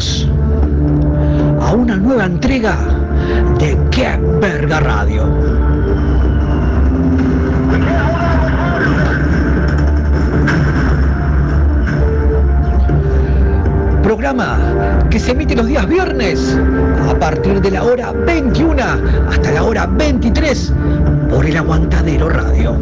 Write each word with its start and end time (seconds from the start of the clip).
A 0.00 1.74
una 1.74 1.94
nueva 1.94 2.24
entrega 2.24 2.74
de 3.58 3.76
Qué 3.90 4.18
Verga 4.40 4.80
Radio. 4.80 5.24
Programa 14.02 14.58
que 15.10 15.20
se 15.20 15.32
emite 15.32 15.54
los 15.54 15.66
días 15.66 15.86
viernes 15.86 16.58
a 17.06 17.18
partir 17.18 17.60
de 17.60 17.70
la 17.70 17.84
hora 17.84 18.12
21 18.12 18.82
hasta 19.28 19.50
la 19.50 19.62
hora 19.64 19.86
23 19.86 20.72
por 21.28 21.44
el 21.44 21.58
Aguantadero 21.58 22.30
Radio. 22.30 22.74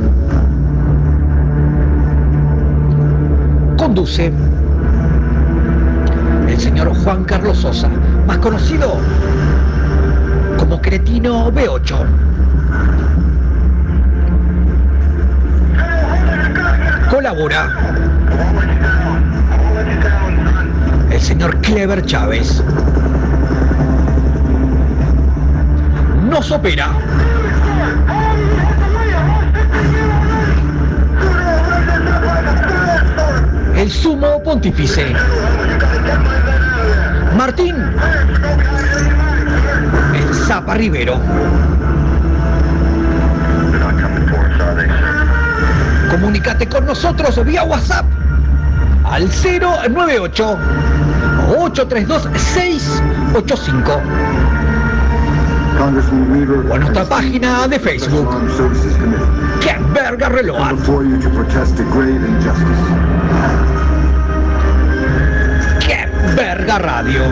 Conduce 3.77 4.33
señor 6.69 6.95
Juan 7.03 7.25
Carlos 7.25 7.57
Sosa, 7.57 7.89
más 8.27 8.37
conocido 8.39 8.99
como 10.59 10.79
Cretino 10.83 11.51
B8. 11.51 11.97
Colabora 17.11 17.71
el 21.11 21.21
señor 21.23 21.57
Clever 21.63 22.05
Chávez. 22.05 22.63
Nos 26.29 26.51
opera 26.51 26.91
el 33.79 33.91
sumo 33.93 34.43
pontífice 34.43 35.15
Martín 37.37 37.77
el 40.15 40.35
Zapa 40.35 40.75
Rivero. 40.75 41.21
Comunicate 46.11 46.67
con 46.67 46.87
nosotros 46.87 47.45
vía 47.45 47.63
WhatsApp 47.63 48.05
al 49.05 49.29
098 49.29 50.59
832 51.61 52.29
685 52.37 54.03
o 55.79 56.75
a 56.75 56.79
nuestra 56.79 57.05
página 57.05 57.69
de 57.69 57.79
Facebook. 57.79 58.29
¡Qué 59.61 59.77
verga 59.93 60.29
reloj! 60.29 60.59
¡Qué 65.81 66.09
verga 66.37 66.79
radio! 66.79 67.23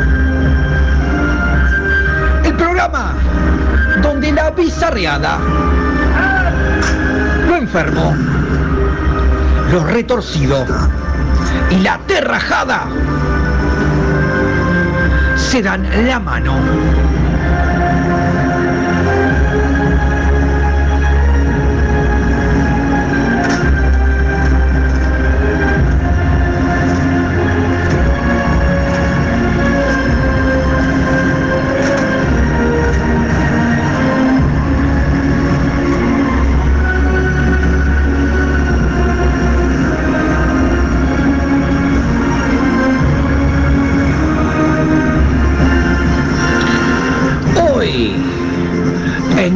El 2.45 2.55
programa 2.55 3.15
donde 4.03 4.33
la 4.33 4.51
bizarreada, 4.51 5.39
lo 7.49 7.57
enfermo, 7.57 8.15
lo 9.71 9.85
retorcido 9.85 10.65
y 11.71 11.81
la 11.81 11.99
terrajada 12.07 12.87
se 15.37 15.63
dan 15.63 15.87
la 16.07 16.19
mano. 16.19 16.55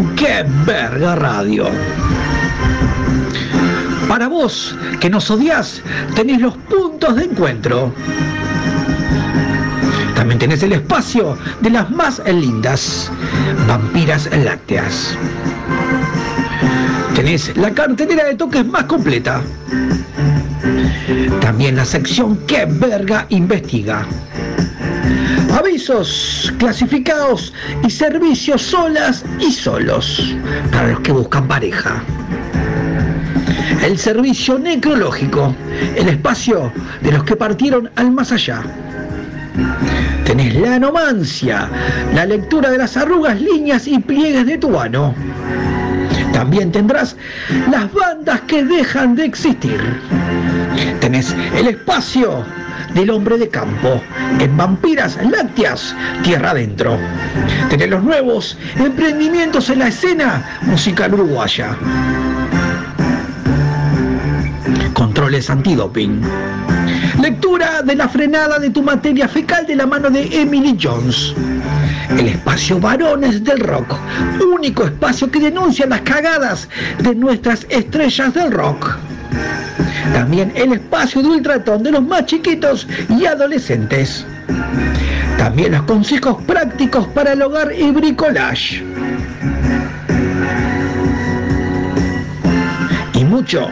En 0.00 0.14
qué 0.16 0.44
verga 0.64 1.14
radio. 1.14 1.66
Para 4.08 4.28
vos, 4.28 4.74
que 4.98 5.10
nos 5.10 5.30
odias, 5.30 5.82
tenés 6.14 6.40
los 6.40 6.56
puntos 6.56 7.16
de 7.16 7.24
encuentro. 7.24 7.92
También 10.14 10.38
tenés 10.38 10.62
el 10.62 10.72
espacio 10.72 11.36
de 11.60 11.70
las 11.70 11.90
más 11.90 12.22
lindas 12.26 13.10
vampiras 13.68 14.28
lácteas. 14.32 15.16
Tenés 17.14 17.54
la 17.56 17.70
cartelera 17.70 18.24
de 18.24 18.36
toques 18.36 18.66
más 18.66 18.84
completa. 18.84 19.42
También 21.40 21.76
la 21.76 21.84
sección 21.84 22.38
que 22.46 22.64
verga 22.64 23.26
investiga. 23.28 24.06
Avisos 25.52 26.52
clasificados 26.58 27.52
y 27.84 27.90
servicios 27.90 28.62
solas 28.62 29.24
y 29.38 29.52
solos 29.52 30.34
para 30.70 30.88
los 30.88 31.00
que 31.00 31.12
buscan 31.12 31.48
pareja. 31.48 32.02
El 33.84 33.98
servicio 33.98 34.58
necrológico, 34.58 35.54
el 35.96 36.08
espacio 36.08 36.72
de 37.00 37.12
los 37.12 37.24
que 37.24 37.36
partieron 37.36 37.90
al 37.96 38.10
más 38.10 38.32
allá. 38.32 38.62
Tenés 40.24 40.54
la 40.54 40.76
anomancia, 40.76 41.68
la 42.14 42.26
lectura 42.26 42.70
de 42.70 42.78
las 42.78 42.96
arrugas, 42.96 43.40
líneas 43.40 43.86
y 43.86 43.98
pliegues 43.98 44.46
de 44.46 44.58
tu 44.58 44.78
ano. 44.78 45.14
También 46.32 46.70
tendrás 46.70 47.16
las 47.70 47.92
bandas 47.92 48.40
que 48.42 48.64
dejan 48.64 49.14
de 49.14 49.24
existir. 49.24 49.80
Tenés 51.00 51.34
el 51.56 51.68
espacio 51.68 52.44
del 52.94 53.10
hombre 53.10 53.38
de 53.38 53.48
campo 53.48 54.00
en 54.38 54.56
Vampiras 54.56 55.18
Lácteas, 55.30 55.94
Tierra 56.22 56.50
Adentro. 56.50 56.98
Tenés 57.68 57.88
los 57.88 58.02
nuevos 58.02 58.56
emprendimientos 58.76 59.70
en 59.70 59.80
la 59.80 59.88
escena 59.88 60.60
musical 60.62 61.14
uruguaya. 61.14 61.76
Controles 64.94 65.50
antidoping. 65.50 66.20
Lectura 67.20 67.82
de 67.82 67.94
la 67.94 68.08
frenada 68.08 68.58
de 68.58 68.70
tu 68.70 68.82
materia 68.82 69.28
fecal 69.28 69.66
de 69.66 69.76
la 69.76 69.86
mano 69.86 70.10
de 70.10 70.40
Emily 70.40 70.76
Jones. 70.80 71.34
El 72.10 72.28
espacio 72.28 72.80
Varones 72.80 73.44
del 73.44 73.60
Rock, 73.60 73.94
único 74.54 74.84
espacio 74.84 75.30
que 75.30 75.38
denuncia 75.38 75.86
las 75.86 76.00
cagadas 76.00 76.68
de 76.98 77.14
nuestras 77.14 77.66
estrellas 77.70 78.34
del 78.34 78.50
rock. 78.50 78.98
También 80.12 80.52
el 80.54 80.72
espacio 80.72 81.22
de 81.22 81.28
ultratón 81.28 81.82
de 81.82 81.92
los 81.92 82.02
más 82.02 82.26
chiquitos 82.26 82.86
y 83.08 83.26
adolescentes. 83.26 84.24
También 85.38 85.72
los 85.72 85.82
consejos 85.82 86.42
prácticos 86.42 87.06
para 87.08 87.32
el 87.32 87.42
hogar 87.42 87.72
y 87.72 87.90
bricolage. 87.90 88.84
Y 93.14 93.24
mucho, 93.24 93.68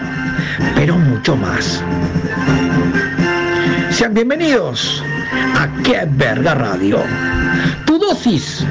pero 0.74 0.96
mucho 0.96 1.36
más. 1.36 1.82
Sean 3.90 4.14
bienvenidos 4.14 5.02
a 5.56 5.68
Qué 5.82 6.06
Verga 6.10 6.54
Radio. 6.54 7.00
Tu 7.84 7.98
dosis 7.98 8.64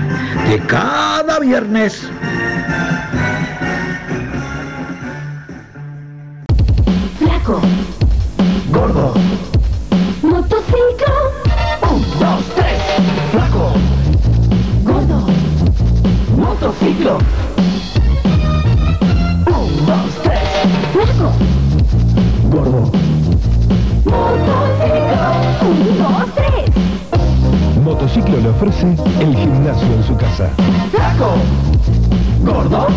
de 0.49 0.59
cada 0.67 1.39
viernes. 1.39 2.07
Flaco, 7.47 7.61
Gordo. 8.73 9.13
motociclo, 10.21 11.13
Un, 11.89 12.01
dos, 12.19 12.43
tres. 12.57 12.81
Flaco. 13.31 13.71
gordo, 14.83 15.19
Motociclo. 16.35 17.17
Un, 19.45 19.85
dos, 19.85 20.11
tres. 20.23 20.49
flaco, 20.91 21.31
Gordo. 22.51 22.81
motociclo, 24.03 25.31
un, 25.61 25.97
dos, 25.97 26.27
tres, 26.35 26.67
Motociclo 27.81 28.37
le 28.41 28.49
ofrece 28.49 28.87
el 29.21 29.33
gimnasio 29.37 29.93
en 29.93 30.03
su 30.03 30.17
casa. 30.17 30.49
Flaco. 30.91 31.35
Gordo. 32.43 32.87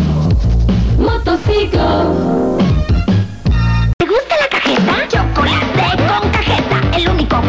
motociclo. 0.99 2.51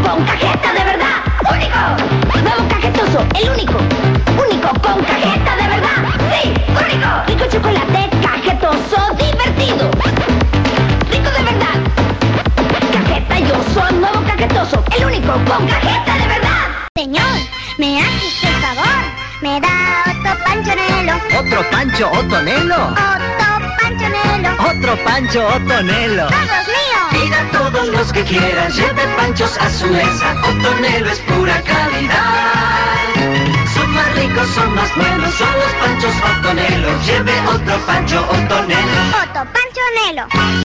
con 0.01 0.25
cajeta 0.25 0.73
de 0.73 0.85
verdad. 0.85 1.17
¡Único! 1.51 2.43
Nuevo 2.43 2.69
cajetoso, 2.69 3.27
el 3.41 3.51
único. 3.51 3.79
Único 4.41 4.69
con 4.81 5.03
cajeta 5.05 5.57
de 5.57 5.69
verdad. 5.69 5.99
¡Sí! 6.31 6.55
¡Único! 6.69 7.09
Rico 7.27 7.45
chocolate, 7.51 8.11
cajetoso, 8.23 9.15
divertido. 9.19 9.91
Rico 11.11 11.31
de 11.31 11.43
verdad. 11.43 11.77
Cajeta 12.93 13.39
yo 13.41 13.57
soy 13.75 13.93
nuevo 13.95 14.23
cajetoso, 14.27 14.85
el 14.97 15.05
único 15.05 15.33
con 15.33 15.67
cajeta 15.67 16.19
de 16.19 16.27
verdad. 16.27 16.61
Señor, 16.97 17.33
me 17.79 18.01
hace 18.01 18.27
usted 18.27 18.55
favor. 18.61 19.03
Me 19.43 19.61
da 19.61 20.05
otro 20.07 20.45
panchonelo. 20.45 21.15
¿Otro 21.39 21.71
pancho 21.71 22.11
otonelo? 22.13 22.77
Otro 22.87 23.77
panchonelo. 23.81 24.51
Otro 24.71 25.05
pancho 25.05 25.47
otonelo. 25.49 26.27
Vamos, 26.31 26.72
Pida 27.23 27.49
todos 27.53 27.87
los 27.87 28.13
que 28.13 28.25
quieran, 28.25 28.73
lleve 28.73 29.07
panchos 29.17 29.57
a 29.59 29.71
su 29.71 29.87
mesa. 29.87 30.35
Otonelo 30.43 31.09
es 31.09 31.21
pura 31.21 31.63
calidad. 31.63 33.13
Son 33.73 33.95
más 33.95 34.17
ricos, 34.17 34.49
son 34.49 34.75
más 34.75 34.93
buenos, 34.97 35.33
son 35.35 35.53
los 35.53 35.73
panchos 35.75 36.15
Otonelo. 36.17 36.89
Lleve 37.07 37.33
otro 37.47 37.79
Pancho 37.87 38.27
Otonelo. 38.29 39.03
Otto 39.23 39.47
Pancho 39.53 40.62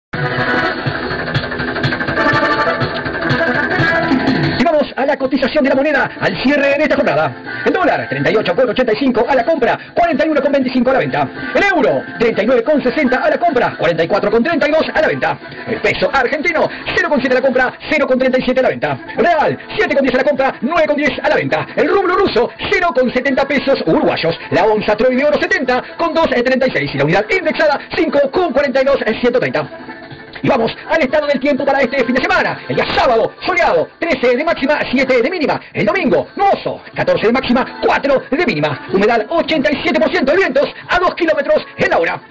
cotización 5.17 5.63
de 5.63 5.69
la 5.69 5.75
moneda 5.75 6.09
al 6.19 6.41
cierre 6.41 6.77
de 6.77 6.83
esta 6.83 6.95
jornada. 6.95 7.63
El 7.65 7.73
dólar, 7.73 8.07
38,85 8.09 9.25
a 9.27 9.35
la 9.35 9.45
compra, 9.45 9.77
41,25 9.95 10.89
a 10.89 10.93
la 10.93 10.99
venta. 10.99 11.29
El 11.55 11.63
euro, 11.63 12.03
39,60 12.19 13.21
a 13.21 13.29
la 13.29 13.37
compra, 13.37 13.77
44,32 13.77 14.91
a 14.93 15.01
la 15.01 15.07
venta. 15.07 15.39
El 15.67 15.81
peso 15.81 16.09
argentino, 16.13 16.69
0,7 16.95 17.31
a 17.31 17.33
la 17.33 17.41
compra, 17.41 17.73
0,37 17.89 18.59
a 18.59 18.61
la 18.61 18.69
venta. 18.69 18.99
Real, 19.17 19.57
7,10 19.77 20.13
a 20.13 20.17
la 20.17 20.23
compra, 20.23 20.53
9,10 20.61 21.19
a 21.23 21.29
la 21.29 21.35
venta. 21.35 21.67
El 21.75 21.89
rublo 21.89 22.15
ruso, 22.15 22.49
0,70 22.71 23.47
pesos 23.47 23.83
uruguayos. 23.85 24.37
La 24.51 24.65
onza 24.65 24.95
Troy 24.95 25.15
de 25.15 25.25
oro 25.25 25.39
70 25.39 25.83
con 25.97 26.13
2,36 26.13 26.93
y 26.93 26.97
la 26.97 27.03
unidad 27.03 27.25
indexada 27.29 27.79
5,42 27.95 29.19
130. 29.19 29.96
Y 30.41 30.47
vamos 30.47 30.71
al 30.89 31.01
estado 31.01 31.27
del 31.27 31.39
tiempo 31.39 31.65
para 31.65 31.81
este 31.81 32.03
fin 32.05 32.15
de 32.15 32.21
semana. 32.21 32.59
El 32.67 32.75
día 32.75 32.85
sábado, 32.93 33.33
soleado, 33.45 33.89
13 33.99 34.37
de 34.37 34.43
máxima, 34.43 34.79
7 34.91 35.21
de 35.21 35.29
mínima. 35.29 35.59
El 35.73 35.85
domingo, 35.85 36.27
nuboso, 36.35 36.81
14 36.95 37.27
de 37.27 37.33
máxima, 37.33 37.79
4 37.81 38.23
de 38.31 38.45
mínima. 38.45 38.87
Humedad 38.93 39.25
87% 39.27 40.25
de 40.25 40.35
vientos 40.35 40.69
a 40.89 40.99
2 40.99 41.15
kilómetros 41.15 41.65
en 41.77 41.89
la 41.89 41.97
hora. 41.97 42.21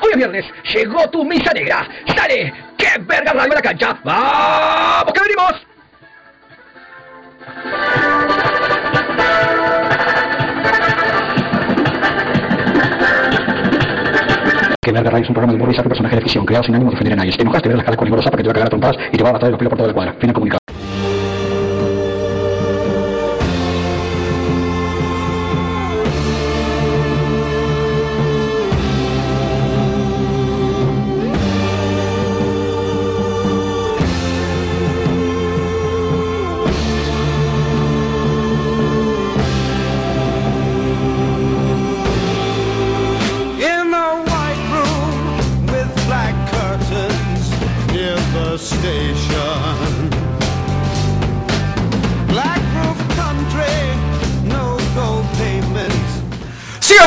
Hoy 0.00 0.10
es 0.12 0.16
viernes, 0.16 0.44
llegó 0.74 1.08
tu 1.08 1.24
misa 1.24 1.52
negra. 1.52 1.88
¡Sale! 2.14 2.52
¡Qué 2.76 2.88
verga 3.00 3.32
radio 3.32 3.54
la 3.54 3.62
cancha! 3.62 3.98
¡Vamos 4.04 5.12
que 5.12 5.20
venimos! 5.20 5.66
Que 14.86 14.92
Verga 14.92 15.10
Radio 15.10 15.24
es 15.24 15.30
un 15.30 15.34
programa 15.34 15.52
de 15.52 15.56
humor 15.56 15.74
y 15.74 15.76
saco 15.76 15.88
personaje 15.88 16.14
de 16.14 16.22
ficción 16.22 16.46
creado 16.46 16.62
sin 16.62 16.76
ánimo 16.76 16.92
de 16.92 16.94
ofender 16.94 17.14
a 17.14 17.16
nadie. 17.16 17.32
Si 17.32 17.38
te 17.38 17.42
enojaste, 17.42 17.68
ver 17.68 17.76
las 17.76 17.84
caras 17.84 17.98
con 17.98 18.06
Igor 18.06 18.22
Zapa 18.22 18.36
que 18.36 18.44
te 18.44 18.48
va 18.48 18.52
a 18.52 18.54
cagar 18.54 18.66
a 18.68 18.70
trompadas 18.70 18.96
y 19.12 19.16
te 19.16 19.24
va 19.24 19.30
a 19.30 19.32
matar 19.32 19.50
los 19.50 19.58
pelos 19.58 19.70
por 19.70 19.78
toda 19.78 19.88
la 19.88 19.94
cuadra. 19.94 20.14
Fin 20.20 20.32
comunicado. 20.32 20.65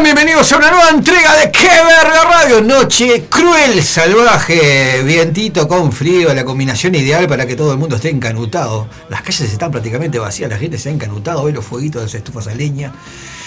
Bienvenidos 0.03 0.51
a 0.53 0.57
una 0.57 0.71
nueva 0.71 0.89
entrega 0.89 1.35
de 1.35 1.51
Que 1.51 1.67
Verga 1.67 2.23
Radio. 2.23 2.61
Noche 2.61 3.25
cruel, 3.29 3.83
salvaje, 3.83 5.03
vientito 5.03 5.67
con 5.67 5.91
frío, 5.91 6.33
la 6.33 6.43
combinación 6.45 6.95
ideal 6.95 7.27
para 7.27 7.45
que 7.45 7.55
todo 7.55 7.73
el 7.73 7.77
mundo 7.77 7.97
esté 7.97 8.09
encanutado. 8.09 8.87
Las 9.09 9.21
calles 9.21 9.41
están 9.51 9.71
prácticamente 9.71 10.17
vacías, 10.17 10.49
la 10.49 10.57
gente 10.57 10.77
se 10.77 10.89
ha 10.89 10.91
encanutado, 10.93 11.43
ve 11.43 11.51
los 11.51 11.65
fueguitos 11.65 12.01
de 12.01 12.05
las 12.07 12.15
estufas 12.15 12.47
a 12.47 12.55
leña. 12.55 12.91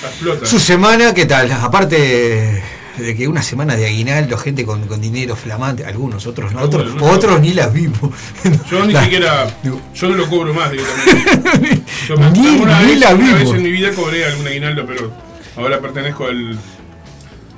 Explota. 0.04 0.46
Su 0.46 0.58
semana, 0.60 1.12
¿qué 1.14 1.25
tal? 1.26 1.50
Aparte 1.50 2.62
de 2.98 3.16
que 3.16 3.26
una 3.26 3.43
semana 3.43 3.75
de 3.75 3.87
aguinaldo, 3.87 4.37
gente 4.37 4.64
con, 4.64 4.87
con 4.87 5.00
dinero 5.00 5.34
flamante, 5.34 5.84
algunos, 5.84 6.26
otros 6.26 6.52
no, 6.52 6.60
otros, 6.60 6.82
Algunos, 6.84 7.02
no. 7.08 7.12
otros 7.16 7.40
ni 7.40 7.55
las 7.55 7.72
vimos. 7.72 7.98
Yo 8.70 8.84
ni 8.84 8.93
La- 8.93 9.02
siquiera. 9.05 9.56
Yo 9.64 10.08
no 10.08 10.14
lo 10.16 10.28
cobro 10.28 10.52
más 10.55 10.70
directamente. 10.70 11.82
Yo 12.08 12.16
Ni- 12.16 12.40
ni 12.40 12.64
vez, 12.87 12.98
la 13.00 13.14
vimos. 13.14 13.40
vez 13.40 13.50
en 13.50 13.62
mi 13.62 13.70
vida 13.72 13.90
cobré 13.93 14.25
algún 14.26 14.46
aguinaldo, 14.46 14.84
pero 14.87 15.31
ahora 15.56 15.81
pertenezco 15.81 16.26
al, 16.26 16.58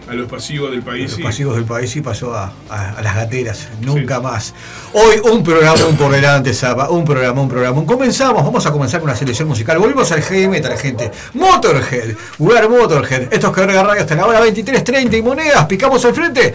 a 0.08 0.14
los 0.14 0.28
pasivos 0.30 0.70
del 0.70 0.82
país. 0.82 1.10
Los 1.12 1.20
y- 1.20 1.22
pasivos 1.22 1.56
del 1.56 1.64
país 1.64 1.94
y 1.96 2.00
pasó 2.00 2.34
a, 2.34 2.52
a- 2.68 2.90
a 2.90 3.02
las 3.02 3.14
gateras, 3.14 3.68
nunca 3.80 4.20
más. 4.20 4.54
Hoy 4.92 5.16
un 5.30 5.42
programa 5.42 5.76
por 5.98 6.12
delante, 6.12 6.52
Zapa, 6.52 6.90
un 6.90 7.04
programa, 7.04 7.40
un 7.40 7.48
programa. 7.48 7.84
Comenzamos, 7.86 8.44
vamos 8.44 8.64
a 8.66 8.72
comenzar 8.72 9.00
con 9.00 9.08
una 9.10 9.18
selección 9.18 9.48
musical. 9.48 9.78
Volvemos 9.78 10.10
al 10.12 10.22
heavy 10.22 10.48
metal, 10.48 10.76
gente. 10.78 11.10
Motorhead, 11.34 12.14
Wear 12.38 12.68
Motorhead. 12.68 13.32
Esto 13.32 13.48
es 13.48 13.52
Quebrega 13.54 13.82
Radio 13.82 14.02
hasta 14.02 14.14
la 14.14 14.26
hora 14.26 14.40
23.30 14.44 15.18
y 15.18 15.22
monedas. 15.22 15.64
Picamos 15.66 16.04
al 16.04 16.14
frente. 16.14 16.54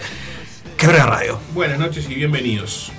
Quebrega 0.76 1.06
Radio. 1.06 1.38
Buenas 1.54 1.78
noches 1.78 2.06
y 2.08 2.14
bienvenidos. 2.14 2.92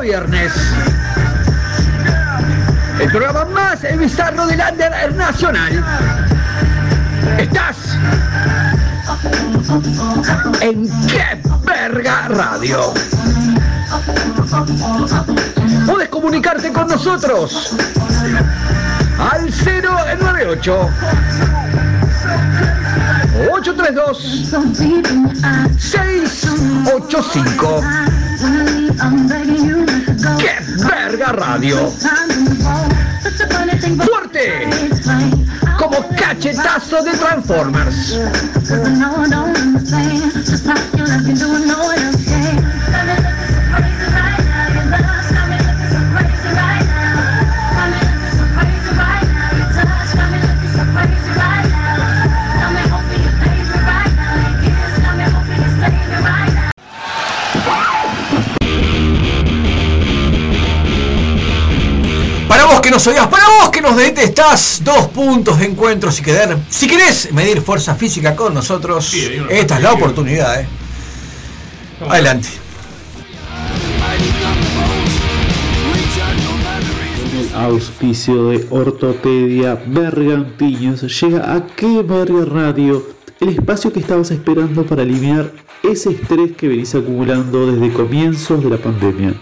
Viernes. 0.00 0.52
El 3.00 3.10
programa 3.10 3.44
más 3.46 3.82
bizarro 3.96 4.46
del 4.46 4.60
under 4.60 5.14
nacional. 5.14 5.84
Estás 7.38 7.76
en 10.60 10.88
Qué 11.06 11.40
Verga 11.64 12.28
Radio. 12.28 12.92
Puedes 15.86 16.08
comunicarte 16.08 16.72
con 16.72 16.88
nosotros 16.88 17.76
al 19.18 19.50
098 19.50 20.90
832 23.52 24.18
685 25.78 27.82
¡Qué 30.38 30.52
verga 30.86 31.32
radio! 31.32 31.92
¡Fuerte! 33.96 34.68
Como 35.76 36.08
cachetazo 36.16 37.02
de 37.02 37.12
Transformers. 37.12 38.16
Nos 62.98 63.26
para 63.28 63.44
vos 63.60 63.70
que 63.70 63.80
nos 63.80 63.96
detestás, 63.96 64.80
dos 64.84 65.06
puntos 65.08 65.58
de 65.58 65.66
encuentro 65.66 66.10
si 66.10 66.22
querés, 66.22 66.48
si 66.68 66.86
querés 66.86 67.32
medir 67.32 67.60
fuerza 67.62 67.94
física 67.94 68.34
con 68.34 68.52
nosotros, 68.54 69.04
Sí, 69.06 69.30
esta 69.50 69.76
es 69.76 69.82
la 69.82 69.90
que- 69.90 69.96
oportunidad, 69.96 70.60
eh. 70.60 70.66
Adelante. 72.08 72.48
El 77.40 77.54
auspicio 77.54 78.48
de 78.48 78.66
Ortopedia 78.70 79.74
Bergantiños 79.86 81.02
llega 81.20 81.54
a 81.54 81.66
Qué 81.66 82.02
Verga 82.02 82.44
Radio, 82.44 83.04
el 83.40 83.50
espacio 83.50 83.92
que 83.92 84.00
estabas 84.00 84.30
esperando 84.30 84.84
para 84.84 85.02
eliminar 85.02 85.52
ese 85.82 86.10
estrés 86.10 86.52
que 86.56 86.68
venís 86.68 86.94
acumulando 86.94 87.70
desde 87.70 87.92
comienzos 87.92 88.62
de 88.62 88.70
la 88.70 88.76
pandemia. 88.78 89.34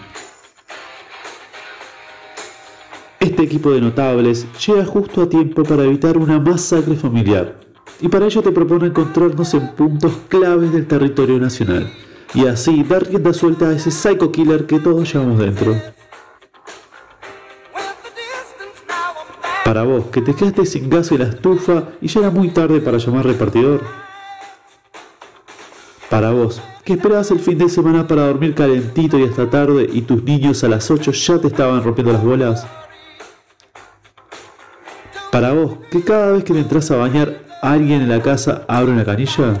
Este 3.27 3.43
equipo 3.43 3.71
de 3.71 3.81
notables 3.81 4.47
llega 4.65 4.85
justo 4.85 5.21
a 5.21 5.27
tiempo 5.27 5.63
para 5.63 5.83
evitar 5.83 6.17
una 6.17 6.39
masacre 6.39 6.95
familiar. 6.95 7.59
Y 7.99 8.07
para 8.07 8.25
ello 8.25 8.41
te 8.41 8.53
propone 8.53 8.87
encontrarnos 8.87 9.53
en 9.53 9.67
puntos 9.75 10.13
claves 10.29 10.71
del 10.71 10.87
territorio 10.87 11.37
nacional. 11.37 11.91
Y 12.33 12.45
así 12.45 12.83
dar 12.83 13.05
rienda 13.05 13.33
suelta 13.33 13.67
a 13.67 13.73
ese 13.73 13.91
psycho 13.91 14.31
killer 14.31 14.65
que 14.65 14.79
todos 14.79 15.11
llevamos 15.11 15.39
dentro. 15.39 15.75
Para 19.65 19.83
vos, 19.83 20.05
que 20.05 20.21
te 20.21 20.33
quedaste 20.33 20.65
sin 20.65 20.89
gas 20.89 21.11
en 21.11 21.19
la 21.19 21.25
estufa 21.25 21.89
y 21.99 22.07
ya 22.07 22.21
era 22.21 22.31
muy 22.31 22.47
tarde 22.47 22.79
para 22.79 22.97
llamar 22.97 23.25
repartidor. 23.25 23.81
Para 26.09 26.31
vos, 26.31 26.61
que 26.85 26.93
esperabas 26.93 27.29
el 27.31 27.39
fin 27.39 27.57
de 27.57 27.67
semana 27.67 28.07
para 28.07 28.25
dormir 28.27 28.55
calentito 28.55 29.19
y 29.19 29.23
hasta 29.23 29.49
tarde 29.49 29.85
y 29.91 30.03
tus 30.03 30.23
niños 30.23 30.63
a 30.63 30.69
las 30.69 30.89
8 30.89 31.11
ya 31.11 31.39
te 31.39 31.47
estaban 31.47 31.83
rompiendo 31.83 32.13
las 32.13 32.23
bolas. 32.23 32.65
Para 35.37 35.53
vos, 35.53 35.77
que 35.91 36.03
cada 36.03 36.31
vez 36.31 36.43
que 36.43 36.51
te 36.51 36.61
entras 36.61 36.89
a 36.89 36.95
bañar, 36.95 37.43
alguien 37.61 38.01
en 38.01 38.09
la 38.09 38.23
casa 38.23 38.65
abre 38.67 38.91
una 38.91 39.05
canilla. 39.05 39.53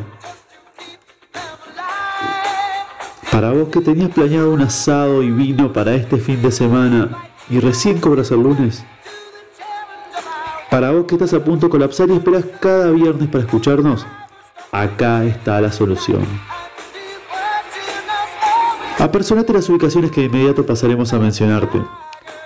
Para 3.31 3.51
vos 3.51 3.69
que 3.69 3.81
tenías 3.81 4.09
planeado 4.09 4.51
un 4.51 4.61
asado 4.61 5.21
y 5.21 5.29
vino 5.29 5.71
para 5.71 5.93
este 5.93 6.17
fin 6.17 6.41
de 6.41 6.51
semana 6.51 7.09
y 7.47 7.59
recién 7.59 7.99
cobras 7.99 8.31
el 8.31 8.41
lunes. 8.41 8.83
Para 10.71 10.89
vos 10.89 11.05
que 11.05 11.13
estás 11.13 11.35
a 11.35 11.43
punto 11.43 11.67
de 11.67 11.71
colapsar 11.73 12.09
y 12.09 12.13
esperas 12.13 12.45
cada 12.59 12.89
viernes 12.89 13.29
para 13.29 13.43
escucharnos, 13.43 14.03
acá 14.71 15.25
está 15.25 15.61
la 15.61 15.71
solución. 15.71 16.25
Apersonate 18.97 19.53
las 19.53 19.69
ubicaciones 19.69 20.09
que 20.09 20.21
de 20.21 20.25
inmediato 20.25 20.65
pasaremos 20.65 21.13
a 21.13 21.19
mencionarte. 21.19 21.83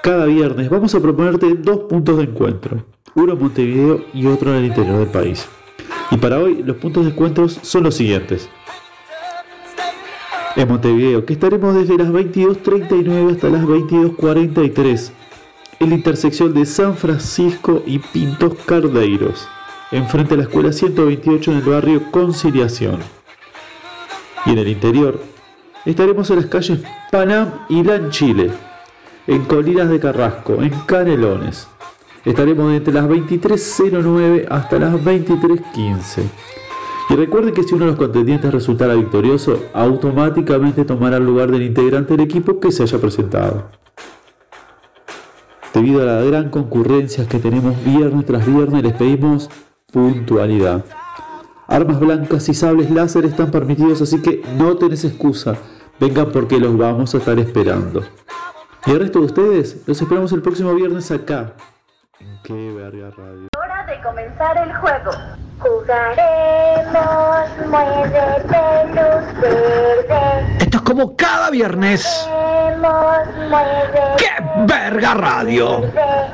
Cada 0.01 0.25
viernes 0.25 0.67
vamos 0.67 0.95
a 0.95 0.99
proponerte 0.99 1.53
dos 1.53 1.81
puntos 1.81 2.17
de 2.17 2.23
encuentro, 2.23 2.83
uno 3.13 3.33
en 3.33 3.39
Montevideo 3.39 4.03
y 4.15 4.25
otro 4.25 4.49
en 4.49 4.57
el 4.57 4.65
interior 4.65 4.97
del 4.97 5.09
país. 5.09 5.47
Y 6.09 6.17
para 6.17 6.39
hoy 6.39 6.63
los 6.63 6.77
puntos 6.77 7.05
de 7.05 7.11
encuentro 7.11 7.47
son 7.47 7.83
los 7.83 7.93
siguientes. 7.93 8.49
En 10.55 10.67
Montevideo, 10.67 11.23
que 11.23 11.33
estaremos 11.33 11.75
desde 11.75 11.99
las 11.99 12.07
22.39 12.07 13.33
hasta 13.33 13.49
las 13.49 13.63
22.43, 13.63 15.11
en 15.81 15.89
la 15.89 15.95
intersección 15.95 16.55
de 16.55 16.65
San 16.65 16.97
Francisco 16.97 17.83
y 17.85 17.99
Pintos 17.99 18.55
Cardeiros, 18.65 19.47
enfrente 19.91 20.33
a 20.33 20.37
la 20.37 20.43
escuela 20.43 20.73
128 20.73 21.51
en 21.51 21.57
el 21.57 21.63
barrio 21.63 22.11
Conciliación. 22.11 22.97
Y 24.47 24.53
en 24.53 24.57
el 24.57 24.67
interior, 24.67 25.21
estaremos 25.85 26.31
en 26.31 26.37
las 26.37 26.47
calles 26.47 26.79
Panam 27.11 27.51
y 27.69 27.83
Lan 27.83 28.09
Chile, 28.09 28.49
en 29.27 29.45
Colinas 29.45 29.89
de 29.89 29.99
Carrasco, 29.99 30.61
en 30.61 30.71
Canelones. 30.85 31.67
Estaremos 32.25 32.71
entre 32.73 32.93
las 32.93 33.07
23.09 33.07 34.47
hasta 34.49 34.79
las 34.79 34.93
23.15. 34.93 36.23
Y 37.09 37.15
recuerden 37.15 37.53
que 37.53 37.63
si 37.63 37.73
uno 37.73 37.85
de 37.85 37.91
los 37.91 37.99
contendientes 37.99 38.51
resultara 38.51 38.93
victorioso, 38.93 39.65
automáticamente 39.73 40.85
tomará 40.85 41.17
el 41.17 41.25
lugar 41.25 41.51
del 41.51 41.63
integrante 41.63 42.15
del 42.15 42.25
equipo 42.25 42.59
que 42.59 42.71
se 42.71 42.83
haya 42.83 42.99
presentado. 42.99 43.69
Debido 45.73 46.01
a 46.01 46.05
la 46.05 46.21
gran 46.21 46.49
concurrencia 46.49 47.27
que 47.27 47.39
tenemos 47.39 47.83
viernes 47.83 48.25
tras 48.25 48.45
viernes, 48.45 48.83
les 48.83 48.93
pedimos 48.93 49.49
puntualidad. 49.91 50.85
Armas 51.67 51.99
blancas 51.99 52.49
y 52.49 52.53
sables 52.53 52.91
láser 52.91 53.25
están 53.25 53.51
permitidos, 53.51 54.01
así 54.01 54.21
que 54.21 54.43
no 54.57 54.75
tenés 54.77 55.05
excusa. 55.05 55.57
Vengan 55.99 56.31
porque 56.31 56.59
los 56.59 56.77
vamos 56.77 57.15
a 57.15 57.17
estar 57.17 57.39
esperando. 57.39 58.03
Y 58.85 58.91
el 58.91 58.99
resto 58.99 59.19
de 59.19 59.25
ustedes, 59.25 59.77
los 59.85 60.01
esperamos 60.01 60.31
el 60.31 60.41
próximo 60.41 60.73
viernes 60.73 61.11
acá. 61.11 61.51
En 62.19 62.39
qué 62.43 62.71
verga 62.73 63.11
radio. 63.15 63.47
Hora 63.57 63.85
de 63.85 64.01
comenzar 64.01 64.57
el 64.57 64.73
juego. 64.75 65.11
Jugaremos, 65.59 67.47
muévete 67.67 68.87
luz 68.87 69.33
verde. 69.39 70.57
Esto 70.59 70.77
es 70.77 70.83
como 70.83 71.15
cada 71.15 71.51
viernes. 71.51 72.03
Jugaremos, 72.27 73.27
muévete 73.49 74.01
¡Qué 74.17 74.29
verga 74.65 75.13
radio! 75.13 75.81
verde. 75.81 76.31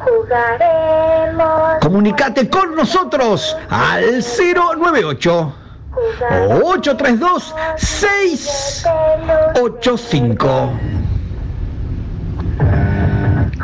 Jugaremos. 0.00 1.78
Comunicate 1.80 2.50
con 2.50 2.74
nosotros 2.74 3.56
al 3.70 4.18
098 4.20 5.54
832 6.60 7.54
685. 7.76 10.72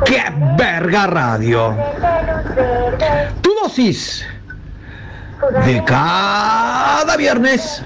¡Qué 0.04 0.22
verga 0.56 1.06
radio! 1.06 1.74
Tu 3.40 3.50
dosis 3.62 4.26
de 5.64 5.84
cada 5.84 7.16
viernes. 7.16 7.82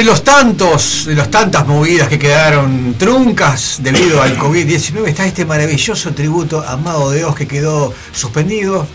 De 0.00 0.06
los 0.06 0.24
tantos, 0.24 1.04
de 1.04 1.14
las 1.14 1.30
tantas 1.30 1.66
movidas 1.66 2.08
que 2.08 2.18
quedaron 2.18 2.94
truncas 2.94 3.80
debido 3.82 4.22
al 4.22 4.34
COVID-19, 4.38 5.06
está 5.06 5.26
este 5.26 5.44
maravilloso 5.44 6.14
tributo 6.14 6.64
a 6.66 6.78
Mago 6.78 7.10
de 7.10 7.18
Dios 7.18 7.34
que 7.34 7.46
quedó 7.46 7.92
suspendido 8.10 8.86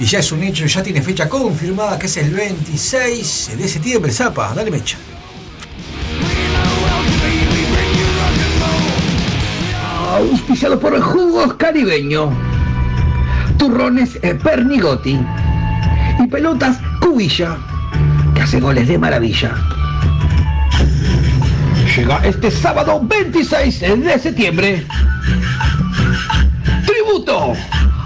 y 0.00 0.04
ya 0.04 0.18
es 0.18 0.32
un 0.32 0.42
hecho, 0.42 0.66
ya 0.66 0.82
tiene 0.82 1.00
fecha 1.00 1.28
confirmada 1.28 1.96
que 1.96 2.06
es 2.06 2.16
el 2.16 2.34
26 2.34 3.50
de 3.56 3.68
septiembre. 3.68 4.10
Zapa, 4.10 4.52
dale 4.52 4.72
mecha. 4.72 4.98
Auspiciado 10.10 10.80
por 10.80 11.00
Jugos 11.00 11.54
Caribeño. 11.54 12.36
Turrones 13.56 14.18
Pernigotti. 14.42 15.20
Y 16.18 16.26
pelotas 16.26 16.78
Cubilla. 17.00 17.56
Que 18.34 18.42
hace 18.42 18.58
goles 18.58 18.88
de 18.88 18.98
maravilla. 18.98 19.54
Llega 21.98 22.20
este 22.22 22.48
sábado 22.52 23.00
26 23.02 23.80
de 23.80 24.18
septiembre. 24.20 24.86
tributo 26.86 27.54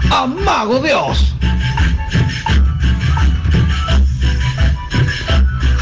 a 0.09 0.25
Mago 0.25 0.79
de 0.79 0.95
Oz. 0.95 1.35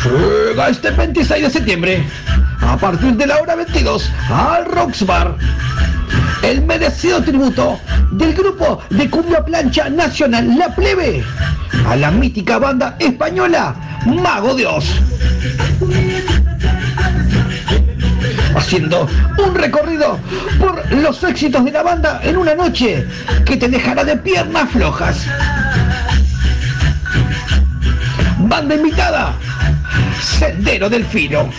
Llega 0.04 0.68
este 0.68 0.92
26 0.92 1.44
de 1.44 1.50
septiembre, 1.50 2.04
a 2.60 2.76
partir 2.76 3.14
de 3.14 3.28
la 3.28 3.38
hora 3.40 3.56
22, 3.56 4.12
al 4.30 4.66
Rocks 4.66 5.06
Bar. 5.06 5.38
El 6.44 6.66
merecido 6.66 7.24
tributo 7.24 7.80
del 8.12 8.34
grupo 8.34 8.82
de 8.90 9.10
cumbia 9.10 9.42
plancha 9.46 9.88
nacional 9.88 10.58
La 10.58 10.76
Plebe 10.76 11.24
a 11.88 11.96
la 11.96 12.12
mítica 12.12 12.60
banda 12.60 12.98
española 13.00 13.74
Mago 14.06 14.54
de 14.54 14.68
Oz. 14.68 14.86
Haciendo 18.56 19.08
un 19.46 19.56
recorrido 19.56 20.20
por 20.60 20.92
los 20.94 21.24
éxitos 21.24 21.64
de 21.66 21.72
la 21.72 21.84
banda 21.84 22.20
en 22.24 22.38
una 22.38 22.56
noche 22.56 23.08
que 23.46 23.58
te 23.58 23.68
dejará 23.68 24.04
de 24.04 24.18
piernas 24.18 24.70
flojas. 24.70 25.26
Banda 28.40 28.76
invitada, 28.76 29.34
Sendero 30.22 30.90
del 30.90 31.06
Filo. 31.06 31.50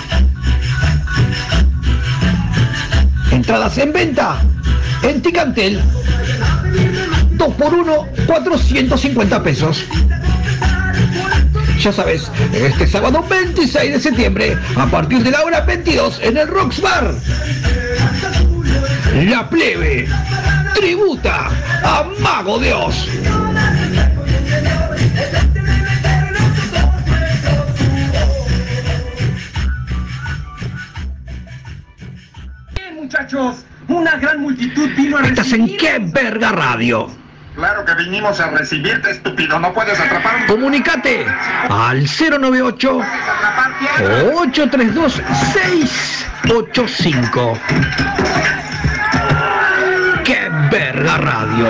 Entradas 3.31 3.79
en 3.79 3.93
venta 3.93 4.43
en 5.03 5.23
Ticantel. 5.23 5.81
2 7.33 7.55
por 7.55 7.75
1 7.75 8.07
450 8.27 9.43
pesos. 9.43 9.85
Ya 11.83 11.93
sabes, 11.93 12.31
este 12.53 12.87
sábado 12.87 13.25
26 13.29 13.95
de 13.95 13.99
septiembre, 13.99 14.57
a 14.77 14.87
partir 14.87 15.21
de 15.25 15.33
la 15.33 15.43
hora 15.43 15.63
22 15.63 16.21
en 16.23 16.37
el 16.37 16.47
Rocks 16.47 16.81
Bar. 16.81 17.13
La 19.25 19.51
plebe 19.51 20.09
tributa 20.77 21.51
a 21.83 22.05
Mago 22.21 22.61
de 22.61 22.73
Oz. 22.73 23.09
muchachos, 32.95 33.65
una 33.89 34.17
gran 34.19 34.41
multitud 34.41 34.89
vino 34.97 35.19
a 35.19 35.27
Estás 35.27 35.53
en 35.53 35.77
qué 35.77 35.99
verga 35.99 36.53
radio. 36.53 37.22
Claro 37.55 37.85
que 37.85 37.95
vinimos 37.95 38.41
a 38.41 38.49
recibirte, 38.51 39.11
estúpido. 39.11 39.59
No 39.59 39.75
puedes 39.75 40.01
atrapar 40.01 40.37
un... 40.37 40.47
Comunicate 40.47 41.27
al 41.69 42.03
098 42.05 43.01
832 44.37 45.21
685. 45.53 47.59
¡Qué 50.25 50.49
verga 50.71 51.19
radio! 51.19 51.67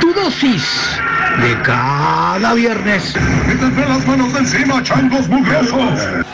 Tu 0.00 0.14
dosis 0.14 1.00
de 1.40 1.60
cada 1.62 2.52
viernes. 2.54 3.14
Quítenme 3.46 3.88
las 3.88 4.06
manos 4.06 4.32
de 4.32 4.38
encima, 4.40 4.82
changos 4.82 5.28
mugrosos. 5.28 6.24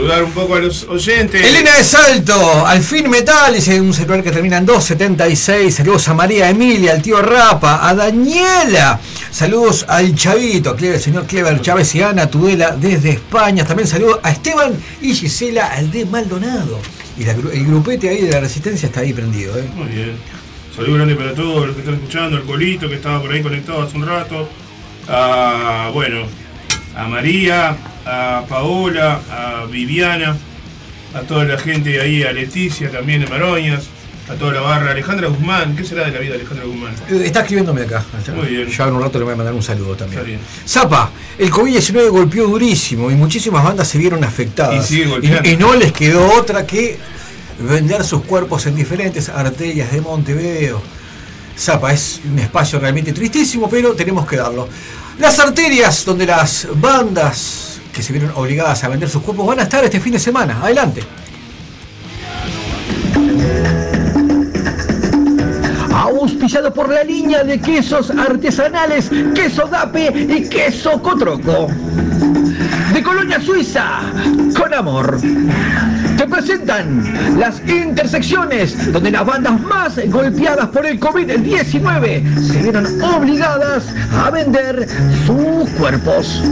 Saludar 0.00 0.24
un 0.24 0.32
poco 0.32 0.54
a 0.54 0.60
los 0.60 0.84
oyentes. 0.84 1.46
Elena 1.46 1.76
de 1.76 1.84
Salto, 1.84 2.66
al 2.66 2.80
fin 2.80 3.10
metal, 3.10 3.52
dice 3.52 3.78
un 3.78 3.92
celular 3.92 4.22
que 4.22 4.30
termina 4.30 4.56
en 4.56 4.64
276. 4.64 5.74
Saludos 5.74 6.08
a 6.08 6.14
María 6.14 6.48
Emilia, 6.48 6.92
al 6.92 7.02
tío 7.02 7.20
Rapa, 7.20 7.86
a 7.86 7.94
Daniela. 7.94 8.98
Saludos 9.30 9.84
al 9.86 10.14
Chavito, 10.14 10.74
Clever, 10.74 10.98
señor 10.98 11.26
Clever 11.26 11.60
Chávez 11.60 11.94
y 11.94 12.02
Ana 12.02 12.30
Tudela 12.30 12.70
desde 12.76 13.10
España. 13.10 13.66
También 13.66 13.86
saludos 13.86 14.20
a 14.22 14.30
Esteban 14.30 14.72
y 15.02 15.14
Gisela, 15.14 15.66
al 15.66 15.90
de 15.90 16.06
Maldonado. 16.06 16.78
Y 17.18 17.24
la 17.24 17.32
el 17.32 17.66
grupete 17.66 18.08
ahí 18.08 18.22
de 18.22 18.30
la 18.30 18.40
resistencia 18.40 18.86
está 18.86 19.00
ahí 19.00 19.12
prendido. 19.12 19.58
¿eh? 19.58 19.68
Muy 19.74 19.88
bien. 19.88 20.16
Saludos 20.74 20.94
grande 20.94 21.14
para 21.14 21.34
todos 21.34 21.66
los 21.66 21.74
que 21.74 21.80
están 21.80 21.96
escuchando, 21.96 22.38
al 22.38 22.44
Colito 22.44 22.88
que 22.88 22.94
estaba 22.94 23.20
por 23.20 23.30
ahí 23.32 23.42
conectado 23.42 23.82
hace 23.82 23.98
un 23.98 24.06
rato. 24.06 24.48
A, 25.08 25.90
bueno, 25.92 26.22
a 26.96 27.06
María, 27.06 27.76
a 28.06 28.44
Paola, 28.48 29.20
a 29.30 29.66
Viviana, 29.66 30.36
a 31.14 31.20
toda 31.22 31.44
la 31.44 31.58
gente 31.58 32.00
ahí, 32.00 32.22
a 32.22 32.32
Leticia 32.32 32.90
también 32.90 33.20
de 33.22 33.26
Maroñas, 33.26 33.84
a 34.28 34.34
toda 34.34 34.52
la 34.52 34.60
barra, 34.60 34.92
Alejandra 34.92 35.28
Guzmán, 35.28 35.74
¿qué 35.74 35.84
será 35.84 36.04
de 36.04 36.12
la 36.12 36.20
vida 36.20 36.30
de 36.34 36.36
Alejandra 36.40 36.64
Guzmán? 36.66 36.94
Eh, 37.10 37.22
Está 37.24 37.40
escribiéndome 37.40 37.82
acá. 37.82 38.04
Muy 38.34 38.46
bien. 38.46 38.68
Ya 38.68 38.86
en 38.86 38.94
un 38.94 39.02
rato 39.02 39.18
le 39.18 39.24
voy 39.24 39.34
a 39.34 39.36
mandar 39.36 39.54
un 39.54 39.62
saludo 39.62 39.96
también. 39.96 40.20
Está 40.20 40.28
bien. 40.28 40.40
Zapa, 40.66 41.10
el 41.38 41.50
COVID-19 41.50 42.08
golpeó 42.10 42.46
durísimo 42.46 43.10
y 43.10 43.14
muchísimas 43.16 43.64
bandas 43.64 43.88
se 43.88 43.98
vieron 43.98 44.22
afectadas. 44.22 44.84
Y 44.90 44.94
sigue 44.94 45.06
golpeando. 45.06 45.48
y 45.48 45.56
no 45.56 45.74
les 45.74 45.92
quedó 45.92 46.32
otra 46.34 46.64
que 46.64 46.98
vender 47.58 48.04
sus 48.04 48.22
cuerpos 48.22 48.66
en 48.66 48.76
diferentes 48.76 49.28
arterias 49.28 49.90
de 49.92 50.00
Montevideo. 50.00 50.80
Zapa, 51.58 51.92
es 51.92 52.20
un 52.24 52.38
espacio 52.38 52.78
realmente 52.78 53.12
tristísimo, 53.12 53.68
pero 53.68 53.92
tenemos 53.94 54.26
que 54.26 54.36
darlo. 54.36 54.68
Las 55.18 55.38
arterias 55.40 56.04
donde 56.06 56.24
las 56.24 56.68
bandas 56.76 57.69
que 57.92 58.02
se 58.02 58.12
vieron 58.12 58.32
obligadas 58.34 58.82
a 58.84 58.88
vender 58.88 59.08
sus 59.08 59.22
cuerpos 59.22 59.46
van 59.46 59.60
a 59.60 59.62
estar 59.62 59.84
este 59.84 60.00
fin 60.00 60.12
de 60.12 60.18
semana. 60.18 60.60
Adelante. 60.62 61.02
Auspiciado 65.92 66.72
por 66.72 66.88
la 66.88 67.04
línea 67.04 67.44
de 67.44 67.60
quesos 67.60 68.10
artesanales, 68.10 69.10
queso 69.34 69.66
Dape 69.66 70.12
y 70.28 70.48
queso 70.48 71.00
Cotroco. 71.02 71.68
De 72.92 73.02
Colonia 73.02 73.40
Suiza, 73.40 74.00
con 74.56 74.74
amor. 74.74 75.20
Te 76.16 76.26
presentan 76.26 77.38
las 77.38 77.62
intersecciones 77.66 78.92
donde 78.92 79.10
las 79.10 79.24
bandas 79.24 79.60
más 79.60 79.98
golpeadas 80.08 80.68
por 80.68 80.84
el 80.84 80.98
COVID-19 80.98 82.38
se 82.38 82.62
vieron 82.62 82.86
obligadas 83.02 83.86
a 84.12 84.30
vender 84.30 84.86
sus 85.26 85.70
cuerpos. 85.78 86.42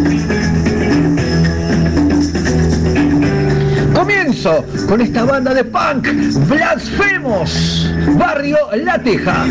Comienzo 3.99 4.65
con 4.89 5.01
esta 5.01 5.25
banda 5.25 5.53
de 5.53 5.65
punk, 5.65 6.07
Blasfemos, 6.47 7.93
Barrio 8.17 8.57
La 8.85 8.97
Teja. 8.97 9.45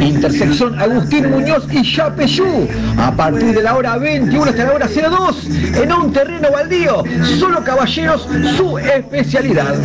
Intersección 0.00 0.76
Agustín 0.76 1.30
Muñoz 1.30 1.68
y 1.70 1.84
Yapeyú, 1.84 2.66
a 2.98 3.12
partir 3.12 3.54
de 3.54 3.62
la 3.62 3.76
hora 3.76 3.96
21 3.96 4.44
hasta 4.44 4.64
la 4.64 4.72
hora 4.72 4.88
02, 4.88 5.46
en 5.76 5.92
un 5.92 6.12
terreno 6.12 6.50
baldío, 6.50 7.04
solo 7.38 7.62
caballeros 7.62 8.28
su 8.56 8.76
especialidad. 8.76 9.76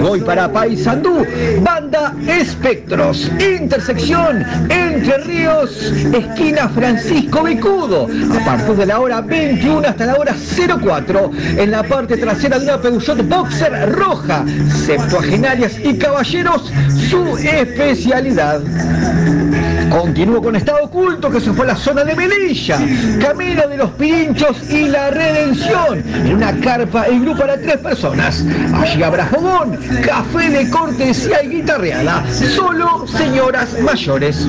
Voy 0.00 0.20
para 0.22 0.50
Paysandú, 0.50 1.26
banda 1.60 2.14
Espectros, 2.26 3.30
intersección 3.38 4.44
Entre 4.70 5.18
Ríos, 5.18 5.92
esquina 6.12 6.68
Francisco 6.70 7.42
Becudo, 7.42 8.08
a 8.34 8.44
partir 8.44 8.76
de 8.76 8.86
la 8.86 9.00
hora 9.00 9.20
21 9.20 9.86
hasta 9.86 10.06
la 10.06 10.14
hora 10.14 10.34
04, 10.34 11.30
en 11.56 11.70
la 11.70 11.82
parte 11.82 12.16
trasera 12.16 12.58
de 12.58 12.64
una 12.64 12.80
Peugeot 12.80 13.28
Boxer 13.28 13.92
roja, 13.92 14.44
septuagenarias 14.86 15.78
y 15.82 15.96
caballeros, 15.96 16.70
su 17.08 17.36
especialidad. 17.38 18.60
Continúo 19.90 20.40
con 20.40 20.54
Estado 20.54 20.84
Oculto, 20.84 21.30
que 21.30 21.40
se 21.40 21.52
fue 21.52 21.64
a 21.64 21.68
la 21.68 21.76
zona 21.76 22.04
de 22.04 22.14
Melilla, 22.14 22.78
Camino 23.20 23.66
de 23.66 23.76
los 23.76 23.90
Pirinchos 23.90 24.70
y 24.70 24.88
la 24.88 25.10
Redención, 25.10 26.04
en 26.24 26.34
una 26.34 26.58
carpa 26.60 27.08
en 27.08 27.24
grupo 27.24 27.40
para 27.40 27.56
tres 27.56 27.78
personas. 27.78 28.44
Allí 28.72 29.02
habrá 29.02 29.26
fogón, 29.26 29.78
café 30.04 30.48
de 30.50 30.70
cortesía 30.70 31.42
y 31.42 31.48
guitarreada, 31.48 32.24
solo 32.30 33.06
señoras 33.08 33.76
mayores. 33.82 34.46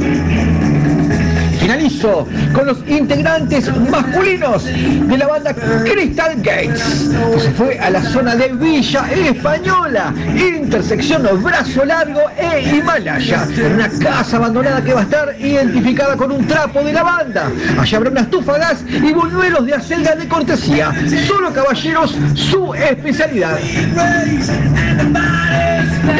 Finalizo 1.62 2.28
con 2.54 2.65
los 2.65 2.80
integrantes 2.88 3.69
masculinos 3.89 4.65
de 4.65 5.17
la 5.17 5.28
banda 5.28 5.54
Crystal 5.54 6.36
Gates, 6.38 7.12
se 7.38 7.52
fue 7.52 7.78
a 7.80 7.91
la 7.91 8.02
zona 8.02 8.36
de 8.36 8.50
Villa 8.50 9.06
Española, 9.13 10.12
intersección 10.36 11.21
Brazo 11.43 11.86
Largo 11.86 12.21
e 12.36 12.62
Himalaya, 12.62 13.47
una 13.76 13.88
casa 13.89 14.38
abandonada 14.38 14.84
que 14.84 14.93
va 14.93 15.02
a 15.02 15.04
estar 15.04 15.36
identificada 15.39 16.17
con 16.17 16.32
un 16.32 16.47
trapo 16.47 16.84
de 16.84 16.93
la 16.93 17.04
banda. 17.04 17.52
Allá 17.80 17.97
habrá 17.97 18.10
una 18.10 18.21
estufa 18.21 18.58
gas 18.58 18.84
y 18.89 19.13
buñuelos 19.13 19.65
de 19.65 19.76
acelga 19.76 20.15
de 20.15 20.28
cortesía. 20.28 20.91
Solo 21.28 21.54
caballeros, 21.54 22.15
su 22.34 22.74
especialidad. 22.74 23.60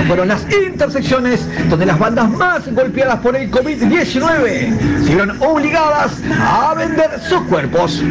Fueron 0.08 0.27
las 0.27 0.45
intersecciones 0.51 1.47
donde 1.69 1.86
las 1.86 1.97
bandas 1.97 2.30
más 2.30 2.73
golpeadas 2.73 3.19
por 3.19 3.36
el 3.36 3.49
COVID-19 3.49 5.06
se 5.06 5.15
obligadas 5.39 6.13
a 6.39 6.73
vender 6.75 7.19
sus 7.21 7.41
cuerpos. 7.43 8.01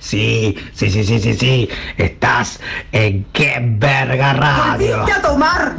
Sí, 0.00 0.56
sí, 0.72 0.90
sí, 0.90 1.04
sí, 1.04 1.18
sí, 1.20 1.34
sí. 1.34 1.68
Estás 1.96 2.60
en 2.92 3.24
qué 3.32 3.58
verga 3.60 4.32
radio. 4.34 4.98
¡Volviste 4.98 5.12
a 5.12 5.22
tomar! 5.22 5.72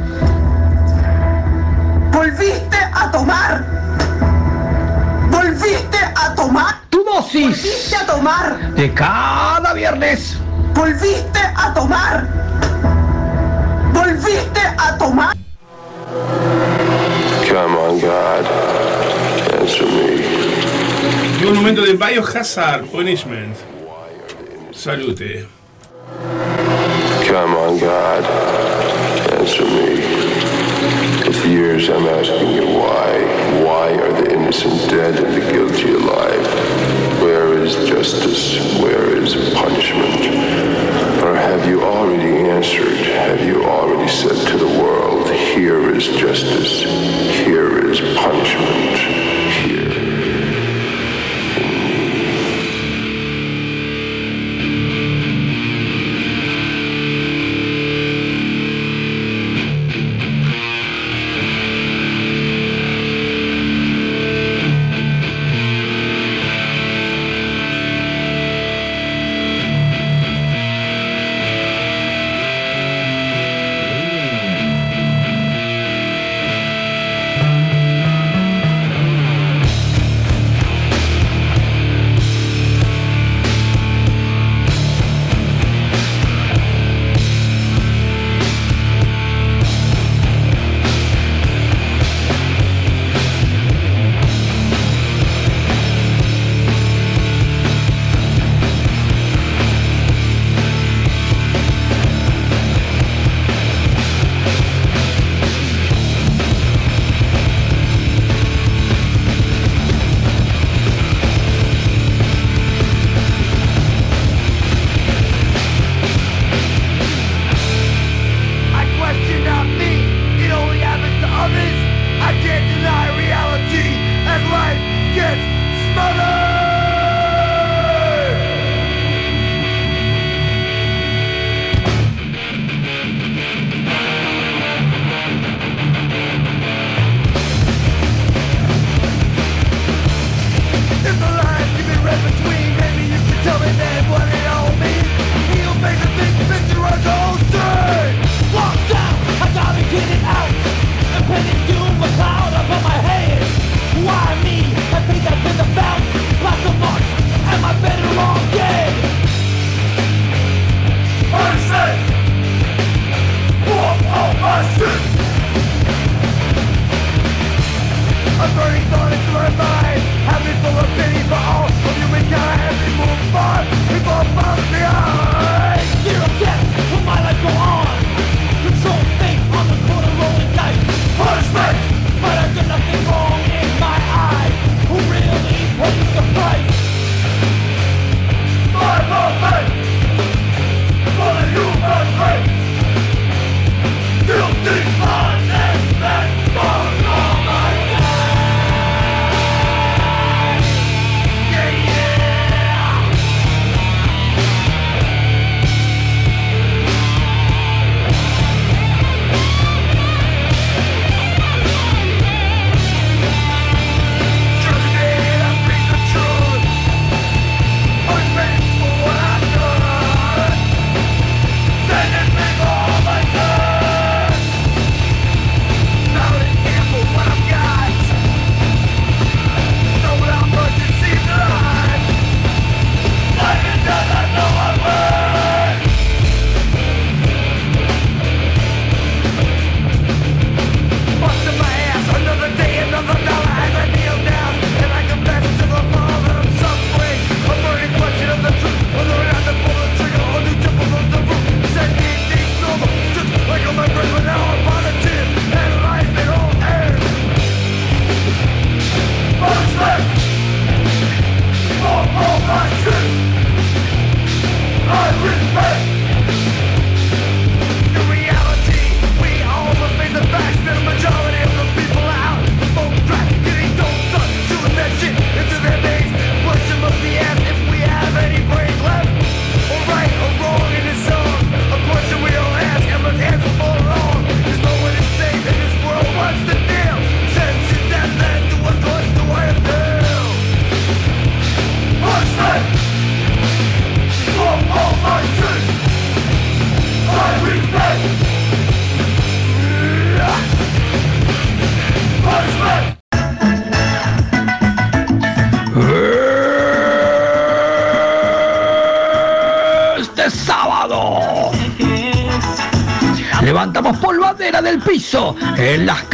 ¡Volviste 2.12 2.76
a 2.92 3.10
tomar! 3.10 3.89
¡Volviste 5.70 5.98
a 6.16 6.34
tomar! 6.34 6.80
Tu 6.90 7.04
dosis 7.04 7.62
¡Volviste 7.62 7.96
a 7.96 8.06
tomar! 8.06 8.74
de 8.74 8.92
cada 8.92 9.72
viernes. 9.72 10.36
¡Volviste 10.74 11.38
a 11.38 11.72
tomar! 11.72 12.26
¡Volviste 13.92 14.60
a 14.76 14.98
tomar! 14.98 15.36
Come 17.48 17.76
on, 17.76 18.00
God. 18.00 18.44
Answer 19.60 19.86
me. 19.86 21.38
Llegó 21.38 21.50
un 21.50 21.56
momento 21.56 21.82
de 21.82 21.92
Biohazard 21.94 22.86
Punishment. 22.86 23.56
Salute. 24.72 25.46
Come 27.28 27.54
on, 27.54 27.78
God. 27.78 28.24
Answer 29.38 29.64
me. 29.66 30.00
For 31.32 31.46
years 31.46 31.88
I'm 31.88 32.06
asking 32.08 32.54
you 32.56 32.66
why. 32.76 33.10
Why 33.62 33.92
are 33.92 34.20
the 34.20 34.29
innocent 34.50 34.90
dead 34.90 35.14
and 35.24 35.32
the 35.32 35.52
guilty 35.52 35.94
alive? 35.94 36.44
Where 37.22 37.56
is 37.62 37.76
justice? 37.88 38.58
Where 38.82 39.16
is 39.16 39.32
punishment? 39.54 40.26
Or 41.22 41.36
have 41.36 41.68
you 41.68 41.84
already 41.84 42.48
answered? 42.48 42.96
Have 42.96 43.46
you 43.46 43.62
already 43.62 44.10
said 44.10 44.48
to 44.48 44.58
the 44.58 44.82
world, 44.82 45.30
here 45.30 45.94
is 45.94 46.08
justice, 46.08 46.82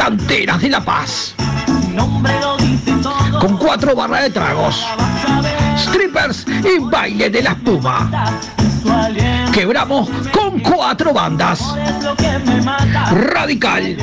canteras 0.07 0.61
de 0.61 0.69
La 0.69 0.81
Paz. 0.81 1.35
Con 3.41 3.57
cuatro 3.57 3.97
barras 3.97 4.23
de 4.23 4.31
tragos, 4.31 4.87
strippers 5.77 6.47
y 6.47 6.79
baile 6.79 7.29
de 7.29 7.43
la 7.43 7.51
espuma. 7.51 8.09
Quebramos 9.53 10.09
con 10.33 10.61
cuatro 10.61 11.13
bandas. 11.13 11.61
Radical, 13.11 13.97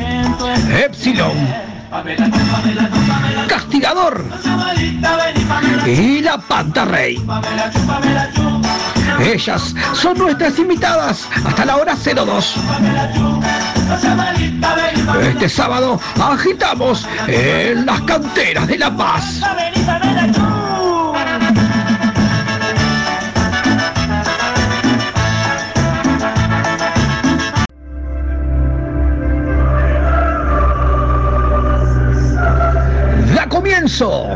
Epsilon, 0.77 1.37
Castigador 3.47 4.25
y 5.85 6.19
la 6.19 6.37
Panta 6.37 6.83
Rey. 6.83 7.25
Ellas 9.21 9.73
son 9.93 10.17
nuestras 10.17 10.59
invitadas 10.59 11.29
hasta 11.45 11.63
la 11.63 11.77
hora 11.77 11.95
02. 11.95 12.55
Este 15.21 15.47
sábado 15.47 15.99
agitamos 16.21 17.07
en 17.27 17.85
las 17.85 18.01
canteras 18.01 18.67
de 18.67 18.77
La 18.77 18.95
Paz. 18.95 19.39
Da 33.33 33.47
comienzo 33.49 34.35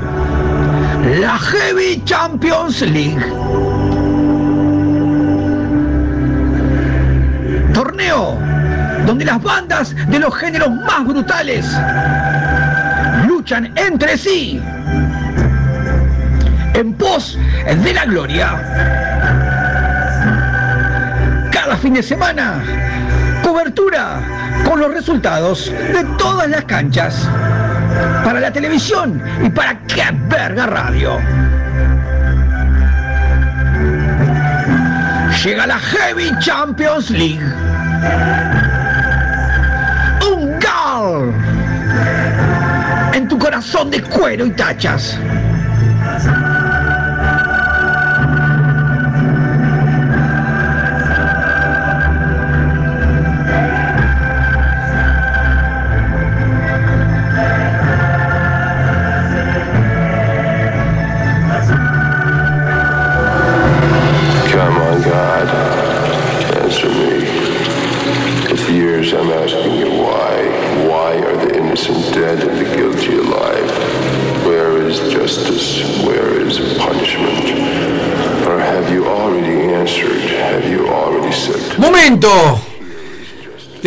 la 1.19 1.37
Heavy 1.39 2.01
Champions 2.05 2.81
League. 2.81 3.76
Donde 9.07 9.23
las 9.23 9.41
bandas 9.41 9.95
de 10.07 10.19
los 10.19 10.35
géneros 10.35 10.69
más 10.69 11.05
brutales 11.05 11.65
luchan 13.25 13.71
entre 13.77 14.17
sí 14.17 14.61
en 16.73 16.93
pos 16.93 17.39
de 17.65 17.93
la 17.93 18.05
gloria. 18.05 18.51
Cada 21.51 21.77
fin 21.77 21.93
de 21.93 22.03
semana, 22.03 22.61
cobertura 23.43 24.19
con 24.65 24.79
los 24.81 24.93
resultados 24.93 25.71
de 25.71 26.03
todas 26.17 26.49
las 26.49 26.65
canchas 26.65 27.27
para 28.25 28.41
la 28.41 28.51
televisión 28.51 29.23
y 29.41 29.49
para 29.49 29.79
qué 29.87 30.03
verga 30.27 30.65
radio. 30.65 31.17
Llega 35.43 35.65
la 35.65 35.79
Heavy 35.79 36.31
Champions 36.39 37.09
League. 37.09 37.39
Corazón 43.47 43.89
de 43.89 44.01
cuero 44.01 44.45
y 44.45 44.51
tachas. 44.51 45.17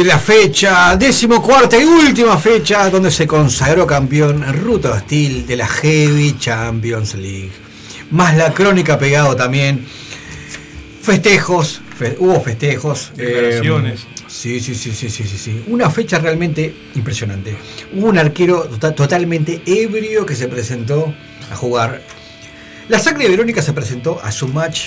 De 0.00 0.06
la 0.06 0.18
fecha, 0.18 0.96
decimocuarta 0.96 1.76
y 1.78 1.84
última 1.84 2.38
fecha 2.38 2.88
donde 2.88 3.10
se 3.10 3.26
consagró 3.26 3.86
campeón 3.86 4.42
Ruta 4.64 4.92
Hostil 4.92 5.46
de 5.46 5.56
la 5.56 5.66
Heavy 5.66 6.36
Champions 6.38 7.14
League. 7.16 7.50
Más 8.10 8.34
la 8.34 8.50
crónica 8.54 8.98
pegado 8.98 9.36
también. 9.36 9.84
Festejos, 11.02 11.82
fe- 11.98 12.16
hubo 12.18 12.40
festejos. 12.40 13.12
Declaraciones. 13.14 14.00
eh, 14.00 14.22
sí, 14.26 14.58
sí, 14.60 14.74
sí, 14.74 14.92
sí, 14.92 15.10
sí, 15.10 15.24
sí, 15.24 15.36
sí. 15.36 15.64
Una 15.68 15.90
fecha 15.90 16.18
realmente 16.18 16.74
impresionante. 16.94 17.54
Hubo 17.94 18.08
un 18.08 18.16
arquero 18.16 18.62
tota- 18.64 18.94
totalmente 18.94 19.60
ebrio 19.66 20.24
que 20.24 20.34
se 20.34 20.48
presentó 20.48 21.14
a 21.52 21.56
jugar. 21.56 22.00
La 22.88 22.98
sangre 22.98 23.24
de 23.24 23.30
Verónica 23.30 23.60
se 23.60 23.74
presentó 23.74 24.18
a 24.22 24.32
su 24.32 24.48
match 24.48 24.84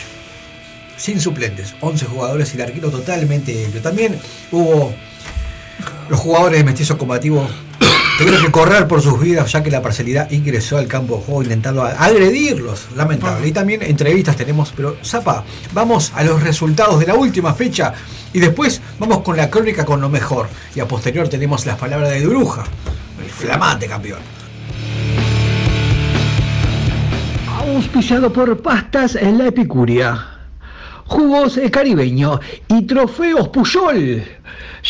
sin 1.03 1.19
suplentes, 1.19 1.75
11 1.81 2.05
jugadores 2.05 2.53
y 2.53 2.55
el 2.55 2.63
arquero 2.63 2.89
totalmente 2.89 3.65
ebrio. 3.65 3.81
También 3.81 4.17
hubo 4.53 4.93
los 6.07 6.17
jugadores 6.17 6.59
de 6.59 6.63
mestizo 6.63 6.97
combativo 6.97 7.45
tuvieron 8.17 8.41
que 8.41 8.49
correr 8.49 8.87
por 8.87 9.01
sus 9.01 9.19
vidas 9.19 9.51
ya 9.51 9.61
que 9.61 9.69
la 9.69 9.81
parcialidad 9.81 10.31
ingresó 10.31 10.77
al 10.77 10.87
campo 10.87 11.17
de 11.17 11.23
juego 11.23 11.43
intentando 11.43 11.83
agredirlos, 11.83 12.87
lamentable. 12.95 13.45
Y 13.45 13.51
también 13.51 13.83
entrevistas 13.83 14.37
tenemos, 14.37 14.71
pero 14.73 14.95
Zapa, 15.03 15.43
vamos 15.73 16.13
a 16.15 16.23
los 16.23 16.41
resultados 16.41 16.97
de 17.01 17.07
la 17.07 17.15
última 17.15 17.53
fecha 17.53 17.93
y 18.31 18.39
después 18.39 18.81
vamos 18.97 19.23
con 19.23 19.35
la 19.35 19.49
crónica 19.49 19.83
con 19.83 19.99
lo 19.99 20.07
mejor. 20.07 20.47
Y 20.73 20.79
a 20.79 20.87
posterior 20.87 21.27
tenemos 21.27 21.65
las 21.65 21.77
palabras 21.77 22.11
de 22.11 22.25
Bruja, 22.25 22.63
el 23.21 23.29
flamante 23.29 23.87
campeón. 23.87 24.21
Auspiciado 27.59 28.31
por 28.31 28.61
Pastas 28.61 29.15
en 29.15 29.37
la 29.37 29.47
Epicuria. 29.47 30.32
Jugos 31.13 31.57
eh, 31.57 31.69
caribeño 31.69 32.39
y 32.67 32.87
trofeos 32.87 33.49
Puyol. 33.49 34.23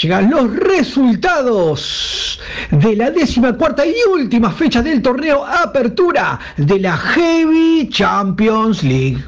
Llegan 0.01 0.29
los 0.29 0.55
resultados 0.55 2.39
de 2.71 2.95
la 2.95 3.11
décima 3.11 3.51
cuarta 3.57 3.85
y 3.85 3.93
última 4.09 4.49
fecha 4.49 4.81
del 4.81 5.01
torneo 5.01 5.45
Apertura 5.45 6.39
de 6.55 6.79
la 6.79 6.95
Heavy 6.95 7.89
Champions 7.89 8.83
League. 8.83 9.21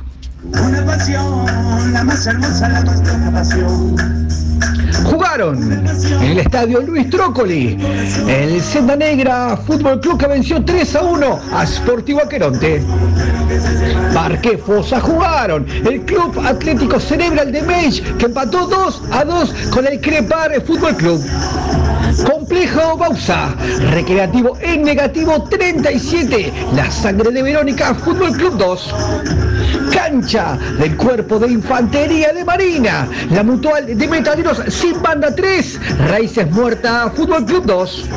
Una 0.53 0.85
pasión, 0.85 1.91
la 1.91 2.01
más 2.05 2.25
hermosa, 2.25 2.69
la 2.69 2.81
más 2.81 2.99
loca 2.99 3.31
pasión. 3.33 4.44
Jugaron 5.03 5.85
en 6.21 6.23
el 6.23 6.39
estadio 6.39 6.81
Luis 6.81 7.09
Trócoli, 7.09 7.77
el 8.27 8.61
Senda 8.61 8.95
Negra 8.95 9.57
Fútbol 9.57 9.99
Club 9.99 10.17
que 10.19 10.27
venció 10.27 10.63
3 10.63 10.95
a 10.95 11.01
1 11.01 11.39
a 11.53 11.65
Sportivo 11.65 12.21
Aqueronte. 12.21 12.81
Parque 14.13 14.57
Fosa 14.57 14.99
jugaron 14.99 15.65
el 15.85 16.01
Club 16.01 16.39
Atlético 16.45 16.99
Cerebral 16.99 17.51
de 17.51 17.61
Meij 17.61 18.01
que 18.17 18.25
empató 18.25 18.67
2 18.67 19.03
a 19.11 19.23
2 19.23 19.53
con 19.71 19.87
el 19.87 19.99
Crepar 20.01 20.61
Fútbol 20.65 20.95
Club. 20.95 21.21
Complejo 22.23 22.97
Bausa, 22.97 23.53
Recreativo 23.91 24.57
en 24.61 24.83
negativo 24.83 25.43
37, 25.43 26.53
La 26.75 26.89
Sangre 26.89 27.31
de 27.31 27.43
Verónica 27.43 27.93
Fútbol 27.93 28.31
Club 28.31 28.57
2. 28.57 28.95
Cancha 29.93 30.57
del 30.79 30.95
Cuerpo 30.95 31.39
de 31.39 31.51
Infantería 31.51 32.31
de 32.31 32.45
Marina, 32.45 33.07
la 33.31 33.43
Mutual 33.43 33.85
de 33.97 34.07
Metaderos 34.07 34.61
sin 34.67 35.01
banda 35.01 35.33
3, 35.33 35.79
Raíces 36.09 36.49
Muerta 36.51 37.11
Fútbol 37.15 37.45
Club 37.45 37.65
2. 37.65 38.09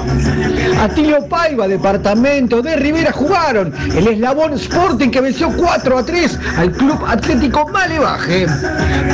Atilio 0.80 1.26
Paiva, 1.26 1.66
Departamento 1.66 2.62
de 2.62 2.76
Rivera 2.76 3.12
jugaron 3.12 3.72
el 3.94 4.06
Eslabón 4.08 4.54
Sporting 4.54 5.10
que 5.10 5.20
venció 5.20 5.50
4 5.56 5.98
a 5.98 6.04
3 6.04 6.38
al 6.58 6.72
Club 6.72 7.04
Atlético 7.06 7.68
Malevaje. 7.68 8.46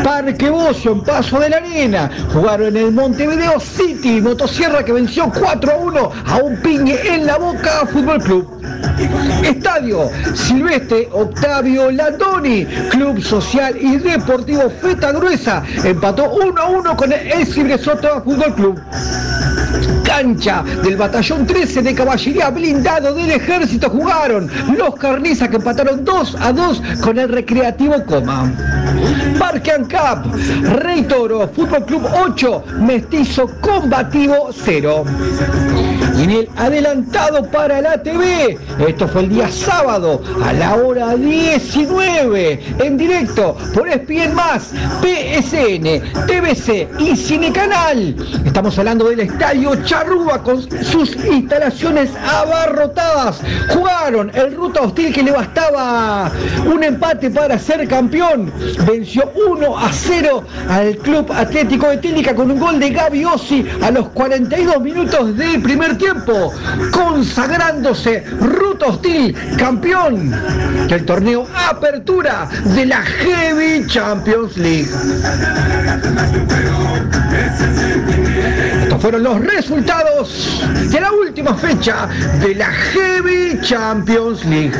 Parque 0.02 0.50
Bocio 0.50 0.92
en 0.92 1.02
Paso 1.02 1.38
de 1.40 1.50
la 1.50 1.56
Arena 1.58 2.10
jugaron 2.32 2.76
en 2.76 2.86
el 2.86 2.92
Montevideo 2.92 3.60
City 3.60 4.20
Motosierra 4.20 4.73
que 4.82 4.92
venció 4.92 5.30
4 5.30 5.72
a 5.72 5.76
1 5.76 6.12
a 6.26 6.36
un 6.38 6.56
piñe 6.56 6.96
en 7.04 7.26
la 7.26 7.36
Boca 7.36 7.86
Fútbol 7.86 8.20
Club. 8.22 8.60
Estadio 9.44 10.10
Silvestre 10.34 11.08
Octavio 11.12 11.90
Landoni, 11.90 12.64
Club 12.90 13.22
Social 13.22 13.76
y 13.78 13.98
Deportivo 13.98 14.70
Feta 14.70 15.12
Gruesa, 15.12 15.62
empató 15.84 16.30
1 16.30 16.60
a 16.60 16.66
1 16.66 16.96
con 16.96 17.12
el 17.12 17.46
Cibresota 17.46 18.20
Fútbol 18.22 18.54
Club. 18.54 18.80
Cancha 20.04 20.62
del 20.82 20.96
batallón 20.96 21.46
13 21.46 21.82
de 21.82 21.94
caballería 21.94 22.50
blindado 22.50 23.14
del 23.14 23.30
ejército 23.30 23.90
jugaron 23.90 24.50
los 24.76 24.94
carnizas 24.94 25.48
que 25.48 25.56
empataron 25.56 26.04
2 26.04 26.36
a 26.40 26.52
2 26.52 26.82
con 27.02 27.18
el 27.18 27.28
recreativo 27.28 28.04
Coma. 28.04 28.52
Parque 29.38 29.72
Ancap, 29.72 30.26
Rey 30.80 31.02
Toro, 31.02 31.48
Fútbol 31.48 31.84
Club 31.84 32.06
8, 32.26 32.64
Mestizo 32.80 33.50
Combativo 33.60 34.50
0. 34.52 35.04
Y 36.16 36.22
en 36.22 36.30
el 36.30 36.48
adelantado 36.56 37.44
para 37.50 37.80
la 37.80 38.00
TV, 38.00 38.56
esto 38.86 39.08
fue 39.08 39.22
el 39.22 39.30
día 39.30 39.50
sábado 39.50 40.22
a 40.44 40.52
la 40.52 40.76
hora 40.76 41.16
19, 41.16 42.60
en 42.78 42.96
directo 42.96 43.56
por 43.74 43.88
ESPN 43.88 44.34
Más, 44.34 44.70
PSN, 45.00 46.02
TVC 46.26 46.88
y 47.00 47.16
Cinecanal. 47.16 48.14
Estamos 48.44 48.78
hablando 48.78 49.08
del 49.08 49.20
estadio 49.20 49.43
Charrúa 49.84 50.42
con 50.42 50.62
sus 50.82 51.14
instalaciones 51.16 52.10
abarrotadas. 52.16 53.40
Jugaron 53.68 54.30
el 54.34 54.56
Ruta 54.56 54.80
Hostil 54.80 55.12
que 55.12 55.22
le 55.22 55.32
bastaba 55.32 56.32
un 56.64 56.82
empate 56.82 57.30
para 57.30 57.58
ser 57.58 57.86
campeón. 57.86 58.50
Venció 58.86 59.30
1 59.34 59.78
a 59.78 59.92
0 59.92 60.44
al 60.68 60.96
Club 60.96 61.30
Atlético 61.30 61.88
de 61.88 61.98
Técnica 61.98 62.34
con 62.34 62.50
un 62.50 62.58
gol 62.58 62.80
de 62.80 62.90
Gaby 62.90 63.24
Ossi 63.26 63.66
a 63.82 63.90
los 63.90 64.08
42 64.08 64.80
minutos 64.80 65.36
del 65.36 65.60
primer 65.60 65.98
tiempo, 65.98 66.52
consagrándose 66.90 68.24
Ruta 68.40 68.86
Hostil 68.86 69.36
campeón 69.58 70.30
del 70.88 71.04
torneo 71.04 71.46
Apertura 71.68 72.48
de 72.74 72.86
la 72.86 73.02
Heavy 73.02 73.86
Champions 73.88 74.56
League. 74.56 74.88
Fueron 79.00 79.22
los 79.22 79.40
resultados 79.40 80.62
de 80.90 81.00
la 81.00 81.12
última 81.12 81.54
fecha 81.54 82.08
de 82.40 82.54
la 82.54 82.72
Heavy 82.72 83.60
Champions 83.60 84.44
League. 84.44 84.72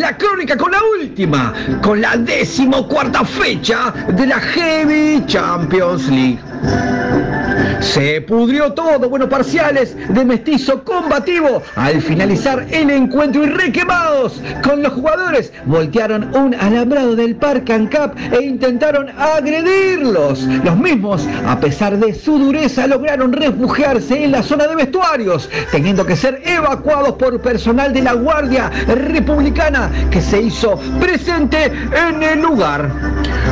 La 0.00 0.16
crónica 0.16 0.56
con 0.56 0.72
la 0.72 0.80
última, 0.98 1.52
con 1.80 2.00
la 2.00 2.16
decimocuarta 2.16 3.24
fecha 3.24 3.94
de 4.08 4.26
la 4.26 4.40
Heavy 4.40 5.24
Champions 5.26 6.08
League. 6.08 6.53
Se 7.80 8.20
pudrió 8.22 8.72
todo, 8.72 9.08
bueno, 9.08 9.28
parciales 9.28 9.94
de 10.08 10.24
mestizo 10.24 10.82
combativo. 10.82 11.62
Al 11.76 12.00
finalizar 12.00 12.66
el 12.70 12.90
encuentro 12.90 13.44
y 13.44 13.46
requemados 13.46 14.40
con 14.62 14.82
los 14.82 14.94
jugadores, 14.94 15.52
voltearon 15.66 16.34
un 16.34 16.54
alambrado 16.54 17.14
del 17.14 17.36
Parque 17.36 17.72
Ancap 17.72 18.16
e 18.32 18.42
intentaron 18.42 19.10
agredirlos. 19.10 20.42
Los 20.64 20.76
mismos, 20.76 21.28
a 21.46 21.60
pesar 21.60 21.98
de 21.98 22.14
su 22.14 22.38
dureza, 22.38 22.86
lograron 22.86 23.32
refugiarse 23.32 24.24
en 24.24 24.32
la 24.32 24.42
zona 24.42 24.66
de 24.66 24.76
vestuarios, 24.76 25.48
teniendo 25.70 26.06
que 26.06 26.16
ser 26.16 26.42
evacuados 26.44 27.12
por 27.12 27.40
personal 27.40 27.92
de 27.92 28.02
la 28.02 28.14
Guardia 28.14 28.70
Republicana 28.88 29.90
que 30.10 30.20
se 30.20 30.40
hizo 30.40 30.80
presente 30.98 31.66
en 31.66 32.22
el 32.22 32.40
lugar. 32.40 32.90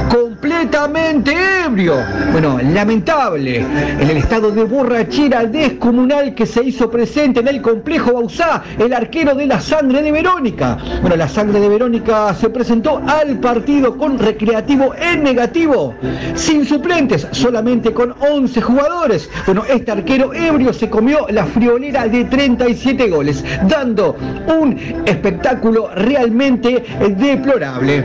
Completamente 0.08 1.34
ebrio. 1.64 1.96
Bueno, 2.32 2.58
En 3.04 4.10
el 4.10 4.16
estado 4.16 4.52
de 4.52 4.62
borrachera 4.62 5.44
descomunal 5.44 6.34
que 6.34 6.46
se 6.46 6.62
hizo 6.62 6.88
presente 6.88 7.40
en 7.40 7.48
el 7.48 7.60
complejo 7.60 8.12
Bausá, 8.12 8.62
el 8.78 8.92
arquero 8.92 9.34
de 9.34 9.46
la 9.46 9.60
sangre 9.60 10.02
de 10.02 10.12
Verónica. 10.12 10.78
Bueno, 11.00 11.16
la 11.16 11.28
sangre 11.28 11.58
de 11.58 11.68
Verónica 11.68 12.32
se 12.34 12.48
presentó 12.50 13.02
al 13.06 13.38
partido 13.40 13.98
con 13.98 14.18
recreativo 14.18 14.94
en 14.94 15.24
negativo, 15.24 15.94
sin 16.34 16.64
suplentes, 16.64 17.26
solamente 17.32 17.92
con 17.92 18.14
11 18.20 18.60
jugadores. 18.60 19.28
Bueno, 19.46 19.64
este 19.68 19.90
arquero 19.90 20.32
ebrio 20.32 20.72
se 20.72 20.88
comió 20.88 21.26
la 21.28 21.44
friolera 21.44 22.06
de 22.06 22.24
37 22.24 23.08
goles, 23.08 23.44
dando 23.68 24.16
un 24.46 24.78
espectáculo 25.04 25.90
realmente 25.94 26.84
deplorable. 27.16 28.04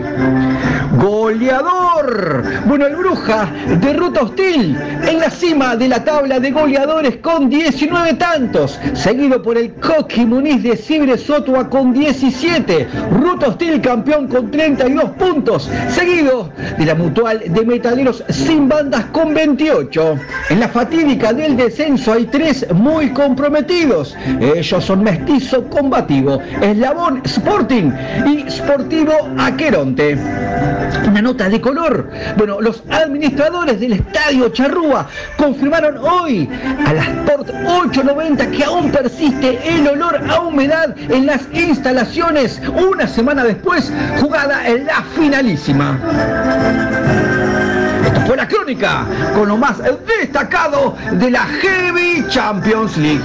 Goleador. 0.99 2.43
Bueno, 2.65 2.87
el 2.87 2.95
Bruja 2.95 3.49
derrota 3.79 4.21
hostil 4.21 4.76
en 5.07 5.19
la 5.19 5.29
cima 5.29 5.75
de 5.75 5.87
la 5.87 6.03
tabla 6.03 6.39
de 6.39 6.51
goleadores 6.51 7.17
con 7.17 7.49
19 7.49 8.13
tantos, 8.15 8.79
seguido 8.93 9.41
por 9.41 9.57
el 9.57 9.73
Coqui 9.75 10.25
Muniz 10.25 10.63
de 10.63 10.75
Cibre 10.75 11.17
Sotua 11.17 11.69
con 11.69 11.93
17, 11.93 12.87
Ruta 13.11 13.49
Hostil 13.49 13.81
campeón 13.81 14.27
con 14.27 14.51
32 14.51 15.11
puntos, 15.11 15.69
seguido 15.89 16.51
de 16.77 16.85
la 16.85 16.95
Mutual 16.95 17.41
de 17.45 17.65
Metaleros 17.65 18.23
sin 18.29 18.67
bandas 18.67 19.05
con 19.05 19.33
28. 19.33 20.19
En 20.49 20.59
la 20.59 20.67
fatídica 20.67 21.33
del 21.33 21.55
descenso 21.55 22.13
hay 22.13 22.25
tres 22.25 22.65
muy 22.73 23.09
comprometidos, 23.11 24.15
ellos 24.39 24.83
son 24.83 25.03
Mestizo 25.03 25.63
Combativo, 25.69 26.39
Eslabón 26.61 27.21
Sporting 27.23 27.91
y 28.25 28.49
Sportivo 28.49 29.13
Aqueronte. 29.37 30.17
Una 31.07 31.21
nota 31.21 31.49
de 31.49 31.61
color. 31.61 32.09
Bueno, 32.37 32.61
los 32.61 32.83
administradores 32.89 33.79
del 33.79 33.93
Estadio 33.93 34.51
Charrúa 34.67 35.07
confirmaron 35.37 35.97
hoy 35.97 36.49
a 36.85 36.93
la 36.93 37.03
Sport 37.03 37.49
890 37.49 38.51
que 38.51 38.65
aún 38.65 38.91
persiste 38.91 39.59
el 39.65 39.87
olor 39.87 40.19
a 40.29 40.41
humedad 40.41 40.93
en 41.09 41.25
las 41.25 41.47
instalaciones 41.53 42.61
una 42.75 43.07
semana 43.07 43.45
después 43.45 43.91
jugada 44.19 44.67
en 44.67 44.85
la 44.85 45.03
finalísima. 45.15 45.97
Esto 48.05 48.21
fue 48.27 48.35
la 48.35 48.47
crónica 48.47 49.05
con 49.33 49.47
lo 49.47 49.57
más 49.57 49.77
destacado 50.19 50.97
de 51.13 51.31
la 51.31 51.45
Heavy 51.45 52.25
Champions 52.27 52.97
League. 52.97 53.23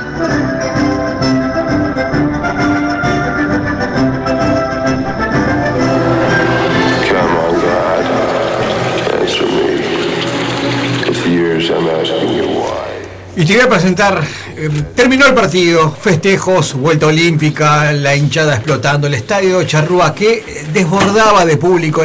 Y 13.42 13.44
te 13.44 13.54
voy 13.54 13.62
a 13.64 13.68
presentar, 13.68 14.22
eh, 14.56 14.70
terminó 14.94 15.26
el 15.26 15.34
partido, 15.34 15.90
festejos, 15.90 16.74
vuelta 16.74 17.08
olímpica, 17.08 17.92
la 17.92 18.14
hinchada 18.14 18.54
explotando, 18.54 19.08
el 19.08 19.14
estadio 19.14 19.64
Charrúa 19.64 20.14
que 20.14 20.44
eh, 20.46 20.66
desbordaba 20.72 21.44
de 21.44 21.56
público. 21.56 22.04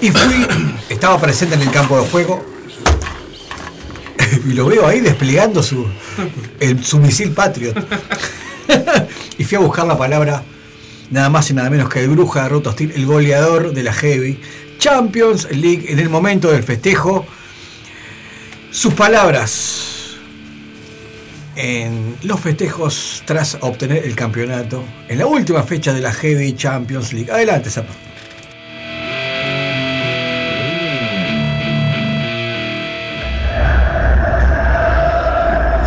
y 0.00 0.10
fui, 0.12 0.46
estaba 0.88 1.20
presente 1.20 1.56
en 1.56 1.62
el 1.62 1.72
campo 1.72 2.00
de 2.00 2.08
juego 2.08 2.46
y 4.48 4.52
lo 4.52 4.66
veo 4.66 4.86
ahí 4.86 5.00
desplegando 5.00 5.64
su, 5.64 5.84
su 6.80 7.00
misil 7.00 7.32
Patriot. 7.32 7.74
y 9.36 9.42
fui 9.42 9.56
a 9.56 9.60
buscar 9.60 9.84
la 9.84 9.98
palabra 9.98 10.44
nada 11.10 11.28
más 11.28 11.50
y 11.50 11.54
nada 11.54 11.70
menos 11.70 11.88
que 11.88 12.04
el 12.04 12.08
Bruja 12.08 12.44
de 12.44 12.50
Roto 12.50 12.70
Hostil, 12.70 12.92
el 12.92 13.04
goleador 13.04 13.72
de 13.72 13.82
la 13.82 13.92
Heavy 13.92 14.40
Champions 14.78 15.48
League 15.50 15.86
en 15.88 15.98
el 15.98 16.08
momento 16.08 16.52
del 16.52 16.62
festejo. 16.62 17.26
Sus 18.70 18.94
palabras 18.94 19.99
en 21.60 22.16
los 22.22 22.40
festejos 22.40 23.22
tras 23.26 23.58
obtener 23.60 24.04
el 24.04 24.16
campeonato 24.16 24.82
en 25.08 25.18
la 25.18 25.26
última 25.26 25.62
fecha 25.62 25.92
de 25.92 26.00
la 26.00 26.12
Heavy 26.12 26.54
Champions 26.54 27.12
League. 27.12 27.30
Adelante, 27.30 27.70
Zapa. 27.70 28.09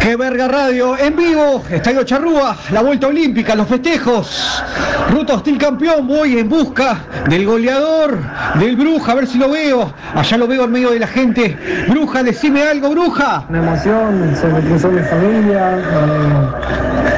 ¡Qué 0.04 0.18
verga 0.18 0.50
radio! 0.50 0.98
En 0.98 1.16
vivo, 1.16 1.64
Estadio 1.70 2.04
Charrúa, 2.04 2.58
la 2.74 2.82
vuelta 2.82 3.08
olímpica, 3.08 3.56
los 3.56 3.70
festejos. 3.70 4.62
Ruta 5.10 5.36
Hostil 5.36 5.58
campeón, 5.58 6.06
voy 6.06 6.40
en 6.40 6.50
busca 6.50 6.98
del 7.30 7.46
goleador, 7.46 8.18
del 8.56 8.76
Bruja, 8.76 9.14
a 9.14 9.16
ver 9.16 9.28
si 9.28 9.38
lo 9.38 9.50
veo. 9.50 9.94
Allá 10.14 10.38
lo 10.38 10.46
veo 10.46 10.66
en 10.66 10.72
medio 10.74 10.92
de 10.92 11.00
la 11.00 11.08
gente. 11.08 11.58
Bruja, 11.88 12.22
decime 12.22 12.64
algo, 12.64 12.90
Bruja. 12.90 13.46
Una 13.48 13.60
emoción, 13.60 14.36
se 14.36 14.48
me 14.48 14.60
cruzó 14.60 14.90
mi 14.90 15.02
familia. 15.04 15.80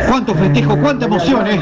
¿Cuánto 0.07 0.35
festejo, 0.35 0.77
cuánta 0.77 1.05
emoción, 1.07 1.47
eh? 1.47 1.59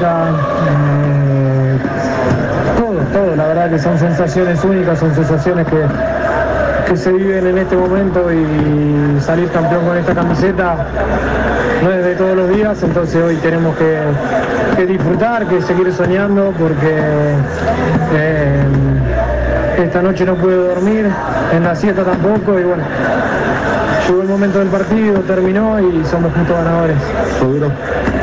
todo, 2.77 2.99
todo, 3.13 3.35
la 3.37 3.47
verdad 3.47 3.69
que 3.69 3.79
son 3.79 3.97
sensaciones 3.97 4.61
únicas, 4.65 4.99
son 4.99 5.15
sensaciones 5.15 5.67
que, 5.67 5.85
que 6.93 6.97
se 6.97 7.11
viven 7.11 7.47
en 7.47 7.57
este 7.57 7.75
momento 7.75 8.31
y 8.31 9.19
salir 9.19 9.49
campeón 9.49 9.83
con 9.83 9.97
esta 9.97 10.13
camiseta 10.13 10.75
no 11.83 11.91
es 11.91 12.05
de 12.05 12.13
todos 12.13 12.37
los 12.37 12.49
días, 12.49 12.83
entonces 12.83 13.15
hoy 13.15 13.35
tenemos 13.37 13.75
que, 13.77 13.97
que 14.75 14.85
disfrutar, 14.85 15.47
que 15.47 15.59
seguir 15.63 15.91
soñando 15.91 16.53
porque 16.59 16.93
eh, 18.13 18.63
esta 19.79 20.03
noche 20.03 20.23
no 20.23 20.35
pude 20.35 20.55
dormir, 20.55 21.09
en 21.51 21.63
la 21.63 21.75
siesta 21.75 22.03
tampoco 22.03 22.59
y 22.59 22.63
bueno, 22.63 22.83
llegó 24.07 24.21
el 24.21 24.27
momento 24.27 24.59
del 24.59 24.67
partido, 24.67 25.19
terminó 25.21 25.79
y 25.79 26.05
somos 26.05 26.31
justos 26.31 26.55
ganadores. 26.55 26.97
¿Fue 27.39 27.47
duro? 27.47 27.71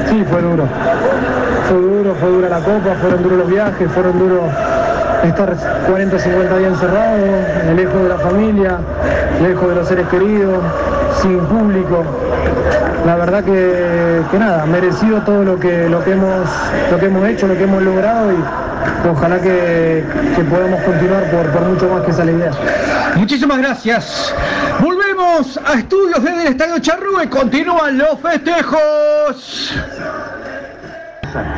Sí, 0.09 0.25
fue 0.31 0.43
duro. 0.43 0.65
Fue 1.69 1.77
duro, 1.77 2.15
fue 2.21 2.29
dura 2.31 2.49
la 2.49 2.61
copa, 2.61 2.95
fueron 3.01 3.23
duros 3.25 3.39
los 3.39 3.49
viajes, 3.49 3.91
fueron 3.91 4.17
duros 4.17 4.45
estar 5.25 5.55
40, 5.87 6.19
50 6.19 6.59
días 6.59 6.73
encerrados, 6.73 7.21
lejos 7.77 8.03
de 8.03 8.09
la 8.09 8.19
familia, 8.19 8.79
lejos 9.43 9.69
de 9.69 9.75
los 9.75 9.89
seres 9.89 10.09
queridos, 10.09 10.63
sin 11.23 11.39
público. 11.47 12.05
La 13.07 13.17
verdad 13.17 13.43
que, 13.45 14.23
que 14.31 14.39
nada, 14.39 14.67
merecido 14.67 15.21
todo 15.23 15.43
lo 15.43 15.59
que, 15.59 15.89
lo, 15.89 16.05
que 16.05 16.13
hemos, 16.13 16.49
lo 16.91 16.99
que 16.99 17.07
hemos 17.07 17.29
hecho, 17.29 17.47
lo 17.47 17.57
que 17.57 17.65
hemos 17.65 17.83
logrado 17.83 18.33
y 18.33 19.09
ojalá 19.09 19.41
que, 19.41 20.05
que 20.37 20.43
podamos 20.45 20.81
continuar 20.83 21.25
por, 21.31 21.47
por 21.51 21.63
mucho 21.63 21.89
más 21.89 22.03
que 22.03 22.11
esa 22.11 22.25
la 22.25 22.33
idea. 22.33 22.51
Muchísimas 23.17 23.59
gracias. 23.59 24.35
Volvemos 24.81 25.59
a 25.65 25.75
estudios 25.75 26.23
desde 26.23 26.43
el 26.43 26.49
Estadio 26.49 26.79
Charrúa 26.79 27.25
y 27.25 27.29
continúan 27.29 27.99
los 27.99 28.21
festejos. 28.21 29.75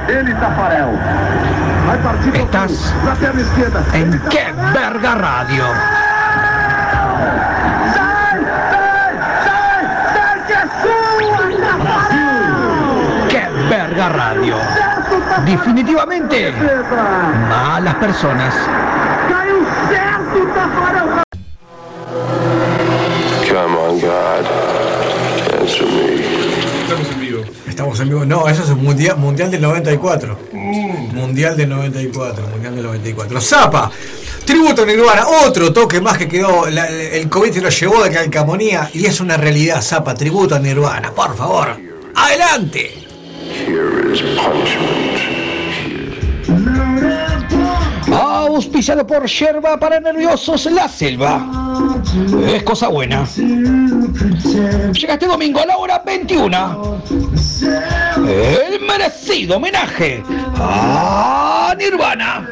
Ele 0.08 0.34
Tafarel. 0.34 1.51
Estás 1.92 2.94
en 3.92 4.20
Qué 4.30 4.52
Verga 4.72 5.14
Radio. 5.14 5.64
Qué 13.28 13.46
Verga 13.68 14.08
Radio. 14.08 14.56
Definitivamente 15.44 16.54
malas 17.50 17.94
personas. 17.96 18.54
Caiu 19.28 19.66
certo, 19.90 20.46
Tafarel! 20.54 21.22
Come 23.48 23.76
on, 23.76 24.00
God. 24.00 24.46
Answer 25.60 25.86
me. 25.86 27.21
Estamos 27.72 27.98
en 28.00 28.08
vivo. 28.10 28.24
No, 28.26 28.46
eso 28.50 28.62
es 28.64 28.68
un 28.68 28.82
mundial, 28.84 29.16
mundial 29.16 29.50
del 29.50 29.62
94. 29.62 30.38
Mundial 30.52 31.56
del 31.56 31.70
94. 31.70 32.48
Mundial 32.48 32.74
del 32.74 32.84
94. 32.84 33.40
Zapa. 33.40 33.90
Tributo 34.44 34.82
a 34.82 34.84
Nirvana. 34.86 35.26
Otro 35.46 35.72
toque 35.72 35.98
más 35.98 36.18
que 36.18 36.28
quedó. 36.28 36.68
la- 36.68 36.86
el 36.88 37.30
COVID 37.30 37.50
se 37.50 37.60
lo 37.62 37.70
llevó 37.70 38.04
de 38.04 38.10
calcamonía. 38.10 38.90
Y 38.92 39.06
es 39.06 39.20
una 39.20 39.38
realidad, 39.38 39.80
Zapa. 39.80 40.14
Tributo 40.14 40.54
a 40.54 40.58
Nirvana. 40.58 41.12
Por 41.12 41.34
favor. 41.34 41.68
Adelante. 42.14 42.90
Here 43.66 44.12
is 44.12 44.20
punishment. 44.36 44.92
Auspiciado 48.46 49.06
por 49.06 49.26
Yerba 49.26 49.78
para 49.78 50.00
Nerviosos 50.00 50.66
La 50.66 50.88
Selva. 50.88 51.46
Es 52.46 52.62
cosa 52.64 52.88
buena. 52.88 53.24
Llega 53.34 55.14
este 55.14 55.26
domingo 55.26 55.60
a 55.60 55.66
la 55.66 55.76
hora 55.76 56.02
21. 56.04 57.02
El 58.16 58.80
merecido 58.80 59.56
homenaje 59.56 60.22
a 60.56 61.74
Nirvana. 61.78 62.48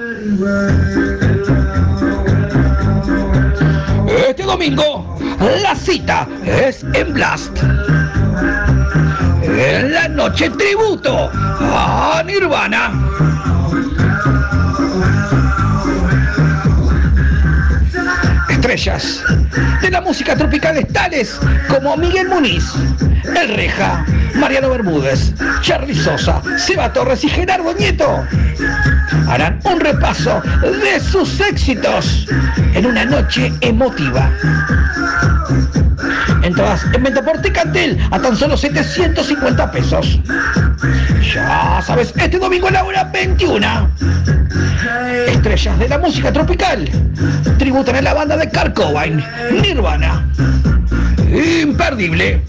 Este 4.28 4.44
domingo 4.44 5.18
la 5.62 5.74
cita 5.74 6.28
es 6.44 6.84
en 6.94 7.12
Blast. 7.12 7.58
En 9.42 9.92
la 9.92 10.08
noche 10.08 10.50
tributo 10.50 11.30
a 11.34 12.22
Nirvana. 12.24 12.92
De 18.70 19.90
la 19.90 20.00
música 20.00 20.36
tropical 20.36 20.86
tales 20.92 21.40
como 21.68 21.96
Miguel 21.96 22.28
Muniz, 22.28 22.64
El 23.24 23.48
Reja, 23.48 24.04
Mariano 24.36 24.70
Bermúdez, 24.70 25.32
Charly 25.60 25.94
Sosa, 25.94 26.40
Seba 26.56 26.92
Torres 26.92 27.24
y 27.24 27.28
Gerardo 27.28 27.74
Nieto 27.74 28.24
harán 29.28 29.58
un 29.64 29.80
repaso 29.80 30.40
de 30.62 31.00
sus 31.00 31.40
éxitos 31.40 32.28
en 32.74 32.86
una 32.86 33.04
noche 33.04 33.52
emotiva. 33.60 34.30
Entradas 36.42 36.84
en 36.92 37.02
venta 37.02 37.22
por 37.22 37.40
Ticantel 37.40 37.98
a 38.10 38.18
tan 38.18 38.36
solo 38.36 38.56
750 38.56 39.70
pesos. 39.70 40.20
Ya 41.34 41.82
sabes, 41.84 42.12
este 42.16 42.38
domingo 42.38 42.68
a 42.68 42.70
la 42.70 42.84
hora 42.84 43.04
21. 43.04 43.90
Estrellas 45.26 45.78
de 45.78 45.88
la 45.88 45.98
música 45.98 46.32
tropical 46.32 46.88
tributan 47.58 47.96
a 47.96 48.02
la 48.02 48.14
banda 48.14 48.36
de 48.36 48.48
Kurt 48.48 48.78
Nirvana. 49.62 50.26
Imperdible. 51.62 52.42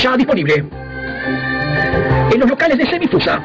Ya 0.00 0.16
disponible 0.16 0.77
en 2.32 2.40
los 2.40 2.48
locales 2.48 2.78
de 2.78 2.86
Semifusa. 2.86 3.40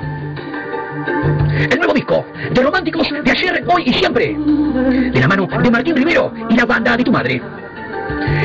El 1.70 1.78
nuevo 1.78 1.94
disco 1.94 2.26
de 2.52 2.62
Románticos 2.62 3.08
de 3.10 3.32
ayer, 3.32 3.64
hoy 3.68 3.84
y 3.86 3.94
siempre. 3.94 4.36
De 4.36 5.20
la 5.20 5.28
mano 5.28 5.48
de 5.62 5.72
Martín 5.72 5.96
Rivero 5.96 6.34
y 6.50 6.56
la 6.56 6.66
banda 6.66 6.98
de 6.98 7.04
tu 7.04 7.12
madre. 7.12 7.42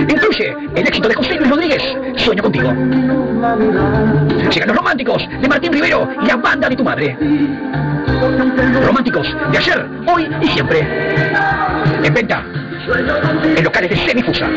Incluye 0.08 0.56
el 0.74 0.86
éxito 0.86 1.08
de 1.08 1.14
José 1.14 1.34
Luis 1.36 1.50
Rodríguez, 1.50 1.82
Sueño 2.16 2.42
contigo. 2.42 2.72
Llegan 4.50 4.68
los 4.68 4.76
románticos 4.76 5.28
de 5.40 5.48
Martín 5.48 5.72
Rivero 5.72 6.08
y 6.22 6.26
la 6.26 6.36
banda 6.36 6.68
de 6.68 6.76
tu 6.76 6.84
madre. 6.84 7.16
Románticos 8.84 9.36
de 9.52 9.58
ayer, 9.58 9.86
hoy 10.06 10.28
y 10.42 10.46
siempre. 10.48 10.86
En 12.02 12.14
venta 12.14 12.44
en 13.56 13.64
locales 13.64 13.90
de 13.90 13.96
Semifusa. 13.96 14.48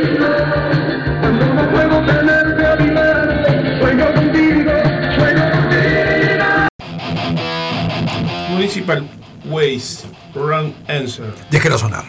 Municipal 8.61 9.09
Waste 9.45 10.05
Run 10.35 10.75
Answer. 10.87 11.33
Déjelo 11.49 11.79
sonar. 11.79 12.05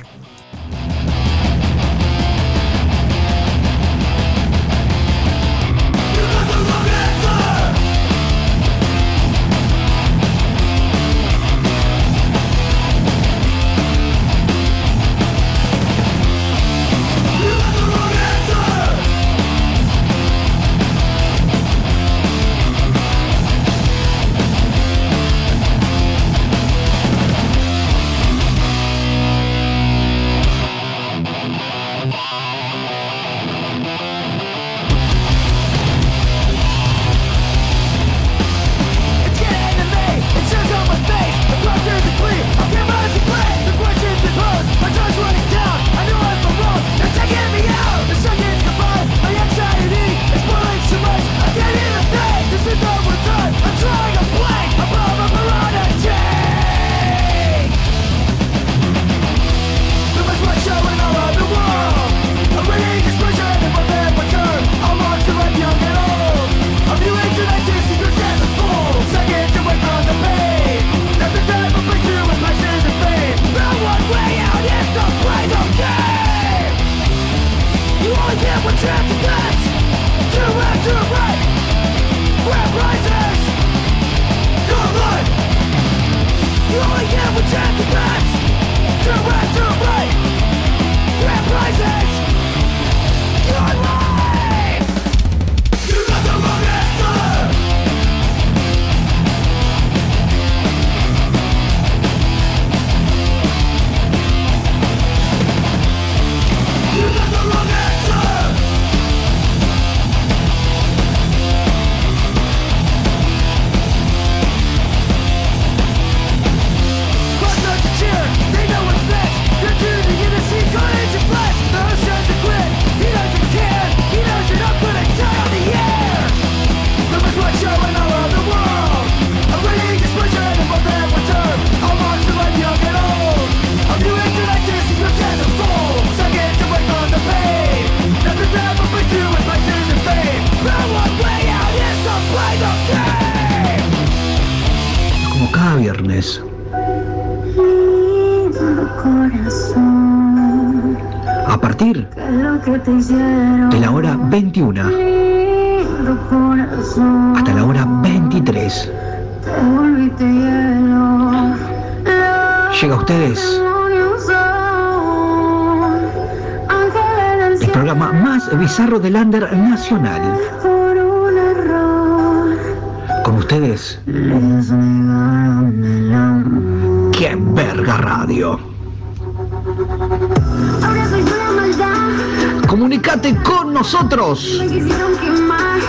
Comunicate 183.12 183.42
con 183.42 183.74
nosotros 183.74 184.58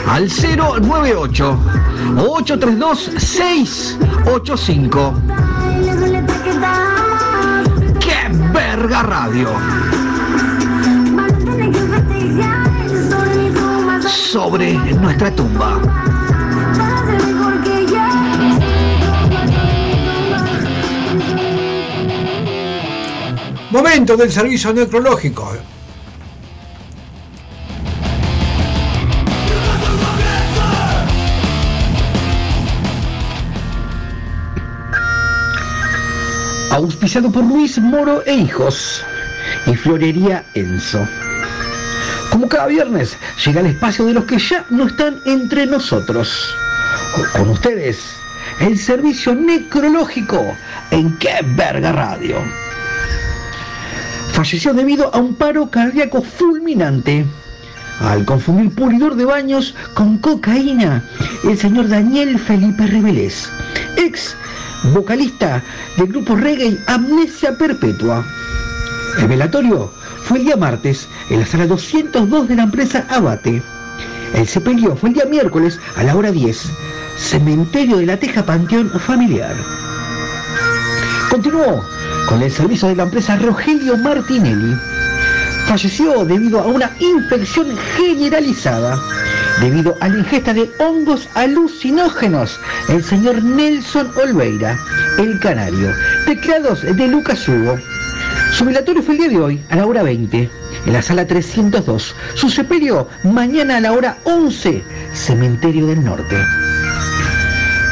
al 0.08 0.28
098 0.28 1.58
832 2.18 3.12
685. 3.18 5.14
Y 5.80 5.86
le 5.86 5.96
duele 5.96 6.26
que 6.44 6.54
da. 6.60 7.64
¡Qué 7.98 8.28
verga 8.52 9.04
radio! 9.04 9.48
Sobre 14.06 14.74
nuestra 14.74 15.32
tumba. 15.32 15.80
Momento 23.72 24.18
del 24.18 24.30
servicio 24.32 24.74
necrológico. 24.74 25.53
Auspiciado 36.74 37.32
por 37.32 37.44
Luis 37.44 37.78
Moro 37.78 38.24
e 38.26 38.34
Hijos 38.34 39.06
y 39.68 39.76
Florería 39.76 40.44
Enzo. 40.56 41.08
Como 42.32 42.50
cada 42.50 42.66
viernes, 42.66 43.16
llega 43.46 43.60
el 43.60 43.68
espacio 43.68 44.06
de 44.06 44.14
los 44.14 44.26
que 44.26 44.40
ya 44.40 44.66
no 44.72 44.88
están 44.88 45.20
entre 45.28 45.68
nosotros. 45.68 46.52
Con 47.34 47.52
ustedes, 47.52 48.16
el 48.60 48.80
servicio 48.80 49.36
necrológico 49.36 50.44
en 50.90 51.16
Qué 51.20 51.46
Verga 51.56 51.92
Radio. 51.92 52.38
Falleció 54.32 54.74
debido 54.74 55.14
a 55.14 55.20
un 55.20 55.36
paro 55.36 55.70
cardíaco 55.70 56.24
fulminante. 56.24 57.24
Al 58.00 58.26
confundir 58.26 58.74
pulidor 58.74 59.16
de 59.16 59.26
baños 59.26 59.76
con 59.94 60.18
cocaína, 60.18 61.04
el 61.44 61.56
señor 61.56 61.88
Daniel 61.88 62.40
Felipe 62.40 62.88
Rebelés, 62.88 63.48
ex 63.96 64.36
vocalista 64.92 65.64
del 65.98 66.08
grupo 66.08 66.36
reggae 66.36 66.78
Amnesia 66.88 67.58
Perpetua. 67.58 68.26
El 69.20 69.28
velatorio 69.28 69.92
fue 70.24 70.40
el 70.40 70.46
día 70.46 70.58
martes 70.58 71.08
en 71.30 71.42
la 71.42 71.46
sala 71.46 71.68
202 71.68 72.48
de 72.48 72.56
la 72.56 72.64
empresa 72.64 73.06
Abate. 73.10 73.62
El 74.34 74.48
sepelio 74.48 74.96
fue 74.96 75.10
el 75.10 75.16
día 75.16 75.26
miércoles 75.26 75.80
a 75.96 76.04
la 76.04 76.16
hora 76.16 76.32
10, 76.32 76.72
cementerio 77.18 77.98
de 77.98 78.08
la 78.08 78.18
Teja 78.18 78.44
Panteón 78.44 78.90
Familiar. 79.00 79.56
Continuó 81.30 81.84
con 82.28 82.42
el 82.42 82.52
servicio 82.52 82.88
de 82.88 82.96
la 82.96 83.04
empresa 83.04 83.36
Rogelio 83.38 83.98
Martinelli. 83.98 84.76
Falleció 85.68 86.26
debido 86.26 86.60
a 86.60 86.68
una 86.68 86.92
infección 87.00 87.68
generalizada. 87.96 89.00
Debido 89.62 89.96
a 90.02 90.10
la 90.10 90.18
ingesta 90.18 90.54
de 90.54 90.70
hongos 90.80 91.30
alucinógenos, 91.36 92.60
el 92.90 93.04
señor 93.04 93.44
Nelson 93.44 94.12
Olveira, 94.22 94.78
el 95.18 95.40
canario, 95.40 95.94
teclados 96.26 96.82
de 96.82 97.08
Lucas 97.08 97.48
Hugo. 97.48 97.78
Su 98.52 98.66
velatorio 98.66 99.02
fue 99.04 99.16
el 99.16 99.20
día 99.22 99.30
de 99.30 99.40
hoy, 99.40 99.64
a 99.70 99.78
la 99.78 99.86
hora 99.86 100.04
20, 100.04 100.50
en 100.86 100.94
la 100.94 101.02
sala 101.02 101.26
302. 101.26 102.16
Su 102.34 102.50
sepelio, 102.50 103.08
mañana 103.24 103.78
a 103.78 103.80
la 103.80 103.94
hora 103.94 104.18
11, 104.26 104.84
Cementerio 105.14 105.88
del 105.88 106.04
Norte. 106.04 106.38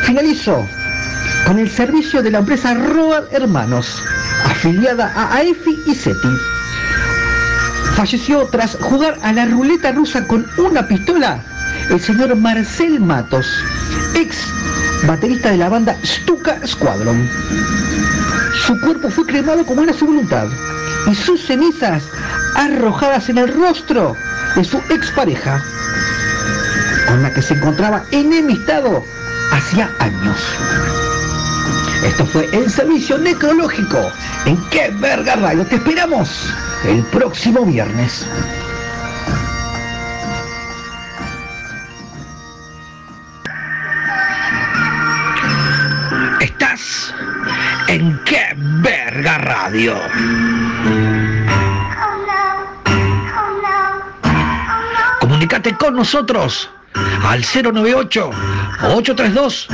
Finalizó 0.03 0.65
con 1.45 1.57
el 1.59 1.69
servicio 1.69 2.21
de 2.21 2.31
la 2.31 2.39
empresa 2.39 2.73
Road 2.73 3.25
Hermanos, 3.31 4.01
afiliada 4.45 5.13
a 5.15 5.35
AEFI 5.37 5.77
y 5.87 5.95
SETI. 5.95 6.29
Falleció 7.95 8.47
tras 8.47 8.75
jugar 8.77 9.19
a 9.21 9.31
la 9.31 9.45
ruleta 9.45 9.91
rusa 9.91 10.27
con 10.27 10.45
una 10.57 10.87
pistola 10.87 11.43
el 11.91 11.99
señor 11.99 12.33
Marcel 12.37 13.01
Matos, 13.01 13.45
ex 14.15 14.37
baterista 15.05 15.51
de 15.51 15.57
la 15.57 15.67
banda 15.67 15.97
Stuka 16.05 16.57
Squadron. 16.65 17.29
Su 18.65 18.79
cuerpo 18.79 19.09
fue 19.09 19.25
cremado 19.25 19.65
como 19.65 19.83
era 19.83 19.91
su 19.91 20.05
voluntad 20.05 20.47
y 21.11 21.15
sus 21.15 21.45
cenizas 21.45 22.03
arrojadas 22.55 23.27
en 23.27 23.39
el 23.39 23.53
rostro 23.53 24.15
de 24.55 24.63
su 24.63 24.77
expareja, 24.89 25.61
con 27.07 27.23
la 27.23 27.33
que 27.33 27.41
se 27.41 27.55
encontraba 27.55 28.03
enemistado 28.11 29.03
hacía 29.51 29.91
años. 29.99 30.37
Esto 32.05 32.25
fue 32.25 32.47
el 32.53 32.71
servicio 32.71 33.17
necrológico. 33.17 33.99
¿En 34.45 34.57
qué 34.69 34.93
verga 34.97 35.35
radio? 35.35 35.65
Te 35.65 35.75
esperamos 35.75 36.53
el 36.85 37.03
próximo 37.07 37.65
viernes. 37.65 38.25
En 47.91 48.17
qué 48.23 48.55
verga 48.55 49.37
radio. 49.39 49.97
Comunicate 55.19 55.75
con 55.75 55.97
nosotros 55.97 56.69
al 57.25 57.41
098 57.41 58.29
832 58.83 59.67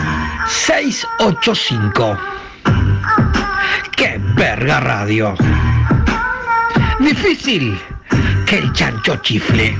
685. 0.47 2.17
¡Qué 3.95 4.19
verga 4.35 4.79
radio! 4.79 5.35
Difícil 6.99 7.79
que 8.47 8.57
el 8.57 8.73
chancho 8.73 9.15
chifle. 9.17 9.77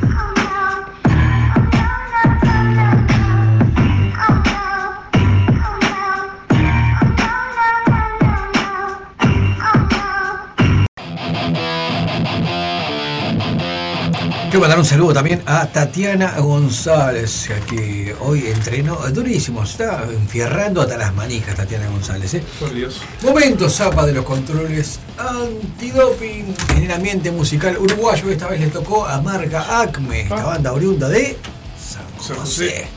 Quiero 14.58 14.70
mandar 14.70 14.80
un 14.80 14.86
saludo 14.86 15.14
también 15.14 15.43
a 15.45 15.68
Tatiana 15.68 16.39
González, 16.39 17.47
que 17.70 18.16
hoy 18.22 18.47
entrenó 18.47 18.95
durísimo, 19.12 19.62
está 19.62 20.03
enfierrando 20.12 20.82
hasta 20.82 20.97
las 20.97 21.14
manijas 21.14 21.55
Tatiana 21.55 21.88
González. 21.88 22.34
¿eh? 22.34 22.43
Por 22.60 22.74
Dios. 22.74 22.99
Momento 23.22 23.70
zapa 23.70 24.08
de 24.08 24.14
los 24.14 24.26
controles 24.26 24.99
antidoping 25.16 26.55
en 26.76 26.84
el 26.86 26.91
ambiente 26.91 27.30
musical 27.30 27.78
uruguayo. 27.78 28.32
Esta 28.32 28.47
vez 28.47 28.60
le 28.60 28.70
tocó 28.70 29.05
a 29.05 29.22
Marca 29.22 29.80
Acme, 29.80 30.22
esta 30.22 30.43
banda 30.43 30.74
oriunda 30.74 31.08
de 31.08 31.38
San 31.80 32.01
San 32.20 32.38
José. 32.38 32.66
José. 32.66 32.88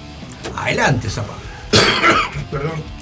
Adelante, 0.57 1.11
zapa. 1.11 1.35
Perdón. 2.51 3.00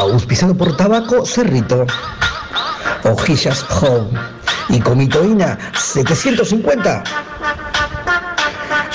Auspiciado 0.00 0.56
por 0.56 0.74
Tabaco 0.78 1.26
Cerrito, 1.26 1.86
Hojillas 3.04 3.66
Home 3.82 4.18
y 4.70 4.80
Comitoína 4.80 5.58
750. 5.74 7.04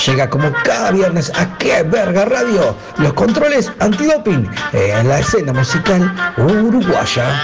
Llega 0.04 0.28
como 0.28 0.52
cada 0.64 0.90
viernes 0.90 1.32
a 1.36 1.56
qué 1.60 1.84
verga 1.84 2.26
radio 2.26 2.76
los 2.98 3.14
controles 3.14 3.72
antidoping 3.80 4.50
en 4.74 5.08
la 5.08 5.20
escena 5.20 5.54
musical 5.54 6.12
uruguaya. 6.38 7.40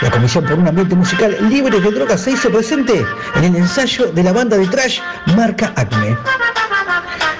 La 0.00 0.10
Comisión 0.12 0.44
por 0.44 0.60
un 0.60 0.68
Ambiente 0.68 0.94
Musical 0.94 1.36
Libre 1.50 1.80
de 1.80 1.90
Drogas 1.90 2.20
se 2.20 2.30
hizo 2.30 2.50
presente 2.50 3.04
en 3.34 3.44
el 3.44 3.56
ensayo 3.56 4.12
de 4.12 4.22
la 4.22 4.32
banda 4.32 4.56
de 4.56 4.68
trash 4.68 5.00
Marca 5.34 5.72
Acme. 5.74 6.16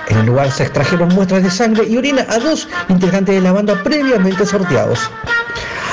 En 0.08 0.18
el 0.18 0.26
lugar 0.26 0.50
se 0.50 0.64
extrajeron 0.64 1.08
muestras 1.10 1.42
de 1.42 1.50
sangre 1.50 1.86
y 1.88 1.96
orina 1.96 2.26
a 2.28 2.38
dos 2.38 2.68
integrantes 2.88 3.34
de 3.34 3.40
la 3.40 3.52
banda 3.52 3.82
previamente 3.82 4.44
sorteados. 4.44 5.10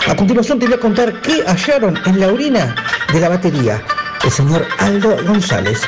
A 0.08 0.16
continuación 0.16 0.60
te 0.60 0.66
voy 0.66 0.76
a 0.76 0.80
contar 0.80 1.22
qué 1.22 1.44
hallaron 1.46 1.98
en 2.06 2.20
la 2.20 2.28
orina 2.28 2.76
de 3.14 3.20
la 3.20 3.30
batería, 3.30 3.82
el 4.24 4.32
señor 4.32 4.66
Aldo 4.80 5.18
González. 5.26 5.82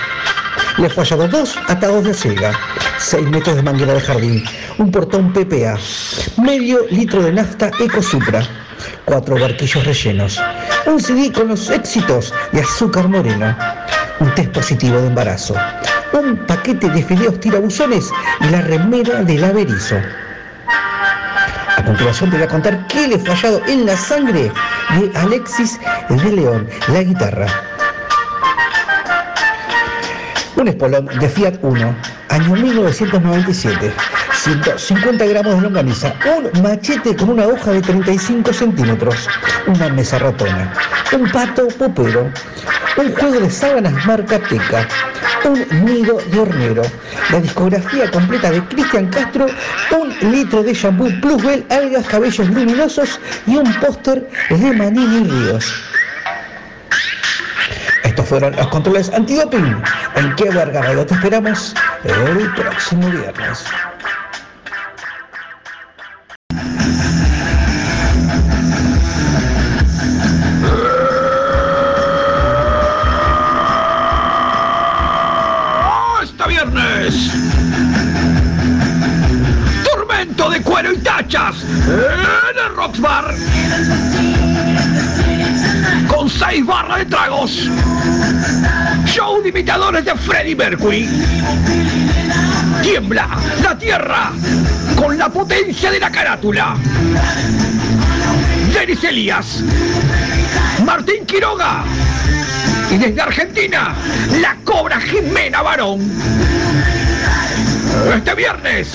Le 0.78 0.90
fue 0.90 1.04
hallado 1.04 1.28
dos 1.28 1.58
atados 1.68 2.04
de 2.04 2.14
selga, 2.14 2.52
6 2.98 3.28
metros 3.30 3.56
de 3.56 3.64
manguera 3.64 3.94
de 3.94 4.02
jardín, 4.02 4.44
un 4.78 4.92
portón 4.92 5.34
PPA, 5.34 5.78
medio 6.38 6.86
litro 6.90 7.22
de 7.24 7.34
nafta 7.34 7.72
Ecosupra, 7.80 8.44
cuatro 9.06 9.40
barquillos 9.40 9.84
rellenos, 9.86 10.40
un 10.86 11.00
CD 11.00 11.32
con 11.32 11.48
los 11.50 11.70
éxitos 11.70 12.34
de 12.52 12.62
azúcar 12.62 13.08
moreno, 13.08 13.56
un 14.22 14.34
test 14.36 14.52
positivo 14.52 15.02
de 15.02 15.08
embarazo, 15.08 15.56
un 16.14 16.38
paquete 16.46 16.88
de 16.90 17.04
fideos 17.04 17.40
tirabuzones 17.40 18.12
y 18.42 18.50
la 18.50 18.62
remera 18.62 19.24
del 19.24 19.44
averizo. 19.44 19.96
A 21.76 21.84
continuación 21.84 22.30
te 22.30 22.36
voy 22.38 22.46
a 22.46 22.48
contar 22.48 22.86
qué 22.88 23.08
le 23.08 23.18
fue 23.18 23.34
hallado 23.34 23.62
en 23.68 23.86
la 23.88 23.98
sangre 23.98 24.52
de 25.00 25.12
Alexis 25.18 25.80
de 26.10 26.32
León, 26.32 26.70
la 26.90 27.02
guitarra. 27.02 27.71
Un 30.62 30.68
espolón 30.68 31.08
de 31.08 31.28
Fiat 31.28 31.56
1, 31.64 31.96
año 32.30 32.54
1997, 32.54 33.92
150 34.32 35.26
gramos 35.26 35.56
de 35.56 35.62
longaniza, 35.62 36.14
un 36.24 36.62
machete 36.62 37.16
con 37.16 37.32
una 37.32 37.48
hoja 37.48 37.72
de 37.72 37.82
35 37.82 38.54
centímetros, 38.54 39.28
una 39.66 39.90
mesa 39.90 40.20
ratona, 40.20 40.72
un 41.14 41.28
pato 41.32 41.68
popero, 41.70 42.30
un 42.96 43.12
juego 43.16 43.40
de 43.40 43.50
sábanas 43.50 44.06
marca 44.06 44.38
Teca, 44.38 44.88
un 45.46 45.66
nido 45.84 46.20
de 46.32 46.40
hornero, 46.40 46.84
la 47.32 47.40
discografía 47.40 48.12
completa 48.12 48.52
de 48.52 48.64
Cristian 48.66 49.08
Castro, 49.08 49.48
un 50.00 50.32
litro 50.32 50.62
de 50.62 50.76
shampoo 50.76 51.10
Plusbel, 51.22 51.66
algas, 51.72 52.06
cabellos 52.06 52.48
luminosos 52.50 53.20
y 53.48 53.56
un 53.56 53.74
póster 53.80 54.30
de 54.52 54.74
Manini 54.74 55.28
Ríos. 55.28 55.91
Estos 58.12 58.28
fueron 58.28 58.54
los 58.58 58.68
controles 58.68 59.10
antidoping. 59.14 59.82
¿En 60.16 60.36
qué 60.36 60.50
verga 60.50 60.82
radio 60.82 61.06
te 61.06 61.14
esperamos? 61.14 61.74
El 62.04 62.52
próximo 62.56 63.10
viernes. 63.10 63.64
¡Este 76.22 76.48
viernes! 76.50 77.32
Tormento 79.86 80.50
de 80.50 80.62
cuero 80.62 80.92
y 80.92 80.98
tachas 80.98 81.64
en 81.64 82.58
el 82.60 82.76
Rocks 82.76 83.00
Bar. 83.00 83.34
Seis 86.42 86.66
barras 86.66 86.98
de 86.98 87.06
tragos. 87.06 87.70
Show 89.06 89.44
de 89.44 89.50
imitadores 89.50 90.04
de 90.04 90.16
Freddie 90.16 90.56
Mercury. 90.56 91.08
Tiembla 92.82 93.28
la 93.62 93.78
tierra 93.78 94.32
con 94.96 95.20
la 95.20 95.30
potencia 95.30 95.92
de 95.92 96.00
la 96.00 96.10
carátula. 96.10 96.76
Denis 98.74 99.04
Elías. 99.04 99.64
Martín 100.84 101.28
Quiroga. 101.28 101.84
Y 102.90 102.98
desde 102.98 103.22
Argentina, 103.22 103.94
la 104.42 104.58
cobra 104.64 105.00
Jimena 105.00 105.62
Barón. 105.62 106.12
Este 108.16 108.34
viernes, 108.34 108.90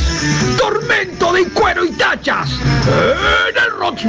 tormento 0.58 1.32
de 1.32 1.44
cuero 1.50 1.84
y 1.84 1.92
tachas 1.92 2.50
en 2.50 3.56
el 3.56 3.70
Rocks 3.78 4.04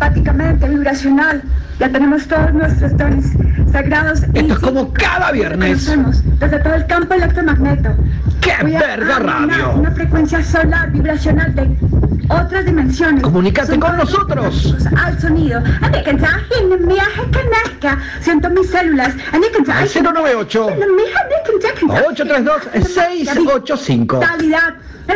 telepáticamente, 0.00 0.68
vibracional. 0.68 1.42
Ya 1.78 1.88
tenemos 1.90 2.26
todos 2.26 2.52
nuestros 2.52 2.96
dones 2.96 3.26
sagrados. 3.70 4.22
Esto 4.34 4.54
es 4.54 4.58
como 4.58 4.92
cada 4.92 5.30
viernes. 5.32 5.86
Desde 6.38 6.58
todo 6.58 6.74
el 6.74 6.86
campo 6.86 7.14
electromagneto. 7.14 7.90
¡Qué 8.40 8.52
Voy 8.62 8.72
verga 8.72 9.18
radio! 9.18 9.72
Una 9.72 9.90
frecuencia 9.90 10.42
solar 10.42 10.90
vibracional 10.90 11.54
de 11.54 11.68
otras 12.28 12.64
dimensiones. 12.64 13.22
Comunícate 13.22 13.78
con 13.78 13.96
nosotros. 13.96 14.74
Al 14.96 15.20
sonido. 15.20 15.62
Siento 18.20 18.50
mis 18.50 18.70
células. 18.70 19.14
Al 19.32 19.40
098 20.02 20.66
832 20.66 22.62
685. 22.88 24.20
Calidad. 24.20 24.74
¡Qué 25.06 25.14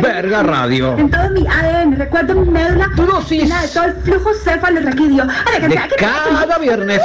verga 0.00 0.42
radio! 0.42 0.96
En 0.98 1.10
todo 1.10 1.30
mi 1.30 1.46
ADN, 1.46 1.96
recuerdo 1.96 2.34
mi 2.34 2.50
médula 2.50 2.90
Tu 2.94 3.04
dosis. 3.04 3.42
llena 3.42 3.62
de 3.62 3.68
todo 3.68 3.84
el 3.84 3.94
flujo 3.94 4.34
cefalorraquídeo. 4.34 5.26
De 5.26 5.76
cada 5.96 6.58
viernes. 6.58 7.00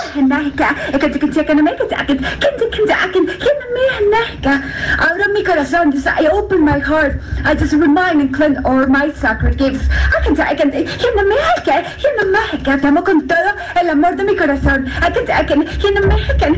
Abro 4.99 5.29
mi 5.33 5.43
corazón, 5.43 5.91
just 5.91 6.07
I 6.07 6.27
open 6.27 6.63
my 6.63 6.79
heart. 6.79 7.19
I 7.45 7.55
just 7.55 7.73
remind 7.73 8.21
and 8.21 8.33
cleanse 8.33 8.59
all 8.65 8.87
my 8.87 9.11
sacred 9.13 9.57
gifts. 9.57 9.87
I 9.89 10.21
can 10.23 10.39
I 10.39 10.55
can 10.55 10.71
Te 12.81 12.87
amo 12.87 13.03
con 13.03 13.27
todo 13.27 13.55
el 13.79 13.89
amor 13.89 14.15
de 14.15 14.23
mi 14.23 14.35
corazón. 14.35 14.87
I 15.01 15.11
can 15.11 15.29
I 15.29 15.43
can 15.43 15.61
I 15.63 15.67
can 16.37 16.57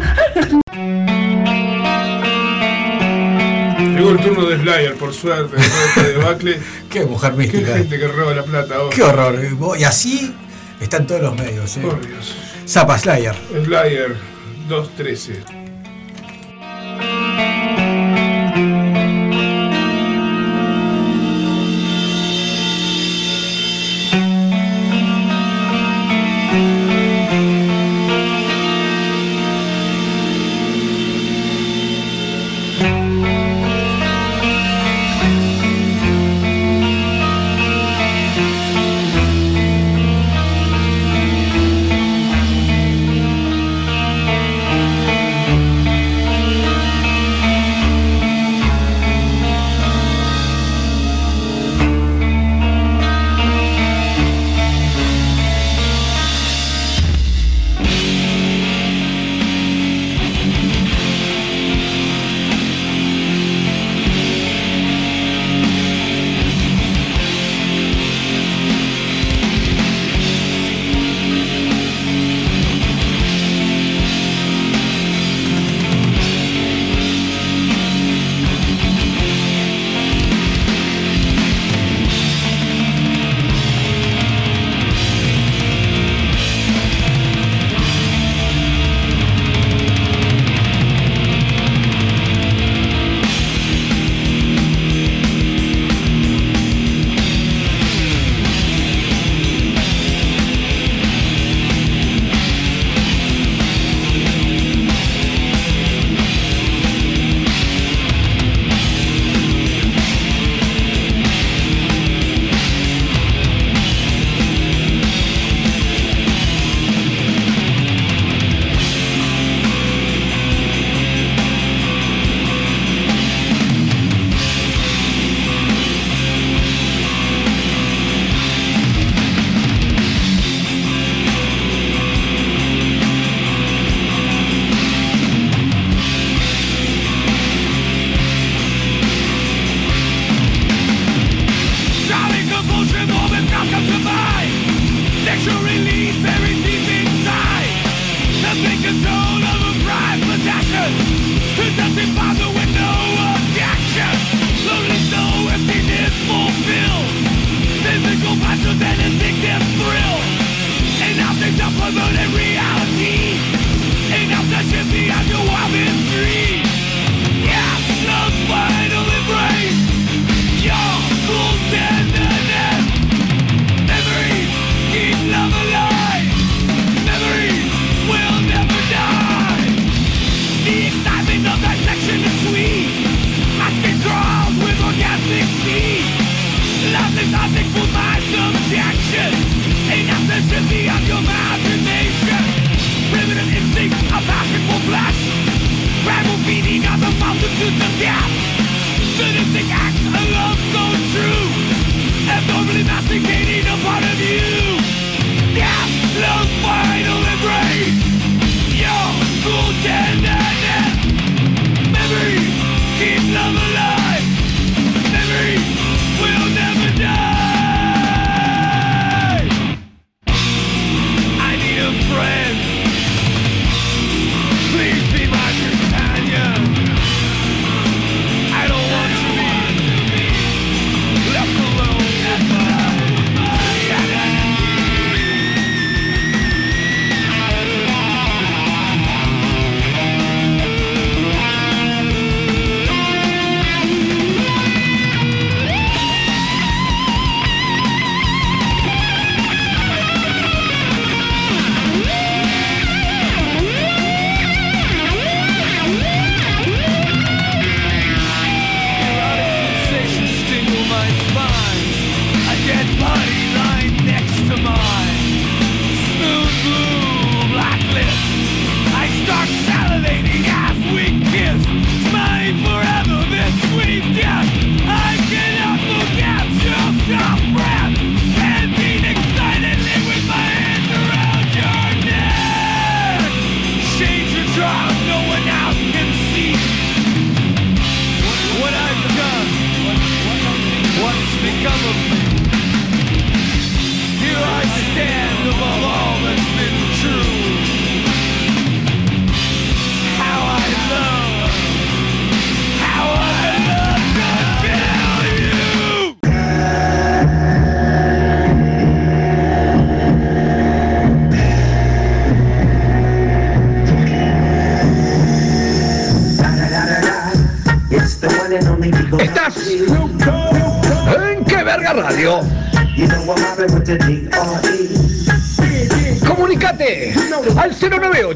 Llegó 4.09 4.19
el 4.19 4.25
turno 4.35 4.49
de 4.49 4.57
Slayer, 4.57 4.93
por 4.95 5.13
suerte, 5.13 5.57
de 6.01 6.13
debacle. 6.13 6.59
Qué 6.89 7.05
mujer 7.05 7.31
Qué 7.31 7.37
mística. 7.37 7.77
gente 7.77 7.99
que 7.99 8.07
roba 8.07 8.33
la 8.33 8.43
plata 8.43 8.75
ahora. 8.75 8.95
Qué 8.95 9.03
horror. 9.03 9.39
Y 9.77 9.83
así 9.83 10.33
están 10.79 11.05
todos 11.07 11.21
los 11.21 11.35
medios. 11.35 11.77
¿eh? 11.77 11.81
Por 11.81 12.05
Dios. 12.05 12.35
Zapa 12.67 12.97
Slayer. 12.97 13.35
Slayer 13.65 14.15
213. 14.67 15.58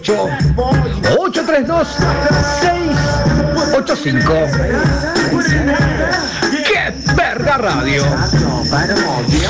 098 0.03 0.29
832 1.17 1.87
685. 2.61 4.33
¡Qué 6.65 6.93
verga 7.15 7.57
radio! 7.57 8.03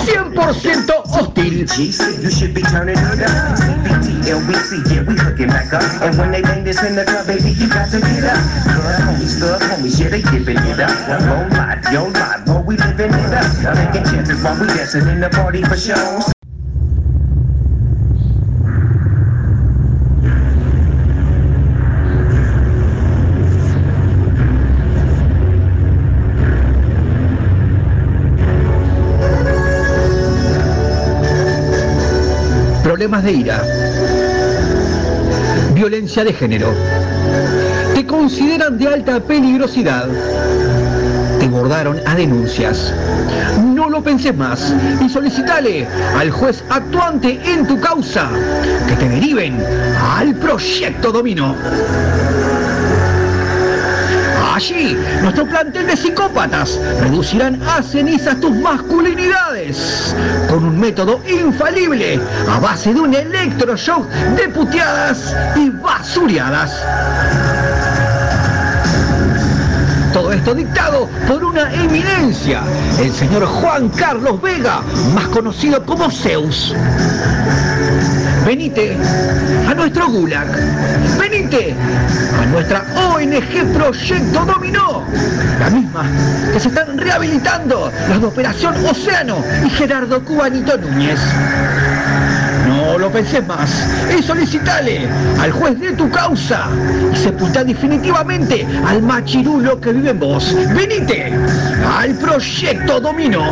100% 0.06 1.04
hostil. 1.06 1.66
De 33.22 33.32
ira. 33.32 33.62
Violencia 35.76 36.24
de 36.24 36.34
género. 36.34 36.74
Te 37.94 38.06
consideran 38.08 38.78
de 38.78 38.88
alta 38.88 39.20
peligrosidad. 39.20 40.08
Te 41.40 41.48
bordaron 41.48 42.02
a 42.08 42.16
denuncias. 42.16 42.92
No 43.64 43.88
lo 43.88 44.04
penses 44.04 44.36
más 44.36 44.74
y 45.00 45.08
solicitale 45.10 45.88
al 46.18 46.32
juez 46.32 46.64
actuante 46.70 47.40
en 47.46 47.68
tu 47.68 47.80
causa 47.80 48.30
que 48.88 48.96
te 48.96 49.08
deriven 49.08 49.64
al 50.18 50.34
proyecto 50.36 51.12
Domino. 51.12 51.56
Allí, 54.54 54.96
nuestro 55.24 55.48
plantel 55.48 55.88
de 55.88 55.98
psicópatas 55.98 56.80
reducirán 57.00 57.60
a 57.68 57.82
cenizas 57.82 58.40
tus 58.40 58.56
masculinidades 58.56 60.16
con 60.48 60.64
un 60.66 60.80
método 60.80 61.22
infalible 61.28 62.20
a 62.48 62.60
base 62.60 62.94
de 62.94 63.00
un 63.00 63.16
electroshock 63.16 64.08
de 64.08 64.50
puteadas 64.50 65.36
y 65.56 65.72
basureadas. 65.72 66.86
Todo 70.14 70.32
esto 70.32 70.54
dictado 70.54 71.10
por 71.28 71.44
una 71.44 71.74
eminencia, 71.74 72.62
el 73.00 73.12
señor 73.12 73.48
Juan 73.48 73.90
Carlos 73.90 74.40
Vega, 74.40 74.84
más 75.16 75.26
conocido 75.30 75.84
como 75.84 76.12
Zeus. 76.12 76.76
Venite 78.46 78.98
a 79.68 79.74
nuestro 79.74 80.10
Gulag. 80.10 80.48
Venite 81.18 81.74
a 82.40 82.46
nuestra 82.48 82.86
ONG 83.24 83.74
Proyecto 83.74 84.46
Dominó. 84.46 85.02
La 85.58 85.70
misma 85.70 86.04
que 86.52 86.60
se 86.60 86.68
están 86.68 86.98
rehabilitando 86.98 87.90
los 88.10 88.20
de 88.20 88.28
Operación 88.28 88.76
Océano 88.86 89.42
y 89.66 89.70
Gerardo 89.70 90.22
Cubanito 90.26 90.78
Núñez. 90.78 91.20
No 92.68 92.98
lo 92.98 93.10
pensés 93.10 93.46
más 93.48 93.88
y 94.18 94.22
solicitale 94.22 95.08
al 95.40 95.52
juez 95.52 95.80
de 95.80 95.94
tu 95.94 96.10
causa 96.10 96.68
y 97.14 97.16
sepultá 97.16 97.64
definitivamente 97.64 98.68
al 98.86 99.02
machirulo 99.02 99.80
que 99.80 99.94
vive 99.94 100.10
en 100.10 100.20
vos. 100.20 100.54
Venite 100.76 101.32
al 101.98 102.12
Proyecto 102.16 103.00
Dominó. 103.00 103.50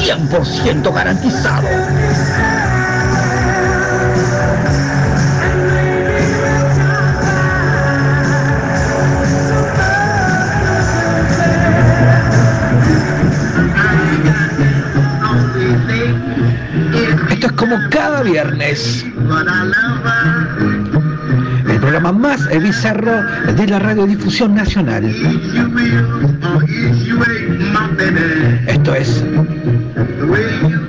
100% 0.00 0.94
garantizado. 0.94 1.66
Cada 17.90 18.22
viernes. 18.22 19.04
El 21.68 21.80
programa 21.80 22.12
más 22.12 22.48
bizarro 22.60 23.22
de 23.56 23.66
la 23.66 23.78
radiodifusión 23.78 24.54
nacional. 24.54 25.04
Esto 28.66 28.94
es 28.94 29.24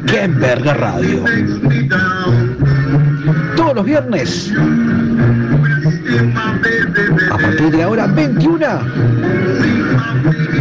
Qué 0.08 0.28
verga 0.28 0.74
radio. 0.74 1.24
Todos 3.56 3.76
los 3.76 3.86
viernes. 3.86 4.54
A 7.32 7.38
partir 7.38 7.72
de 7.72 7.78
la 7.78 7.90
hora 7.90 8.08
21 8.08 8.66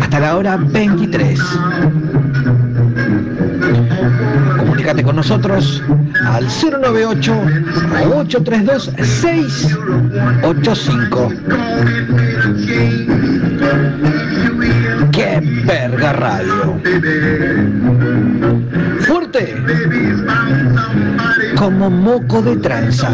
hasta 0.01 0.21
la 0.21 0.37
hora 0.37 0.57
23. 0.57 1.41
Con 5.03 5.17
nosotros 5.17 5.83
al 6.25 6.47
098 6.47 7.35
832 8.17 8.93
685. 9.03 11.33
¡Qué 15.13 15.41
verga 15.67 16.13
radio! 16.13 16.81
Fuerte 19.01 19.57
como 21.57 21.91
moco 21.91 22.41
de 22.41 22.55
tranza. 22.57 23.11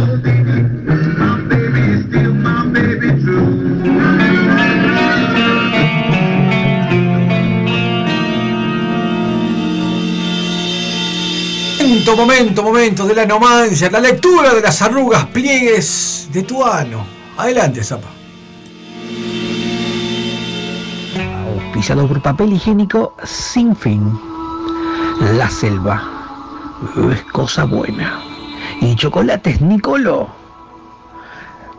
Momento, 12.16 12.62
momento, 12.62 13.06
de 13.06 13.14
la 13.14 13.24
nomancia, 13.24 13.88
la 13.90 14.00
lectura 14.00 14.52
de 14.52 14.60
las 14.60 14.82
arrugas, 14.82 15.26
pliegues 15.26 16.28
de 16.32 16.42
tu 16.42 16.64
ano. 16.64 17.04
Adelante, 17.36 17.82
Zapa. 17.82 18.08
Pisado 21.72 22.06
por 22.06 22.20
papel 22.20 22.52
higiénico 22.52 23.14
sin 23.24 23.74
fin. 23.74 24.20
La 25.36 25.48
selva. 25.48 26.02
Es 27.12 27.22
cosa 27.32 27.64
buena. 27.64 28.20
Y 28.80 28.96
chocolates 28.96 29.60
Nicolo. 29.60 30.28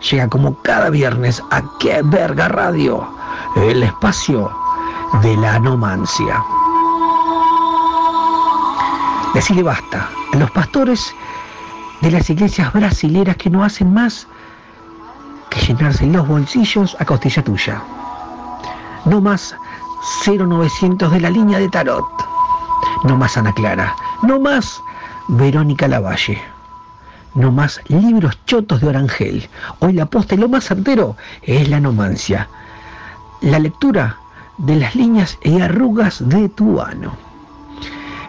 Llega 0.10 0.28
como 0.28 0.60
cada 0.62 0.90
viernes 0.90 1.44
a 1.52 1.62
Qué 1.80 2.02
Verga 2.04 2.48
Radio, 2.48 3.08
el 3.56 3.84
espacio 3.84 4.52
de 5.22 5.36
la 5.38 5.56
anomancia. 5.56 6.42
Decirle 9.34 9.64
basta 9.64 10.10
a 10.34 10.38
los 10.38 10.52
pastores 10.52 11.16
de 12.02 12.12
las 12.12 12.30
iglesias 12.30 12.74
brasileras 12.74 13.38
que 13.38 13.50
no 13.50 13.64
hacen 13.64 13.94
más 13.94 14.28
que 15.50 15.62
llenarse 15.62 16.06
los 16.08 16.28
bolsillos 16.28 16.98
a 17.00 17.06
costilla 17.06 17.42
tuya. 17.44 17.82
No 19.06 19.22
más 19.22 19.56
0900 20.26 21.12
de 21.12 21.20
la 21.22 21.30
línea 21.30 21.60
de 21.60 21.70
tarot. 21.70 22.06
No 23.06 23.16
más 23.16 23.38
Ana 23.38 23.54
Clara. 23.54 23.96
No 24.24 24.40
más 24.40 24.82
Verónica 25.30 25.88
Lavalle. 25.88 26.42
No 27.34 27.52
más 27.52 27.80
libros 27.88 28.38
chotos 28.46 28.82
de 28.82 28.90
Orangel. 28.90 29.50
Hoy 29.80 29.94
la 29.94 30.08
posta 30.08 30.36
y 30.36 30.40
lo 30.40 30.50
más 30.50 30.66
certero 30.66 31.16
es 31.44 31.70
la 31.70 31.80
nomancia. 31.80 32.50
La 33.40 33.60
lectura 33.60 34.18
de 34.58 34.76
las 34.76 34.94
líneas 34.94 35.38
y 35.42 35.62
arrugas 35.62 36.28
de 36.28 36.50
tu 36.50 36.82
ano. 36.82 37.31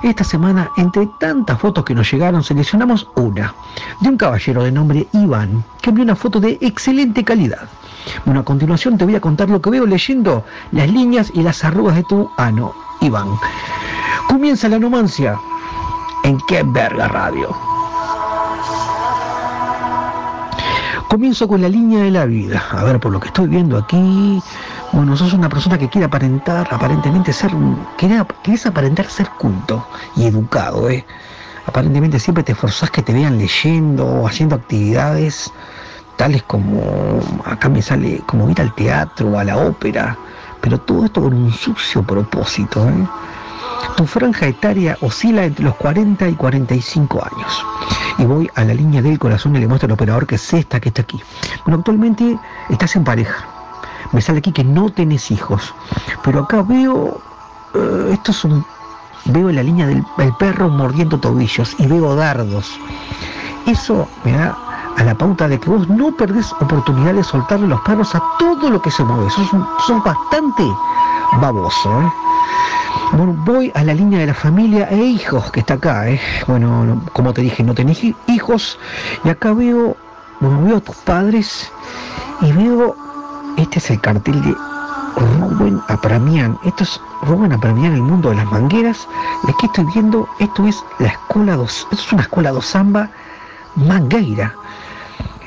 Esta 0.03 0.25
semana, 0.25 0.69
entre 0.77 1.07
tantas 1.21 1.61
fotos 1.61 1.85
que 1.85 1.95
nos 1.95 2.11
llegaron, 2.11 2.43
seleccionamos 2.43 3.09
una 3.15 3.55
de 4.01 4.09
un 4.09 4.17
caballero 4.17 4.65
de 4.65 4.73
nombre 4.73 5.07
Iván, 5.13 5.63
que 5.81 5.91
envió 5.91 6.05
una 6.05 6.17
foto 6.17 6.41
de 6.41 6.59
excelente 6.61 7.23
calidad. 7.23 7.69
Bueno, 8.25 8.41
a 8.41 8.45
continuación 8.45 8.99
te 8.99 9.05
voy 9.05 9.15
a 9.15 9.21
contar 9.21 9.49
lo 9.49 9.63
que 9.63 9.71
veo 9.71 9.87
leyendo 9.87 10.45
las 10.73 10.91
líneas 10.91 11.31
y 11.35 11.43
las 11.43 11.65
arrugas 11.65 11.95
de 11.95 12.03
tu 12.03 12.29
ano, 12.37 12.75
Iván. 13.01 13.29
Comienza 14.29 14.69
la 14.69 14.81
nomancia 14.81 15.39
en 16.25 16.37
Qué 16.49 16.65
Verga 16.65 17.07
Radio. 17.07 17.55
Comienzo 21.09 21.47
con 21.47 21.63
la 21.63 21.69
línea 21.69 22.03
de 22.03 22.11
la 22.11 22.25
vida. 22.25 22.61
A 22.73 22.83
ver, 22.83 22.99
por 22.99 23.13
lo 23.13 23.21
que 23.21 23.29
estoy 23.29 23.47
viendo 23.47 23.79
aquí, 23.79 24.43
bueno, 24.93 25.17
sos 25.17 25.33
una 25.33 25.49
persona 25.49 25.79
que 25.79 25.89
quiere 25.89 26.05
aparentar, 26.07 26.69
aparentemente 26.71 27.33
ser, 27.33 27.51
quiere- 27.97 28.25
querés 28.43 28.67
aparentar 28.67 29.07
ser 29.07 29.29
culto 29.31 29.87
y 30.17 30.27
educado, 30.27 30.91
¿eh? 30.91 31.05
Aparentemente 31.67 32.19
siempre 32.19 32.43
te 32.45 32.53
esforzás 32.53 32.91
que 32.91 33.03
te 33.03 33.13
vean 33.13 33.39
leyendo 33.39 34.05
o 34.07 34.27
haciendo 34.27 34.57
actividades 34.57 35.51
tales 36.17 36.43
como, 36.43 37.21
acá 37.45 37.69
me 37.69 37.81
sale, 37.81 38.21
como 38.27 38.51
ir 38.51 38.61
al 38.61 38.75
teatro, 38.75 39.39
a 39.39 39.45
la 39.45 39.57
ópera, 39.57 40.17
pero 40.61 40.79
todo 40.79 41.05
esto 41.07 41.23
con 41.23 41.35
un 41.35 41.53
sucio 41.53 42.03
propósito. 42.03 42.87
¿eh? 42.89 43.07
Tu 43.97 44.07
franja 44.07 44.47
etaria 44.47 44.99
oscila 45.01 45.45
entre 45.45 45.65
los 45.65 45.75
40 45.77 46.29
y 46.29 46.35
45 46.35 47.25
años. 47.33 47.65
Y 48.19 48.25
voy 48.25 48.51
a 48.55 48.65
la 48.65 48.75
línea 48.75 49.01
del 49.01 49.19
corazón 49.19 49.57
y 49.57 49.61
le 49.61 49.67
muestro 49.69 49.87
al 49.87 49.93
operador 49.93 50.27
que 50.27 50.35
es 50.35 50.53
esta 50.53 50.81
que 50.81 50.91
está 50.91 51.03
aquí. 51.03 51.21
Bueno, 51.65 51.79
actualmente 51.79 52.39
estás 52.71 52.95
en 52.97 53.05
pareja. 53.05 53.47
Me 54.13 54.21
sale 54.21 54.39
aquí 54.39 54.53
que 54.53 54.65
no 54.65 54.91
tenés 54.91 55.31
hijos. 55.31 55.75
Pero 56.25 56.41
acá 56.41 56.63
veo. 56.63 57.21
eh, 57.75 58.11
esto 58.13 58.31
es 58.33 58.45
un. 58.45 58.65
Veo 59.27 59.51
la 59.53 59.63
línea 59.63 59.87
del 59.87 60.05
el 60.19 60.33
perro 60.35 60.69
mordiendo 60.69 61.19
tobillos 61.19 61.75
y 61.79 61.87
veo 61.87 62.15
dardos. 62.17 62.71
Eso 63.67 64.09
me 64.25 64.33
da 64.33 64.57
a 64.97 65.05
la 65.05 65.15
pauta 65.15 65.47
de 65.49 65.59
que 65.61 65.71
vos 65.71 65.89
no 65.89 66.11
perdés 66.17 66.53
oportunidad 66.61 67.15
de 67.15 67.23
soltarle 67.25 67.69
los 67.69 67.81
perros 67.83 68.15
a 68.15 68.23
todo 68.39 68.69
lo 68.69 68.83
que 68.83 68.91
se 68.91 69.05
mueve. 69.05 69.31
Sos, 69.31 70.05
bastante 70.05 70.65
baboso, 71.41 72.03
¿eh? 72.03 72.13
Voy 73.47 73.71
a 73.75 73.85
la 73.85 73.95
línea 73.95 74.19
de 74.19 74.27
la 74.27 74.35
familia 74.35 74.89
e 74.91 74.97
hijos 74.97 75.51
que 75.53 75.61
está 75.61 75.75
acá, 75.75 76.09
¿eh? 76.11 76.21
Bueno, 76.47 76.85
no- 76.85 77.03
como 77.13 77.33
te 77.33 77.43
dije, 77.43 77.63
no 77.63 77.75
tenés 77.75 78.03
hi- 78.03 78.17
hijos. 78.27 78.79
Y 79.25 79.29
acá 79.29 79.53
veo, 79.53 79.97
bueno, 80.41 80.63
veo 80.65 80.77
a 80.79 80.81
tus 80.81 80.97
padres 80.97 81.71
y 82.41 82.51
veo, 82.53 82.97
este 83.57 83.79
es 83.79 83.91
el 83.91 84.01
cartel 84.01 84.41
de 84.43 84.55
Rubén 85.17 85.81
Apramián. 85.89 86.59
Esto 86.65 86.85
es 86.85 87.01
Rubén 87.23 87.53
Apramián, 87.53 87.95
el 87.95 88.03
mundo 88.03 88.31
de 88.31 88.37
las 88.37 88.51
mangueras. 88.51 89.07
Y 89.47 89.51
aquí 89.51 89.67
estoy 89.67 89.87
viendo, 89.93 90.29
esto 90.41 90.67
es 90.67 90.83
la 90.99 91.09
escuela 91.09 91.57
dos, 91.57 91.87
esto 91.93 92.05
es 92.05 92.13
una 92.13 92.23
escuela 92.23 92.51
dos 92.51 92.67
samba 92.67 93.11
mangueira. 93.77 94.55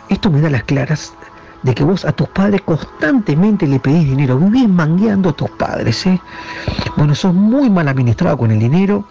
Esto 0.09 0.29
me 0.29 0.41
da 0.41 0.49
las 0.49 0.63
claras 0.63 1.13
de 1.63 1.73
que 1.73 1.83
vos 1.83 2.05
a 2.05 2.11
tus 2.11 2.29
padres 2.29 2.61
constantemente 2.61 3.65
le 3.65 3.79
pedís 3.79 4.05
dinero, 4.05 4.37
vivís 4.37 4.69
mangueando 4.69 5.29
a 5.29 5.33
tus 5.33 5.49
padres, 5.51 6.05
¿eh? 6.05 6.21
Bueno, 6.95 7.15
sos 7.15 7.33
muy 7.33 7.69
mal 7.69 7.87
administrado 7.87 8.37
con 8.37 8.51
el 8.51 8.59
dinero. 8.59 9.05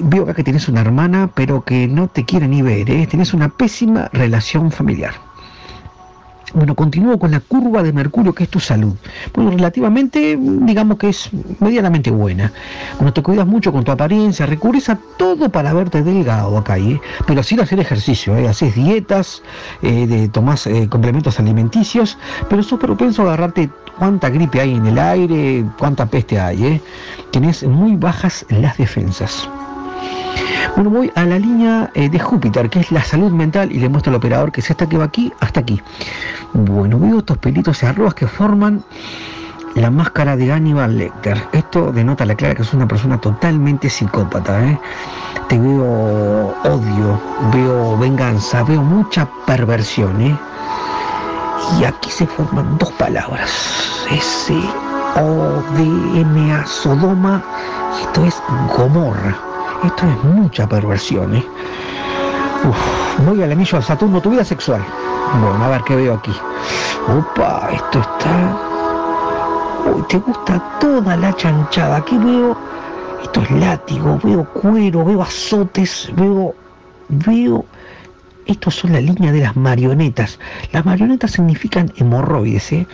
Veo 0.00 0.24
acá 0.24 0.34
que 0.34 0.44
tenés 0.44 0.68
una 0.68 0.80
hermana, 0.80 1.30
pero 1.32 1.62
que 1.62 1.86
no 1.86 2.08
te 2.08 2.24
quiere 2.24 2.48
ni 2.48 2.60
ver, 2.60 2.90
¿eh? 2.90 3.06
Tenés 3.06 3.32
una 3.32 3.48
pésima 3.48 4.08
relación 4.12 4.72
familiar. 4.72 5.29
Bueno, 6.52 6.74
continúo 6.74 7.18
con 7.18 7.30
la 7.30 7.40
curva 7.40 7.82
de 7.82 7.92
mercurio, 7.92 8.34
que 8.34 8.44
es 8.44 8.50
tu 8.50 8.60
salud. 8.60 8.94
Bueno, 9.34 9.50
relativamente, 9.50 10.36
digamos 10.40 10.98
que 10.98 11.10
es 11.10 11.30
medianamente 11.60 12.10
buena. 12.10 12.52
Bueno, 12.98 13.12
te 13.12 13.22
cuidas 13.22 13.46
mucho 13.46 13.72
con 13.72 13.84
tu 13.84 13.92
apariencia, 13.92 14.46
recurres 14.46 14.88
a 14.88 14.98
todo 15.16 15.48
para 15.48 15.72
verte 15.72 16.02
delgado 16.02 16.58
acá, 16.58 16.78
¿eh? 16.78 17.00
pero 17.26 17.42
sin 17.42 17.60
hacer 17.60 17.78
ejercicio, 17.78 18.36
¿eh? 18.36 18.48
haces 18.48 18.74
dietas, 18.74 19.42
eh, 19.82 20.06
de, 20.06 20.28
tomás 20.28 20.66
eh, 20.66 20.88
complementos 20.88 21.38
alimenticios, 21.38 22.18
pero 22.48 22.62
sos 22.62 22.80
propenso 22.80 23.22
a 23.22 23.26
agarrarte 23.26 23.70
cuánta 23.98 24.30
gripe 24.30 24.60
hay 24.60 24.74
en 24.74 24.86
el 24.86 24.98
aire, 24.98 25.64
cuánta 25.78 26.06
peste 26.06 26.40
hay. 26.40 26.64
¿eh? 26.64 26.80
Tenés 27.30 27.62
muy 27.62 27.96
bajas 27.96 28.44
las 28.48 28.76
defensas. 28.76 29.48
Bueno, 30.76 30.90
voy 30.90 31.12
a 31.14 31.24
la 31.24 31.38
línea 31.38 31.90
eh, 31.94 32.08
de 32.08 32.18
Júpiter, 32.18 32.70
que 32.70 32.80
es 32.80 32.90
la 32.92 33.02
salud 33.02 33.32
mental, 33.32 33.70
y 33.72 33.80
le 33.80 33.88
muestro 33.88 34.10
al 34.12 34.16
operador 34.16 34.52
que 34.52 34.60
es 34.60 34.70
esta 34.70 34.88
que 34.88 34.96
va 34.96 35.04
aquí 35.04 35.32
hasta 35.40 35.60
aquí. 35.60 35.82
Bueno, 36.52 36.98
veo 36.98 37.18
estos 37.18 37.38
pelitos 37.38 37.82
y 37.82 37.86
arrugas 37.86 38.14
que 38.14 38.26
forman 38.26 38.82
la 39.74 39.90
máscara 39.90 40.36
de 40.36 40.50
Hannibal 40.52 40.96
Lecter. 40.96 41.40
Esto 41.52 41.92
denota 41.92 42.24
la 42.24 42.34
clara 42.34 42.54
que 42.54 42.62
es 42.62 42.72
una 42.72 42.88
persona 42.88 43.18
totalmente 43.18 43.90
psicópata. 43.90 44.64
¿eh? 44.64 44.80
Te 45.48 45.58
veo 45.58 46.54
odio, 46.64 47.20
veo 47.52 47.98
venganza, 47.98 48.62
veo 48.62 48.82
mucha 48.82 49.28
perversión. 49.46 50.20
¿eh? 50.20 50.36
Y 51.78 51.84
aquí 51.84 52.10
se 52.10 52.26
forman 52.26 52.78
dos 52.78 52.90
palabras. 52.92 53.50
S 54.10 54.54
O 55.16 55.62
D 55.76 56.20
M 56.20 56.52
A 56.52 56.66
Sodoma. 56.66 57.42
Y 57.98 58.02
esto 58.02 58.24
es 58.24 58.42
Gomorra. 58.76 59.49
Esto 59.84 60.06
es 60.06 60.24
mucha 60.24 60.68
perversión, 60.68 61.36
¿eh? 61.36 61.44
Uf, 62.68 63.26
voy 63.26 63.42
al 63.42 63.52
anillo 63.52 63.78
de 63.78 63.84
Saturno, 63.84 64.20
tu 64.20 64.30
vida 64.30 64.44
sexual. 64.44 64.84
Bueno, 65.40 65.64
a 65.64 65.68
ver 65.68 65.82
qué 65.84 65.96
veo 65.96 66.14
aquí. 66.14 66.32
Opa, 67.08 67.70
esto 67.72 68.00
está. 68.00 68.56
Uy, 69.94 70.02
te 70.08 70.18
gusta 70.18 70.62
toda 70.80 71.16
la 71.16 71.34
chanchada. 71.34 71.96
Aquí 71.96 72.18
veo. 72.18 72.56
Esto 73.22 73.40
es 73.40 73.50
látigo, 73.52 74.18
veo 74.22 74.44
cuero, 74.52 75.04
veo 75.04 75.22
azotes, 75.22 76.10
veo. 76.14 76.54
Veo. 77.08 77.64
Estos 78.46 78.74
son 78.74 78.92
la 78.92 79.00
línea 79.00 79.32
de 79.32 79.40
las 79.40 79.56
marionetas. 79.56 80.38
Las 80.72 80.84
marionetas 80.84 81.30
significan 81.32 81.92
hemorroides, 81.96 82.72
¿eh? 82.72 82.86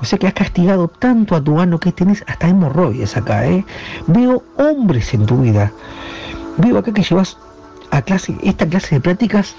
O 0.00 0.04
sea 0.04 0.18
que 0.18 0.26
has 0.26 0.34
castigado 0.34 0.88
tanto 0.88 1.36
a 1.36 1.40
tu 1.40 1.60
ano 1.60 1.78
que 1.78 1.92
tenés 1.92 2.24
hasta 2.26 2.48
hemorroides 2.48 3.16
acá, 3.16 3.46
¿eh? 3.46 3.64
Veo 4.08 4.42
hombres 4.56 5.14
en 5.14 5.26
tu 5.26 5.38
vida. 5.38 5.70
Veo 6.58 6.78
acá 6.78 6.92
que 6.92 7.02
llevas 7.02 7.36
a 7.90 8.02
clase, 8.02 8.36
esta 8.42 8.66
clase 8.66 8.96
de 8.96 9.00
prácticas, 9.00 9.54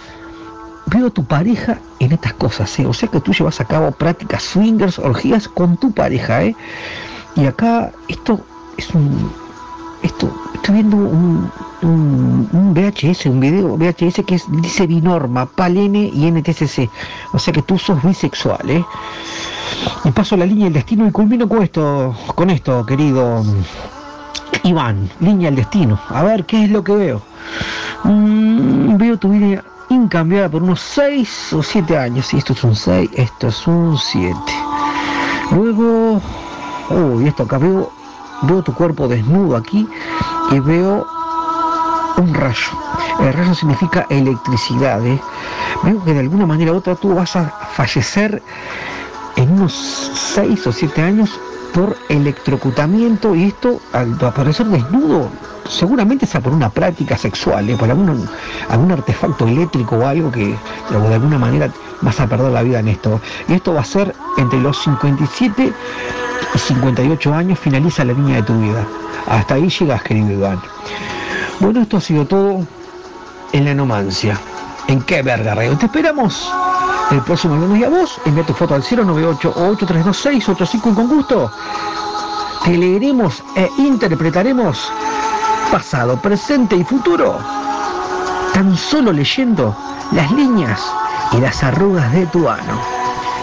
veo 0.88 1.08
a 1.08 1.10
tu 1.10 1.24
pareja 1.24 1.80
en 2.00 2.12
estas 2.12 2.34
cosas, 2.34 2.80
¿eh? 2.80 2.86
o 2.86 2.94
sea 2.94 3.10
que 3.10 3.20
tú 3.20 3.32
llevas 3.32 3.62
a 3.62 3.66
cabo 3.66 3.92
prácticas 3.92 4.44
swingers, 4.44 5.00
orgías 5.00 5.48
con 5.48 5.78
tu 5.78 5.92
pareja, 5.92 6.44
¿eh? 6.44 6.56
y 7.36 7.46
acá 7.46 7.92
esto 8.08 8.42
es 8.78 8.90
un, 8.94 9.32
esto, 10.02 10.32
estoy 10.56 10.76
viendo 10.76 10.98
un, 10.98 11.52
VHS, 12.74 13.26
un 13.28 13.40
video 13.40 13.78
VHS 13.78 14.24
que 14.26 14.36
es, 14.36 14.46
dice 14.62 14.88
binorma, 14.88 15.46
palene 15.46 16.10
y 16.14 16.32
NTCC, 16.32 16.90
o 17.34 17.40
sea 17.40 17.54
que 17.54 17.62
tú 17.62 17.78
sos 17.78 18.02
bisexual, 18.04 18.70
¿eh? 18.70 18.86
y 20.04 20.12
paso 20.12 20.36
la 20.38 20.46
línea 20.46 20.66
del 20.66 20.74
destino 20.74 21.08
y 21.08 21.12
culmino 21.12 21.48
con 21.48 21.62
esto, 21.62 22.16
con 22.36 22.50
esto, 22.50 22.86
querido 22.86 23.44
Iván, 24.64 25.10
línea 25.20 25.50
del 25.50 25.58
destino. 25.58 26.00
A 26.10 26.24
ver 26.24 26.46
qué 26.46 26.66
es 26.66 26.70
lo 26.70 26.84
que 26.84 26.94
veo. 26.94 27.22
Mm, 28.04 28.98
veo 28.98 29.18
tu 29.18 29.30
vida 29.30 29.64
incambiada 29.90 30.50
por 30.50 30.64
unos 30.64 30.82
6 30.82 31.54
o 31.54 31.64
7 31.64 31.98
años. 31.98 32.34
Y 32.34 32.38
esto 32.38 32.54
es 32.54 32.64
un 32.64 32.76
6, 32.76 33.10
esto 33.14 33.48
es 33.48 33.68
un 33.68 33.98
7. 33.98 34.36
Luego, 35.52 36.22
uy, 36.90 37.28
esto 37.28 37.44
acá 37.44 37.58
veo, 37.58 37.92
veo 38.44 38.62
tu 38.64 38.74
cuerpo 38.74 39.08
desnudo 39.08 39.56
aquí 39.56 39.88
y 40.52 40.60
veo 40.60 41.06
un 42.18 42.34
rayo. 42.34 42.72
El 43.20 43.34
rayo 43.34 43.54
significa 43.56 44.06
electricidad. 44.10 45.06
¿eh? 45.06 45.20
Veo 45.84 46.04
que 46.04 46.14
de 46.14 46.20
alguna 46.20 46.46
manera 46.46 46.74
u 46.74 46.78
otra 46.78 46.96
tú 46.96 47.14
vas 47.16 47.36
a 47.36 47.50
fallecer 47.74 48.42
en 49.36 49.52
unos 49.52 49.74
6 50.36 50.68
o 50.68 50.72
7 50.72 51.02
años 51.02 51.40
por 51.74 51.98
electrocutamiento 52.10 53.36
y 53.36 53.46
esto 53.46 53.82
al 53.92 54.18
aparecer 54.24 54.68
desnudo 54.68 55.30
seguramente 55.68 56.26
sea 56.26 56.42
por 56.42 56.54
una 56.54 56.70
práctica 56.70 57.18
sexual, 57.18 57.70
¿eh? 57.70 57.76
por 57.76 57.90
algún, 57.90 58.28
algún 58.70 58.92
artefacto 58.92 59.48
eléctrico 59.48 59.96
o 59.96 60.06
algo 60.06 60.32
que 60.32 60.56
de 60.90 61.14
alguna 61.14 61.38
manera 61.38 61.70
vas 62.02 62.20
a 62.20 62.28
perder 62.28 62.52
la 62.52 62.64
vida 62.64 62.80
en 62.80 62.90
esto. 62.90 63.20
Y 63.48 63.54
esto 63.54 63.74
va 63.74 63.82
a 63.82 63.86
ser 63.86 64.14
entre 64.38 64.60
los 64.60 64.82
57 64.84 65.74
y 66.54 66.60
58 66.60 67.34
años, 67.34 67.60
finaliza 67.60 68.04
la 68.04 68.14
línea 68.14 68.38
de 68.38 68.44
tu 68.44 68.60
vida. 68.60 68.86
Hasta 69.28 69.56
ahí 69.56 69.70
llegas, 69.70 70.04
querido 70.04 70.32
Iván. 70.32 70.62
Bueno, 71.60 71.82
esto 71.82 71.98
ha 71.98 72.02
sido 72.02 72.26
todo 72.26 72.66
en 73.52 73.66
la 73.66 73.74
nomancia. 73.74 74.40
¿En 74.88 75.02
qué 75.02 75.22
verga? 75.22 75.56
Te 75.56 75.86
esperamos 75.86 76.52
el 77.12 77.22
próximo 77.22 77.56
lunes 77.56 77.82
y 77.82 77.84
a 77.84 77.90
vos 77.90 78.20
envía 78.26 78.46
tu 78.46 78.54
foto 78.54 78.76
al 78.76 78.82
098 78.84 79.50
832 79.50 80.18
685 80.18 80.90
y 80.90 80.94
con 80.94 81.08
gusto 81.08 81.52
te 82.64 82.78
leeremos 82.78 83.44
e 83.56 83.70
interpretaremos 83.78 84.92
pasado, 85.72 86.18
presente 86.18 86.76
y 86.76 86.84
futuro 86.84 87.40
tan 88.54 88.78
solo 88.78 89.12
leyendo 89.12 89.76
las 90.12 90.32
líneas 90.32 90.80
y 91.32 91.38
las 91.38 91.64
arrugas 91.64 92.12
de 92.14 92.26
tu 92.28 92.48
ano. 92.48 92.80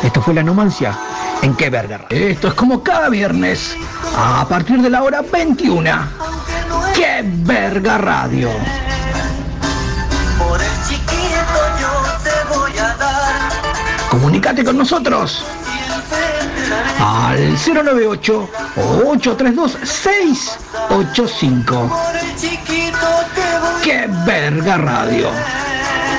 Esto 0.03 0.23
fue 0.23 0.35
la 0.35 0.43
nomancia. 0.43 0.97
¿En 1.43 1.55
qué 1.55 1.69
verga? 1.69 2.07
Esto 2.11 2.49
es 2.49 2.55
como 2.55 2.83
cada 2.83 3.09
viernes 3.09 3.77
a 4.17 4.47
partir 4.49 4.81
de 4.81 4.91
la 4.91 5.03
hora 5.03 5.23
21. 5.23 5.91
¡Qué 6.95 7.23
verga 7.25 7.99
radio! 7.99 8.51
Comunícate 14.11 14.63
con 14.65 14.77
nosotros 14.77 15.45
al 16.99 17.55
098 17.55 18.51
832 18.77 19.79
685. 19.85 21.89
Por 21.89 22.17
el 22.17 22.35
chiquito 22.37 23.07
te 23.35 23.59
voy 23.61 23.83
¡Qué 23.83 24.09
verga 24.27 24.77
radio! 24.79 25.31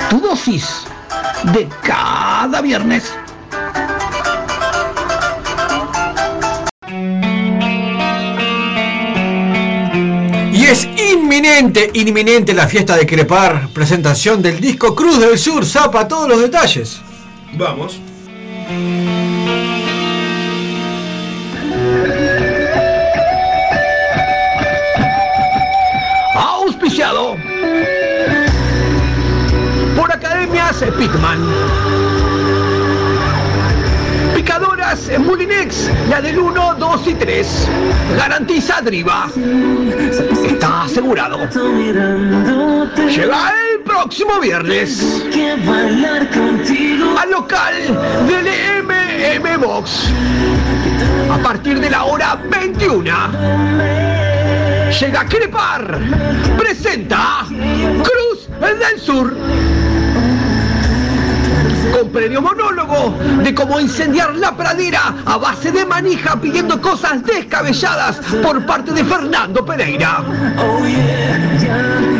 Tu 0.09 0.21
dosis 0.21 0.85
de 1.53 1.67
cada 1.83 2.61
viernes. 2.61 3.13
Y 10.53 10.65
es 10.65 10.85
inminente, 10.85 11.91
inminente 11.93 12.53
la 12.53 12.67
fiesta 12.67 12.95
de 12.95 13.05
Crepar, 13.05 13.67
presentación 13.73 14.41
del 14.41 14.61
disco 14.61 14.95
Cruz 14.95 15.19
del 15.19 15.37
Sur, 15.37 15.65
zapa 15.65 16.07
todos 16.07 16.29
los 16.29 16.39
detalles. 16.39 17.01
Vamos. 17.53 17.99
Auspiciado 26.35 27.35
por 29.95 30.11
Academias 30.11 30.83
Pigman. 30.97 31.39
Picadoras 34.33 35.11
Mulinex, 35.19 35.91
la 36.09 36.21
del 36.21 36.39
1, 36.39 36.75
2 36.75 37.07
y 37.07 37.13
3. 37.15 37.69
Garantiza 38.17 38.81
Driva. 38.81 39.29
Está 40.45 40.83
asegurado. 40.83 41.37
Llega 43.09 43.53
el 43.65 43.70
próximo 44.01 44.39
viernes. 44.39 44.99
Al 47.19 47.29
local 47.29 47.75
del 48.27 48.47
MM 48.83 49.57
Box. 49.61 50.09
A 51.31 51.37
partir 51.37 51.79
de 51.79 51.87
la 51.91 52.05
hora 52.05 52.35
21. 52.49 53.03
Llega 54.99 55.25
Crepar. 55.27 55.99
Presenta 56.57 57.45
Cruz 57.47 58.49
del 58.59 58.99
Sur 58.99 59.37
con 61.91 62.09
previo 62.09 62.41
monólogo 62.41 63.15
de 63.43 63.53
cómo 63.53 63.79
incendiar 63.79 64.35
la 64.35 64.55
pradera 64.55 65.15
a 65.25 65.37
base 65.37 65.71
de 65.71 65.85
manija 65.85 66.39
pidiendo 66.39 66.81
cosas 66.81 67.23
descabelladas 67.23 68.17
por 68.41 68.65
parte 68.65 68.91
de 68.91 69.03
Fernando 69.03 69.65
Pereira. 69.65 70.23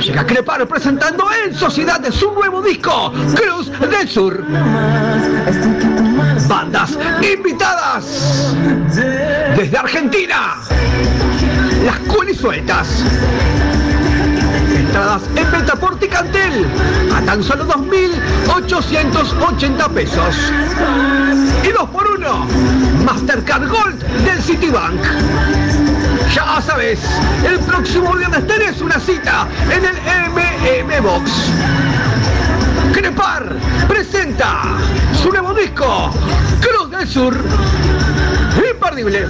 Llega 0.02 0.26
Crepar 0.26 0.68
presentando 0.68 1.26
en 1.46 1.56
sociedad 1.56 2.00
de 2.00 2.12
su 2.12 2.32
nuevo 2.32 2.62
disco, 2.62 3.14
Cruz 3.36 3.72
del 3.90 4.08
Sur. 4.08 4.44
Bandas 6.48 6.98
invitadas 7.22 8.56
desde 9.56 9.78
Argentina. 9.78 10.56
Las 11.86 11.98
culisueltas. 12.00 13.04
Entradas 14.76 15.22
en 15.36 15.52
venta 15.52 15.76
por 15.76 16.00
Ticantel 16.00 16.66
a 17.14 17.22
tan 17.22 17.44
solo 17.44 17.68
2.880 17.68 19.90
pesos. 19.90 20.36
Y 21.64 21.68
dos 21.72 21.88
por 21.90 22.10
uno, 22.10 22.48
Mastercard 23.06 23.68
Gold 23.68 24.02
del 24.26 24.42
Citibank. 24.42 25.00
Ya 26.34 26.60
sabes, 26.62 27.00
el 27.46 27.60
próximo 27.60 28.14
viernes 28.14 28.48
tenés 28.48 28.82
una 28.82 29.00
cita 29.00 29.48
en 29.70 29.86
el 29.86 29.96
MM 30.32 31.04
Box. 31.04 31.32
Crepar 32.94 33.56
presenta 33.88 34.78
su 35.22 35.32
nuevo 35.32 35.54
disco, 35.54 36.12
Cruz 36.62 36.90
del 36.92 37.08
Sur. 37.08 37.36
Imperdible. 38.72 39.28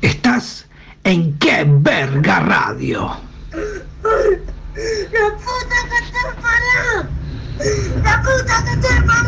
Estás 0.00 0.66
en 1.04 1.38
qué 1.38 1.64
verga 1.68 2.40
radio. 2.40 3.10
¡La 5.12 5.28
puta 5.36 5.78
que 5.88 6.00
te 6.10 6.22
parió! 6.42 7.06
¡La 8.02 8.22
puta 8.22 8.64
que 8.64 8.76
te 8.76 9.02
parió! 9.02 9.27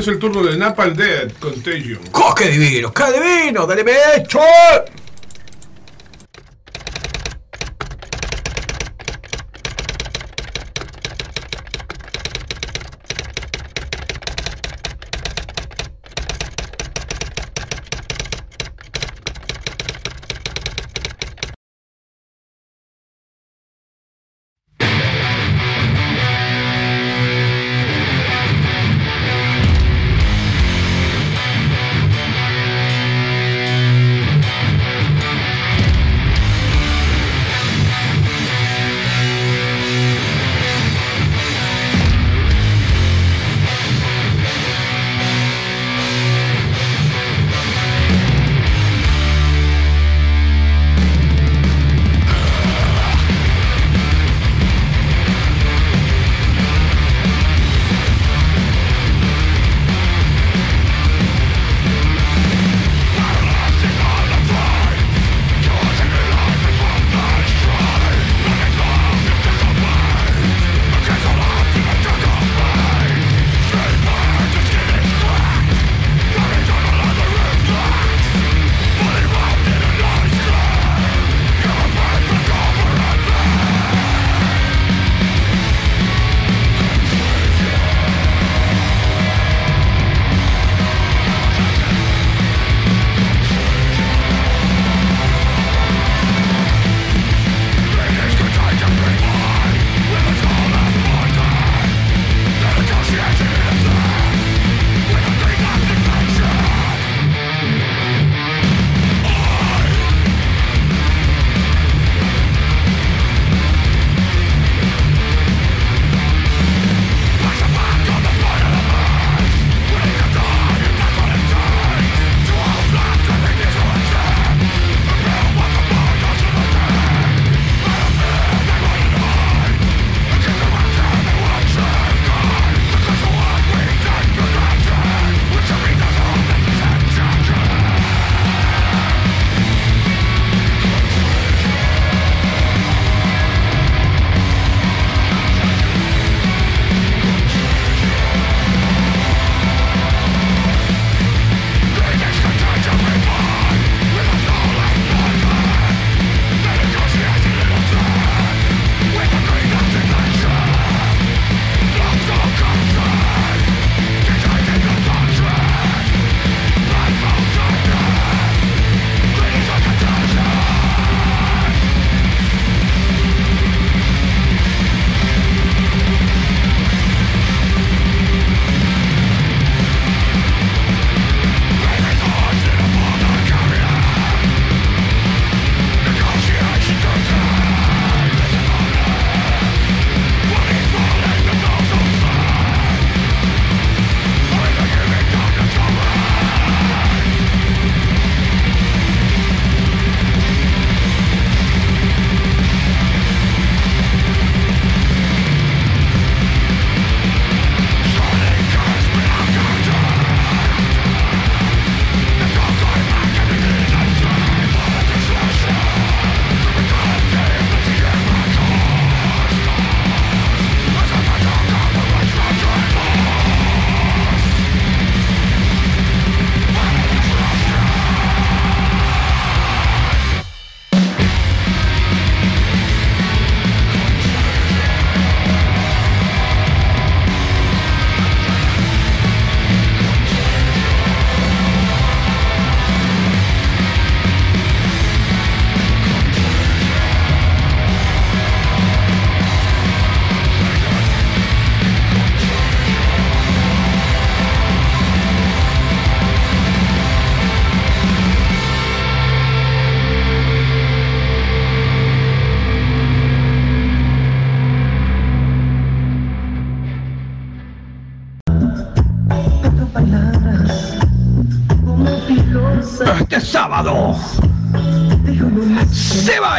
Es 0.00 0.08
el 0.08 0.18
turno 0.18 0.42
de 0.42 0.56
Napalm 0.56 0.96
Dead 0.96 1.30
Contagion. 1.38 2.00
¡Oh, 2.12 2.34
qué 2.34 2.48
divino! 2.48 2.90
¡Qué 2.90 3.04
divino! 3.12 3.66
¡Dale 3.66 3.84
pecho! 3.84 4.40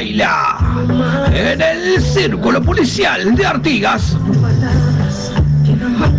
Baila 0.01 0.57
en 1.31 1.61
el 1.61 2.01
Círculo 2.01 2.59
Policial 2.59 3.35
de 3.35 3.45
Artigas 3.45 4.17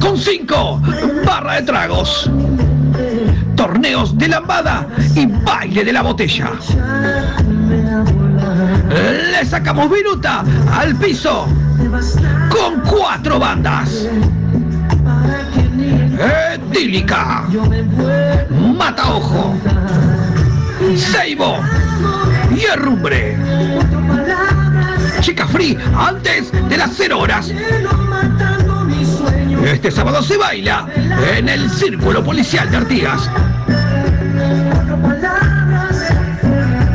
con 0.00 0.16
cinco 0.16 0.80
barra 1.26 1.54
de 1.54 1.62
tragos, 1.62 2.30
torneos 3.56 4.16
de 4.16 4.28
lambada 4.28 4.86
y 5.16 5.26
baile 5.26 5.84
de 5.84 5.92
la 5.92 6.02
botella. 6.02 6.52
Le 8.88 9.44
sacamos 9.44 9.90
viruta 9.90 10.44
al 10.72 10.94
piso 10.94 11.48
con 12.50 12.82
cuatro 12.88 13.40
bandas. 13.40 14.06
Etílica, 16.54 17.46
Mata 18.78 19.12
Ojo, 19.12 19.56
Seibo 20.94 21.58
y 22.62 22.64
Herrumbre. 22.66 23.36
Chica 25.20 25.46
Free 25.46 25.78
antes 25.96 26.52
de 26.52 26.76
las 26.76 26.90
0 26.96 27.18
horas. 27.18 27.52
Este 29.64 29.90
sábado 29.90 30.22
se 30.22 30.36
baila 30.36 30.86
en 31.36 31.48
el 31.48 31.70
Círculo 31.70 32.22
Policial 32.22 32.70
de 32.70 32.76
Artigas. 32.76 33.30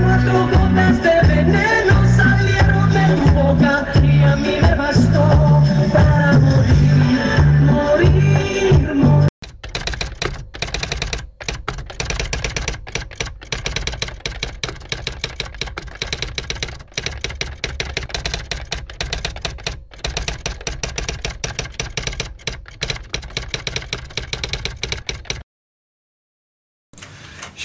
Cuatro 0.03 0.47
gotas 0.47 1.03
de 1.03 1.35
veneno 1.35 2.15
salieron 2.15 2.89
de 2.91 3.05
tu 3.15 3.29
boca 3.31 3.85
y 4.03 4.23
a 4.23 4.35
mí 4.35 4.66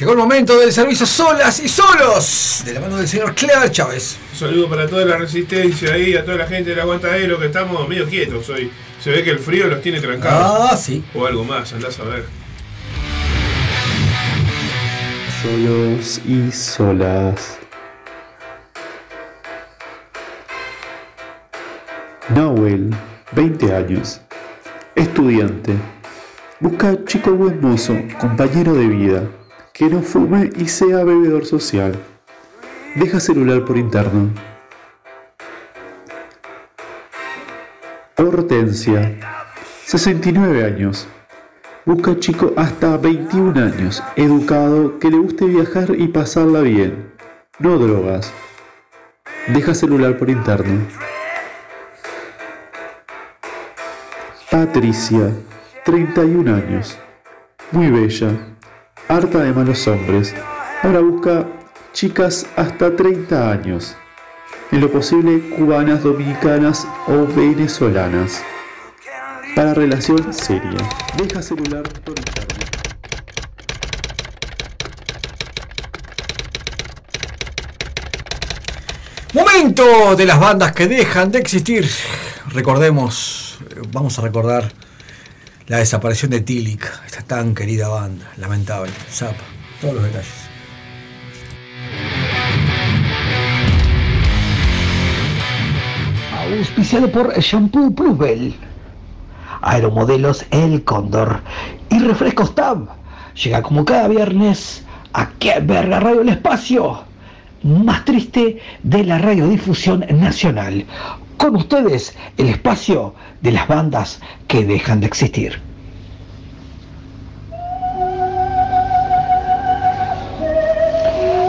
Llegó 0.02 0.14
el 0.14 0.18
momento 0.18 0.58
del 0.58 0.72
servicio 0.72 1.06
solas 1.06 1.60
y 1.60 1.68
solos 1.68 2.62
de 2.64 2.74
la 2.74 2.80
mano 2.80 2.96
del 2.96 3.06
señor 3.06 3.36
Clever 3.36 3.70
Chávez. 3.70 4.16
Un 4.32 4.36
saludo 4.36 4.68
para 4.68 4.88
toda 4.88 5.04
la 5.04 5.16
resistencia 5.16 5.94
ahí, 5.94 6.16
a 6.16 6.24
toda 6.24 6.38
la 6.38 6.48
gente 6.48 6.70
del 6.70 6.80
aguantadero 6.80 7.38
que 7.38 7.46
estamos 7.46 7.88
medio 7.88 8.08
quietos 8.08 8.48
hoy. 8.48 8.68
Se 9.00 9.10
ve 9.10 9.22
que 9.22 9.30
el 9.30 9.38
frío 9.38 9.68
los 9.68 9.80
tiene 9.80 10.00
trancados. 10.00 10.72
Ah, 10.72 10.76
sí. 10.76 11.04
O 11.14 11.24
algo 11.24 11.44
más, 11.44 11.72
andás 11.72 12.00
a 12.00 12.02
ver. 12.02 12.24
Solos 15.40 16.20
y 16.26 16.50
solas. 16.50 17.58
Nahuel, 22.34 22.92
20 23.30 23.72
años. 23.72 24.20
Estudiante. 24.96 25.76
Busca 26.58 26.96
chico 27.04 27.30
buen 27.34 27.60
mozo, 27.60 27.94
compañero 28.20 28.74
de 28.74 28.88
vida, 28.88 29.28
que 29.72 29.86
no 29.88 30.02
fume 30.02 30.50
y 30.56 30.68
sea 30.68 31.04
bebedor 31.04 31.46
social. 31.46 31.94
Deja 32.94 33.20
celular 33.20 33.64
por 33.64 33.78
interno. 33.78 34.30
Hortensia, 38.16 39.18
69 39.86 40.64
años. 40.64 41.08
Busca 41.84 42.18
chico 42.18 42.52
hasta 42.56 42.96
21 42.96 43.60
años, 43.60 44.02
educado, 44.14 44.98
que 44.98 45.10
le 45.10 45.18
guste 45.18 45.46
viajar 45.46 45.94
y 45.98 46.08
pasarla 46.08 46.60
bien. 46.60 47.12
No 47.58 47.78
drogas. 47.78 48.32
Deja 49.48 49.74
celular 49.74 50.16
por 50.18 50.30
interno. 50.30 50.86
Patricia, 54.50 55.32
31 55.84 56.54
años. 56.54 56.98
Muy 57.72 57.90
bella. 57.90 58.51
Harta 59.08 59.38
de 59.38 59.52
malos 59.52 59.86
hombres. 59.88 60.34
Ahora 60.82 61.00
busca 61.00 61.46
chicas 61.92 62.46
hasta 62.56 62.94
30 62.94 63.50
años. 63.50 63.96
En 64.70 64.80
lo 64.80 64.90
posible 64.90 65.40
cubanas, 65.56 66.02
dominicanas 66.02 66.86
o 67.06 67.26
venezolanas. 67.26 68.42
Para 69.54 69.74
relación 69.74 70.32
seria. 70.32 70.78
Deja 71.16 71.42
celular 71.42 71.82
por. 72.04 72.14
Momento 79.34 80.14
de 80.14 80.26
las 80.26 80.38
bandas 80.38 80.72
que 80.72 80.86
dejan 80.86 81.30
de 81.30 81.38
existir. 81.38 81.88
Recordemos, 82.48 83.58
vamos 83.90 84.18
a 84.18 84.22
recordar 84.22 84.70
la 85.68 85.78
desaparición 85.78 86.30
de 86.30 86.40
Tilik, 86.40 86.84
esta 87.06 87.22
tan 87.22 87.54
querida 87.54 87.88
banda, 87.88 88.30
lamentable. 88.36 88.92
Zapa, 89.10 89.42
todos 89.80 89.94
los 89.94 90.04
detalles. 90.04 90.48
Auspiciado 96.58 97.10
por 97.10 97.38
Shampoo 97.38 97.94
Plusbel, 97.94 98.54
Aeromodelos 99.62 100.44
El 100.50 100.82
Cóndor 100.84 101.40
y 101.88 101.98
Refrescos 102.00 102.54
Tab. 102.54 102.88
Llega 103.42 103.62
como 103.62 103.84
cada 103.84 104.08
viernes 104.08 104.84
a 105.12 105.30
qué 105.38 105.60
verga 105.60 106.00
Radio 106.00 106.22
El 106.22 106.28
Espacio, 106.28 107.04
más 107.62 108.04
triste 108.04 108.58
de 108.82 109.04
la 109.04 109.18
radiodifusión 109.18 110.04
nacional. 110.10 110.84
Con 111.42 111.56
ustedes, 111.56 112.16
el 112.36 112.50
espacio 112.50 113.14
de 113.40 113.50
las 113.50 113.66
bandas 113.66 114.20
que 114.46 114.64
dejan 114.64 115.00
de 115.00 115.06
existir. 115.06 115.60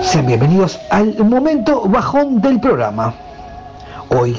Sean 0.01 0.25
bienvenidos 0.25 0.79
al 0.89 1.15
momento 1.23 1.83
bajón 1.87 2.41
del 2.41 2.59
programa. 2.59 3.13
Hoy, 4.09 4.35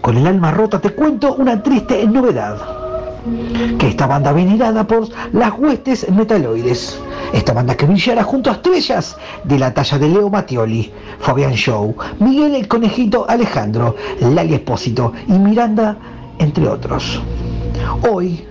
con 0.00 0.16
el 0.16 0.26
alma 0.26 0.50
rota, 0.50 0.80
te 0.80 0.90
cuento 0.90 1.36
una 1.36 1.62
triste 1.62 2.04
novedad. 2.08 2.58
Que 3.78 3.90
esta 3.90 4.08
banda 4.08 4.32
venerada 4.32 4.82
por 4.84 5.06
las 5.32 5.56
huestes 5.56 6.10
metaloides. 6.10 7.00
Esta 7.32 7.52
banda 7.52 7.76
que 7.76 7.86
brillará 7.86 8.24
junto 8.24 8.50
a 8.50 8.54
estrellas 8.54 9.16
de 9.44 9.58
la 9.58 9.72
talla 9.72 9.98
de 9.98 10.08
Leo 10.08 10.28
Mattioli, 10.30 10.90
Fabián 11.20 11.54
Show, 11.54 11.94
Miguel 12.18 12.56
el 12.56 12.66
Conejito 12.66 13.24
Alejandro, 13.28 13.94
Lali 14.20 14.54
Espósito 14.54 15.12
y 15.28 15.32
Miranda, 15.32 15.96
entre 16.38 16.68
otros. 16.68 17.22
Hoy, 18.10 18.44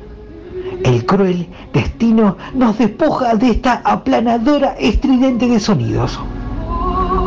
el 0.83 1.05
cruel 1.05 1.49
destino 1.73 2.37
nos 2.53 2.77
despoja 2.77 3.35
de 3.35 3.51
esta 3.51 3.81
aplanadora 3.83 4.75
estridente 4.79 5.47
de 5.47 5.59
sonidos. 5.59 6.17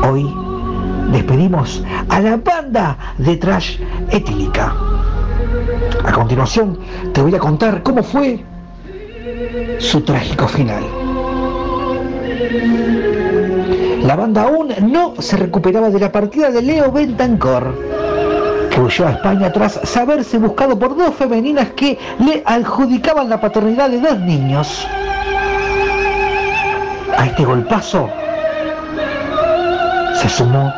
Hoy 0.09 0.27
despedimos 1.13 1.85
a 2.09 2.21
la 2.21 2.39
banda 2.39 2.97
de 3.19 3.37
trash 3.37 3.79
etílica. 4.11 4.75
A 6.05 6.13
continuación 6.13 6.79
te 7.13 7.21
voy 7.21 7.35
a 7.35 7.39
contar 7.39 7.83
cómo 7.83 8.03
fue 8.03 8.43
su 9.79 10.01
trágico 10.01 10.49
final. 10.49 11.02
La 14.03 14.17
banda 14.17 14.43
aún 14.43 14.69
no 14.91 15.15
se 15.21 15.37
recuperaba 15.37 15.89
de 15.89 16.01
la 16.01 16.11
partida 16.11 16.51
de 16.51 16.61
Leo 16.61 16.91
Bentancor, 16.91 17.75
que 18.69 18.81
huyó 18.81 19.07
a 19.07 19.13
España 19.13 19.53
tras 19.53 19.81
saberse 19.85 20.39
buscado 20.39 20.79
por 20.79 20.97
dos 20.97 21.15
femeninas 21.15 21.71
que 21.71 21.99
le 22.19 22.43
adjudicaban 22.45 23.29
la 23.29 23.41
paternidad 23.41 23.91
de 23.91 24.01
dos 24.01 24.19
niños. 24.19 24.87
A 27.17 27.27
este 27.27 27.45
golpazo 27.45 28.11
se 30.15 30.29
sumó 30.29 30.73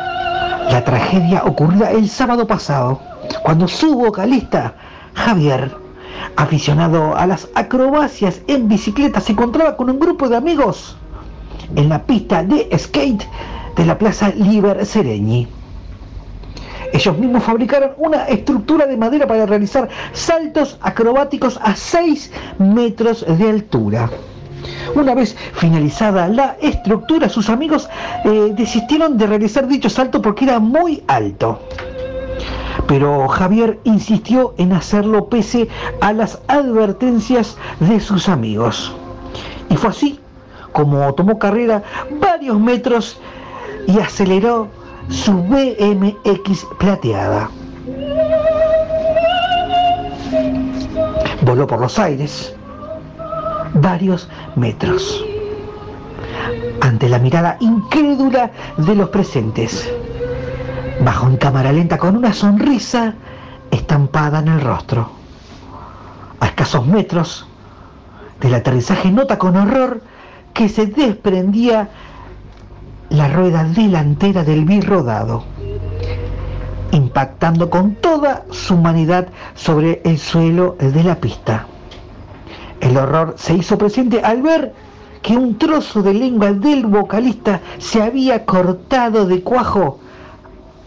la 0.71 0.85
tragedia 0.85 1.43
ocurrida 1.45 1.91
el 1.91 2.09
sábado 2.09 2.47
pasado, 2.47 3.01
cuando 3.43 3.67
su 3.67 3.97
vocalista, 3.97 4.75
Javier, 5.15 5.75
aficionado 6.37 7.17
a 7.17 7.27
las 7.27 7.49
acrobacias 7.55 8.43
en 8.49 8.69
bicicleta, 8.69 9.21
se 9.21 9.33
encontraba 9.33 9.77
con 9.77 9.91
un 9.91 9.99
grupo 9.99 10.29
de 10.29 10.37
amigos 10.37 10.97
en 11.77 11.89
la 11.89 12.03
pista 12.03 12.43
de 12.43 12.69
skate 12.79 13.25
de 13.77 13.85
la 13.85 13.99
Plaza 13.99 14.31
Liber 14.31 14.85
Sereñi. 14.85 15.47
Ellos 16.93 17.19
mismos 17.19 17.43
fabricaron 17.43 17.91
una 17.97 18.25
estructura 18.27 18.87
de 18.87 18.97
madera 18.97 19.27
para 19.27 19.47
realizar 19.47 19.89
saltos 20.13 20.79
acrobáticos 20.81 21.59
a 21.63 21.75
6 21.75 22.31
metros 22.59 23.25
de 23.27 23.51
altura. 23.51 24.09
Una 24.95 25.15
vez 25.15 25.37
finalizada 25.55 26.29
la 26.29 26.57
estructura, 26.61 27.29
sus 27.29 27.51
amigos 27.51 27.89
eh, 28.25 28.53
desistieron 28.57 29.19
de 29.19 29.27
realizar 29.27 29.67
dicho 29.67 29.91
salto 29.91 30.23
porque 30.23 30.45
era 30.45 30.61
muy 30.61 31.03
alto. 31.09 31.59
Pero 32.87 33.27
Javier 33.29 33.81
insistió 33.85 34.55
en 34.59 34.73
hacerlo 34.73 35.29
pese 35.29 35.69
a 36.01 36.13
las 36.13 36.39
advertencias 36.47 37.57
de 37.81 37.99
sus 37.99 38.29
amigos. 38.29 38.93
Y 39.69 39.77
fue 39.77 39.91
así 39.91 40.21
como 40.75 41.15
tomó 41.15 41.39
carrera 41.39 41.83
varios 42.21 42.59
metros 42.59 43.17
y 43.87 43.99
aceleró 44.01 44.69
su 45.09 45.33
BMX 45.33 46.67
plateada. 46.79 47.49
Voló 51.43 51.67
por 51.67 51.81
los 51.81 51.99
aires 51.99 52.55
varios 53.75 54.29
metros. 54.57 55.25
Ante 56.81 57.09
la 57.09 57.19
mirada 57.19 57.57
incrédula 57.61 58.51
de 58.77 58.95
los 58.97 59.11
presentes, 59.11 59.89
bajó 61.05 61.29
en 61.29 61.37
cámara 61.37 61.73
lenta 61.73 61.99
con 61.99 62.17
una 62.17 62.33
sonrisa 62.33 63.15
estampada 63.71 64.41
en 64.41 64.49
el 64.49 64.61
rostro. 64.61 65.09
A 66.41 66.47
escasos 66.47 66.85
metros 66.85 67.47
del 68.41 68.55
aterrizaje 68.55 69.11
nota 69.13 69.39
con 69.39 69.57
horror 69.57 70.03
que 70.55 70.69
se 70.69 70.87
desprendía 70.87 71.91
la 73.11 73.29
rueda 73.29 73.65
delantera 73.65 74.45
del 74.45 74.65
birrodado, 74.65 75.45
impactando 76.93 77.69
con 77.69 77.97
toda 77.97 78.45
su 78.51 78.75
humanidad 78.75 79.29
sobre 79.55 80.01
el 80.05 80.19
suelo 80.19 80.77
de 80.79 81.05
la 81.05 81.17
pista. 81.17 81.67
El 82.81 82.97
horror 82.97 83.35
se 83.37 83.55
hizo 83.55 83.77
presente 83.77 84.21
al 84.23 84.43
ver 84.43 84.73
que 85.23 85.37
un 85.37 85.59
trozo 85.59 86.03
de 86.03 86.15
lengua 86.15 86.53
del 86.53 86.87
vocalista 86.87 87.61
se 87.79 88.03
había 88.03 88.45
cortado 88.45 89.27
de 89.27 89.43
cuajo 89.43 89.99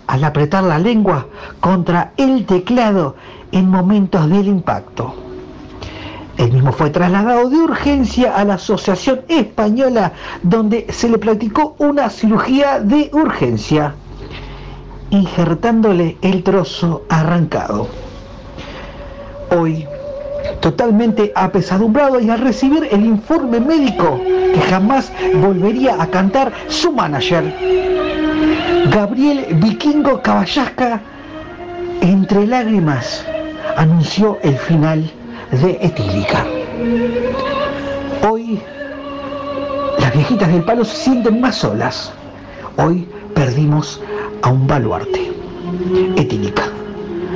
al 0.07 0.23
apretar 0.23 0.63
la 0.63 0.79
lengua 0.79 1.27
contra 1.59 2.13
el 2.17 2.45
teclado 2.45 3.15
en 3.51 3.69
momentos 3.69 4.29
del 4.29 4.47
impacto. 4.47 5.26
El 6.37 6.51
mismo 6.51 6.71
fue 6.71 6.91
trasladado 6.91 7.49
de 7.49 7.57
urgencia 7.57 8.35
a 8.35 8.45
la 8.45 8.55
Asociación 8.55 9.21
Española 9.27 10.13
donde 10.43 10.85
se 10.89 11.09
le 11.09 11.17
practicó 11.17 11.75
una 11.79 12.09
cirugía 12.11 12.79
de 12.79 13.09
urgencia, 13.11 13.95
injertándole 15.09 16.15
el 16.21 16.43
trozo 16.43 17.03
arrancado. 17.09 17.87
Hoy, 19.49 19.87
totalmente 20.59 21.31
apesadumbrado 21.35 22.19
y 22.19 22.29
al 22.29 22.41
recibir 22.41 22.87
el 22.91 23.03
informe 23.03 23.59
médico 23.59 24.21
que 24.53 24.61
jamás 24.69 25.11
volvería 25.41 25.99
a 25.99 26.05
cantar 26.05 26.51
su 26.67 26.91
manager, 26.91 27.51
Gabriel 28.91 29.47
Vikingo 29.55 30.21
Caballasca, 30.21 31.01
entre 32.01 32.45
lágrimas, 32.45 33.25
anunció 33.75 34.37
el 34.43 34.55
final 34.57 35.11
de 35.51 35.77
Etílica. 35.81 36.45
Hoy 38.29 38.59
las 39.99 40.13
viejitas 40.13 40.49
del 40.49 40.63
palo 40.63 40.83
se 40.83 40.95
sienten 40.95 41.39
más 41.41 41.55
solas. 41.55 42.11
Hoy 42.77 43.07
perdimos 43.33 44.01
a 44.41 44.49
un 44.49 44.67
baluarte. 44.67 45.31
Etílica. 46.15 46.63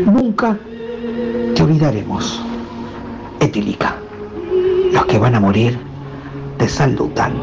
Nunca 0.06 0.58
te 1.56 1.64
olvidaremos. 1.64 2.42
Etílica. 3.40 3.96
Los 4.92 5.06
que 5.06 5.18
van 5.18 5.36
a 5.36 5.40
morir 5.40 5.78
te 6.58 6.68
saludan. 6.68 7.34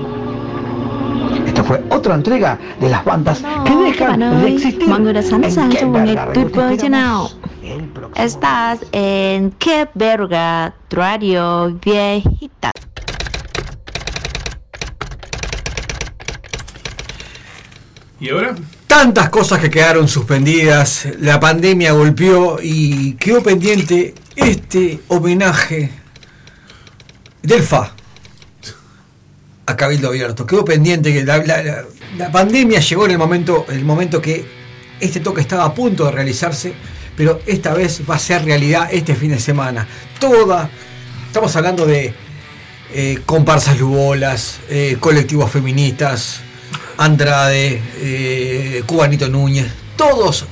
Esto 1.47 1.65
fue 1.65 1.83
otra 1.91 2.15
entrega 2.15 2.59
de 2.81 2.91
las 2.91 3.05
bandas 3.05 3.43
que 3.65 3.75
dejan 3.75 4.21
de 4.21 4.55
existir. 4.55 4.89
Estás 8.17 8.81
en 8.93 9.51
Qué 9.53 9.89
Verga 9.95 10.75
Radio 10.91 11.79
Viejita. 11.85 12.71
¿Y 18.21 18.31
ahora? 18.31 18.55
Tantas 18.87 19.29
cosas 19.31 19.61
que 19.61 19.71
quedaron 19.71 20.09
suspendidas, 20.09 21.07
la 21.21 21.39
pandemia 21.39 21.93
golpeó 21.93 22.59
y 22.61 23.15
quedó 23.15 23.43
pendiente 23.43 24.15
este 24.35 25.01
homenaje 25.09 25.91
del 27.43 27.63
FA 27.63 27.93
a 29.67 29.77
Cabildo 29.77 30.09
Abierto. 30.09 30.47
Quedó 30.47 30.65
pendiente 30.65 31.13
que 31.13 31.25
la- 31.25 31.85
la 32.17 32.33
pandemia 32.33 32.81
llegó 32.81 33.05
en 33.05 33.13
el 33.13 33.19
momento, 33.19 33.67
el 33.69 33.85
momento 33.85 34.21
que 34.21 34.45
este 34.99 35.21
toque 35.21 35.43
estaba 35.43 35.65
a 35.65 35.75
punto 35.75 36.07
de 36.07 36.11
realizarse, 36.11 36.73
pero 37.19 37.41
esta 37.47 37.75
vez 37.75 38.03
va 38.09 38.15
a 38.15 38.19
ser 38.21 38.45
realidad 38.45 38.89
este 38.93 39.17
fin 39.17 39.33
de 39.33 39.41
semana. 39.41 39.89
Toda, 40.21 40.71
estamos 41.27 41.55
hablando 41.57 41.85
de 41.85 42.15
eh, 42.95 43.19
comparsas 43.27 43.77
lubolas, 43.77 44.61
eh, 44.71 44.99
colectivos 45.01 45.51
feministas, 45.51 46.43
Andrade, 46.97 47.83
eh, 47.97 48.85
Cubanito 48.87 49.29
Núñez, 49.29 49.67
todos 49.97 50.45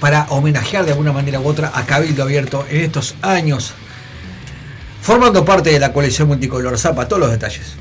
para 0.00 0.26
homenajear 0.28 0.84
de 0.84 0.90
alguna 0.92 1.12
manera 1.12 1.40
u 1.40 1.48
otra 1.48 1.72
a 1.74 1.86
Cabildo 1.86 2.24
Abierto 2.24 2.66
en 2.68 2.82
estos 2.82 3.14
años, 3.22 3.72
formando 5.00 5.46
parte 5.46 5.70
de 5.70 5.80
la 5.80 5.94
colección 5.94 6.28
multicolor. 6.28 6.78
Zapa, 6.78 7.08
todos 7.08 7.20
los 7.20 7.30
detalles. 7.30 7.76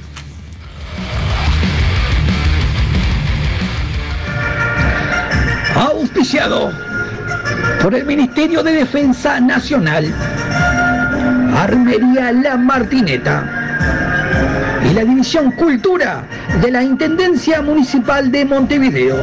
auspiciado 5.76 6.91
por 7.82 7.96
el 7.96 8.06
Ministerio 8.06 8.62
de 8.62 8.74
Defensa 8.74 9.40
Nacional, 9.40 10.06
Armería 11.56 12.32
La 12.32 12.56
Martineta 12.56 13.44
y 14.90 14.94
la 14.94 15.04
División 15.04 15.52
Cultura 15.52 16.24
de 16.62 16.72
la 16.72 16.84
Intendencia 16.84 17.62
Municipal 17.62 18.32
de 18.32 18.46
Montevideo. 18.46 19.18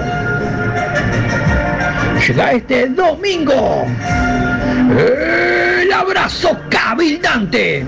Llega 2.26 2.52
este 2.52 2.88
domingo 2.88 3.86
el 4.98 5.92
abrazo 5.92 6.58
cabildante. 6.68 7.86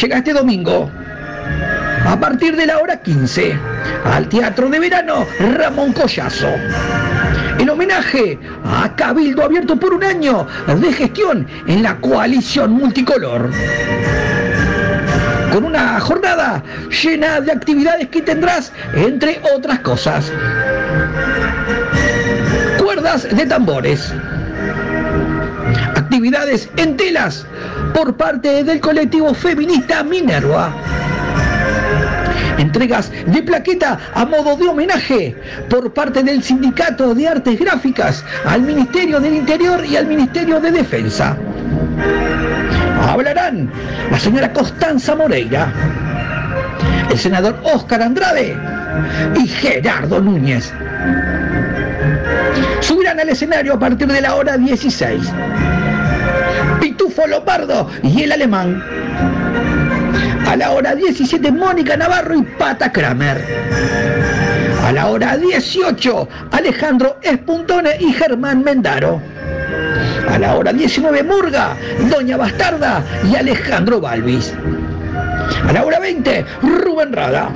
Llega 0.00 0.18
este 0.18 0.32
domingo 0.32 0.90
a 2.06 2.18
partir 2.18 2.56
de 2.56 2.66
la 2.66 2.78
hora 2.78 3.00
15 3.02 3.58
al 4.04 4.28
Teatro 4.28 4.68
de 4.68 4.78
Verano 4.78 5.26
Ramón 5.56 5.92
Collazo. 5.92 6.48
El 7.58 7.68
homenaje 7.68 8.38
a 8.64 8.94
Cabildo 8.94 9.42
abierto 9.42 9.76
por 9.76 9.92
un 9.92 10.04
año 10.04 10.46
de 10.66 10.92
gestión 10.92 11.46
en 11.66 11.82
la 11.82 11.96
coalición 11.98 12.72
multicolor. 12.72 13.50
Con 15.52 15.64
una 15.64 15.98
jornada 15.98 16.62
llena 17.02 17.40
de 17.40 17.50
actividades 17.50 18.08
que 18.08 18.22
tendrás, 18.22 18.72
entre 18.94 19.40
otras 19.56 19.80
cosas. 19.80 20.32
Cuerdas 22.78 23.26
de 23.34 23.46
tambores. 23.46 24.12
Actividades 25.96 26.68
en 26.76 26.96
telas 26.96 27.46
por 27.94 28.16
parte 28.16 28.62
del 28.62 28.80
colectivo 28.80 29.34
feminista 29.34 30.04
Minerva 30.04 30.72
entregas 32.58 33.10
de 33.26 33.42
plaqueta 33.42 33.98
a 34.14 34.24
modo 34.24 34.56
de 34.56 34.68
homenaje 34.68 35.36
por 35.68 35.92
parte 35.92 36.22
del 36.22 36.42
Sindicato 36.42 37.14
de 37.14 37.28
Artes 37.28 37.58
Gráficas 37.58 38.24
al 38.44 38.62
Ministerio 38.62 39.20
del 39.20 39.34
Interior 39.34 39.84
y 39.84 39.96
al 39.96 40.06
Ministerio 40.06 40.60
de 40.60 40.70
Defensa. 40.70 41.36
Hablarán 43.00 43.70
la 44.10 44.18
señora 44.18 44.52
Constanza 44.52 45.14
Moreira, 45.14 45.72
el 47.10 47.18
senador 47.18 47.58
Óscar 47.62 48.02
Andrade 48.02 48.56
y 49.36 49.46
Gerardo 49.46 50.20
Núñez. 50.20 50.72
Subirán 52.80 53.20
al 53.20 53.28
escenario 53.28 53.74
a 53.74 53.78
partir 53.78 54.08
de 54.08 54.20
la 54.20 54.34
hora 54.34 54.56
16. 54.56 55.22
Pitufo 56.80 57.26
Lombardo 57.26 57.88
y 58.02 58.22
el 58.22 58.32
alemán 58.32 58.82
a 60.46 60.56
la 60.56 60.70
hora 60.70 60.94
17, 60.94 61.50
Mónica 61.50 61.96
Navarro 61.96 62.36
y 62.36 62.42
Pata 62.42 62.92
Kramer. 62.92 63.44
A 64.84 64.92
la 64.92 65.08
hora 65.08 65.36
18, 65.36 66.28
Alejandro 66.52 67.18
Espuntone 67.20 67.96
y 67.98 68.12
Germán 68.12 68.62
Mendaro. 68.62 69.20
A 70.28 70.38
la 70.38 70.54
hora 70.54 70.72
19, 70.72 71.22
Murga, 71.24 71.76
Doña 72.08 72.36
Bastarda 72.36 73.02
y 73.28 73.34
Alejandro 73.34 74.00
Balvis. 74.00 74.54
A 75.68 75.72
la 75.72 75.84
hora 75.84 75.98
20, 75.98 76.44
Rubén 76.62 77.12
Rada. 77.12 77.50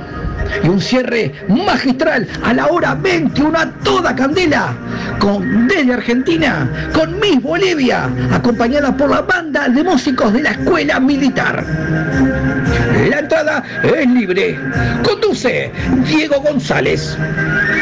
Y 0.63 0.67
un 0.67 0.79
cierre 0.79 1.31
magistral 1.47 2.27
a 2.43 2.53
la 2.53 2.67
hora 2.67 2.95
21 2.95 3.57
a 3.57 3.65
toda 3.83 4.15
candela, 4.15 4.73
con 5.19 5.67
desde 5.67 5.93
Argentina, 5.93 6.69
con 6.93 7.19
Miss 7.19 7.41
Bolivia, 7.41 8.09
acompañada 8.31 8.95
por 8.95 9.09
la 9.09 9.21
banda 9.21 9.67
de 9.69 9.83
músicos 9.83 10.33
de 10.33 10.43
la 10.43 10.51
escuela 10.51 10.99
militar. 10.99 11.65
La 13.09 13.19
entrada 13.19 13.63
es 13.83 14.07
libre. 14.07 14.57
Conduce 15.03 15.71
Diego 16.07 16.41
González. 16.41 17.17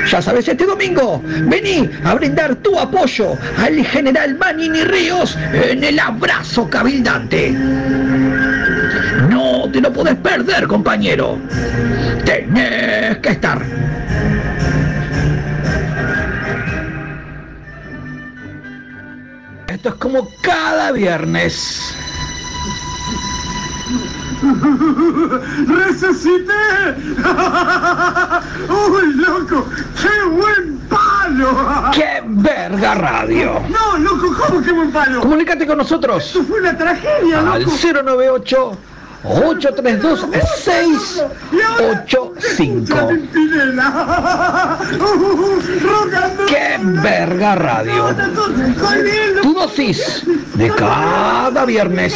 Ya 0.10 0.22
sabes, 0.22 0.48
este 0.48 0.65
domingo 0.65 1.22
vení 1.23 1.90
a 2.03 2.15
brindar 2.15 2.56
tu 2.56 2.80
apoyo 2.80 3.38
al 3.57 3.86
general 3.86 4.38
Manini 4.38 4.84
Ríos 4.84 5.38
en 5.53 5.84
el 5.84 5.99
abrazo 5.99 6.69
cabildante. 6.69 7.56
No 9.69 9.75
no 9.75 9.81
te 9.81 9.81
lo 9.81 9.93
podés 9.93 10.15
perder, 10.15 10.67
compañero. 10.67 11.37
Tenés 12.25 13.17
que 13.19 13.29
estar. 13.29 13.61
Esto 19.67 19.89
es 19.89 19.95
como 19.95 20.27
cada 20.41 20.91
viernes. 20.91 21.95
¡Resucité! 25.67 26.53
¡Uy, 28.69 29.13
loco! 29.13 29.67
¡Qué 30.01 30.29
buen 30.29 30.79
palo! 30.89 31.91
¡Qué 31.93 32.23
verga 32.25 32.95
radio! 32.95 33.61
No, 33.69 33.99
loco, 33.99 34.35
¿cómo 34.35 34.63
que 34.63 34.71
buen 34.71 34.91
palo? 34.91 35.21
Comunícate 35.21 35.67
con 35.67 35.77
nosotros. 35.77 36.25
Esto 36.25 36.43
fue 36.43 36.59
una 36.61 36.75
tragedia, 36.75 37.39
Al 37.39 37.61
loco. 37.63 37.75
098 38.03 38.77
832 39.23 40.25
685. 40.63 42.95
Pinela. 43.33 44.77
¡Rock 45.81 46.13
and 46.13 46.37
roll! 46.37 46.47
¡Qué 46.47 46.77
verga 46.81 47.55
radio! 47.55 48.09
¡Estoy 48.09 49.03
bien, 49.03 49.41
Tu 49.41 49.53
dosis 49.53 50.23
de 50.55 50.69
cada 50.75 51.65
viernes. 51.65 52.13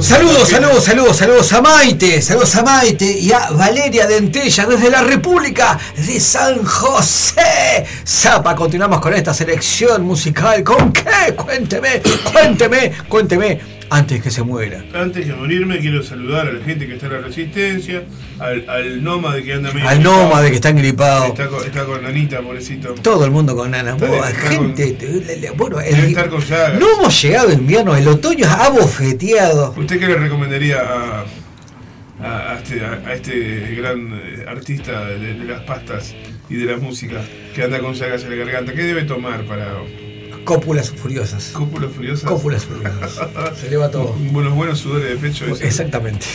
Saludos, 0.00 0.48
saludos, 0.48 0.84
saludos, 0.84 1.16
saludos 1.16 1.52
a 1.52 1.62
Maite, 1.62 2.20
saludos 2.20 2.56
a 2.56 2.62
Maite 2.62 3.04
y 3.04 3.32
a 3.32 3.50
Valeria 3.50 4.06
Dentella 4.06 4.66
desde 4.66 4.90
la 4.90 5.02
República 5.02 5.78
de 5.96 6.18
San 6.18 6.64
José. 6.64 7.86
Zapa, 8.06 8.56
continuamos 8.56 9.00
con 9.00 9.14
esta 9.14 9.32
selección 9.32 10.02
musical. 10.02 10.64
¿Con 10.64 10.92
qué? 10.92 11.34
Cuénteme, 11.36 12.02
cuénteme, 12.32 12.92
cuénteme 13.08 13.73
antes 13.90 14.22
que 14.22 14.30
se 14.30 14.42
muera. 14.42 14.82
Antes 14.94 15.26
de 15.26 15.34
morirme 15.34 15.78
quiero 15.78 16.02
saludar 16.02 16.48
a 16.48 16.52
la 16.52 16.64
gente 16.64 16.86
que 16.86 16.94
está 16.94 17.06
en 17.06 17.12
la 17.12 17.18
resistencia, 17.20 18.02
al, 18.38 18.68
al 18.68 19.02
nómade 19.04 19.42
que 19.42 19.52
anda 19.54 19.72
medio 19.72 19.88
Al 19.88 19.98
gripado. 19.98 20.22
nómade 20.24 20.48
que 20.50 20.54
está 20.56 20.72
gripado. 20.72 21.26
Está 21.26 21.46
con, 21.48 21.64
está 21.64 21.84
con 21.84 22.02
Nanita, 22.02 22.40
pobrecito. 22.40 22.94
Todo 22.94 23.24
el 23.24 23.30
mundo 23.30 23.54
con 23.56 23.70
nana. 23.70 23.92
Está- 23.92 24.06
Buah, 24.06 24.30
está 24.30 24.50
gente, 24.50 24.96
bueno, 25.56 25.80
el- 25.80 25.94
Debe 25.94 26.08
estar 26.08 26.28
con 26.28 26.40
llagas. 26.40 26.78
no 26.80 26.86
hemos 26.98 27.22
llegado 27.22 27.48
a 27.50 27.52
invierno, 27.54 27.96
el 27.96 28.08
otoño 28.08 28.46
ha 28.48 28.68
bofeteado. 28.70 29.74
¿Usted 29.76 29.98
qué 29.98 30.06
le 30.06 30.16
recomendaría 30.16 30.80
a, 30.80 31.24
a, 32.22 32.52
a 32.52 32.58
este, 32.58 32.80
a, 32.84 33.12
este 33.14 33.74
gran 33.76 34.12
eh, 34.14 34.44
artista 34.48 35.04
de, 35.06 35.34
de 35.34 35.44
las 35.44 35.60
pastas 35.62 36.14
y 36.48 36.54
de 36.56 36.64
la 36.66 36.76
música 36.76 37.20
que 37.54 37.62
anda 37.62 37.78
con 37.80 37.94
llagas 37.94 38.22
en 38.24 38.30
la 38.30 38.36
garganta? 38.36 38.72
¿Qué 38.72 38.82
debe 38.82 39.02
tomar 39.04 39.44
para 39.44 39.66
Cópulas 40.44 40.90
furiosas. 40.90 41.50
cópulas 41.52 41.90
furiosas? 41.92 42.30
Cópulas 42.30 42.64
furiosas. 42.64 43.18
Se 43.60 43.66
eleva 43.68 43.90
todo. 43.90 44.12
Buenos, 44.30 44.54
buenos 44.54 44.78
sudores 44.78 45.08
de 45.08 45.16
pecho. 45.16 45.46
ese. 45.46 45.66
Exactamente. 45.66 46.26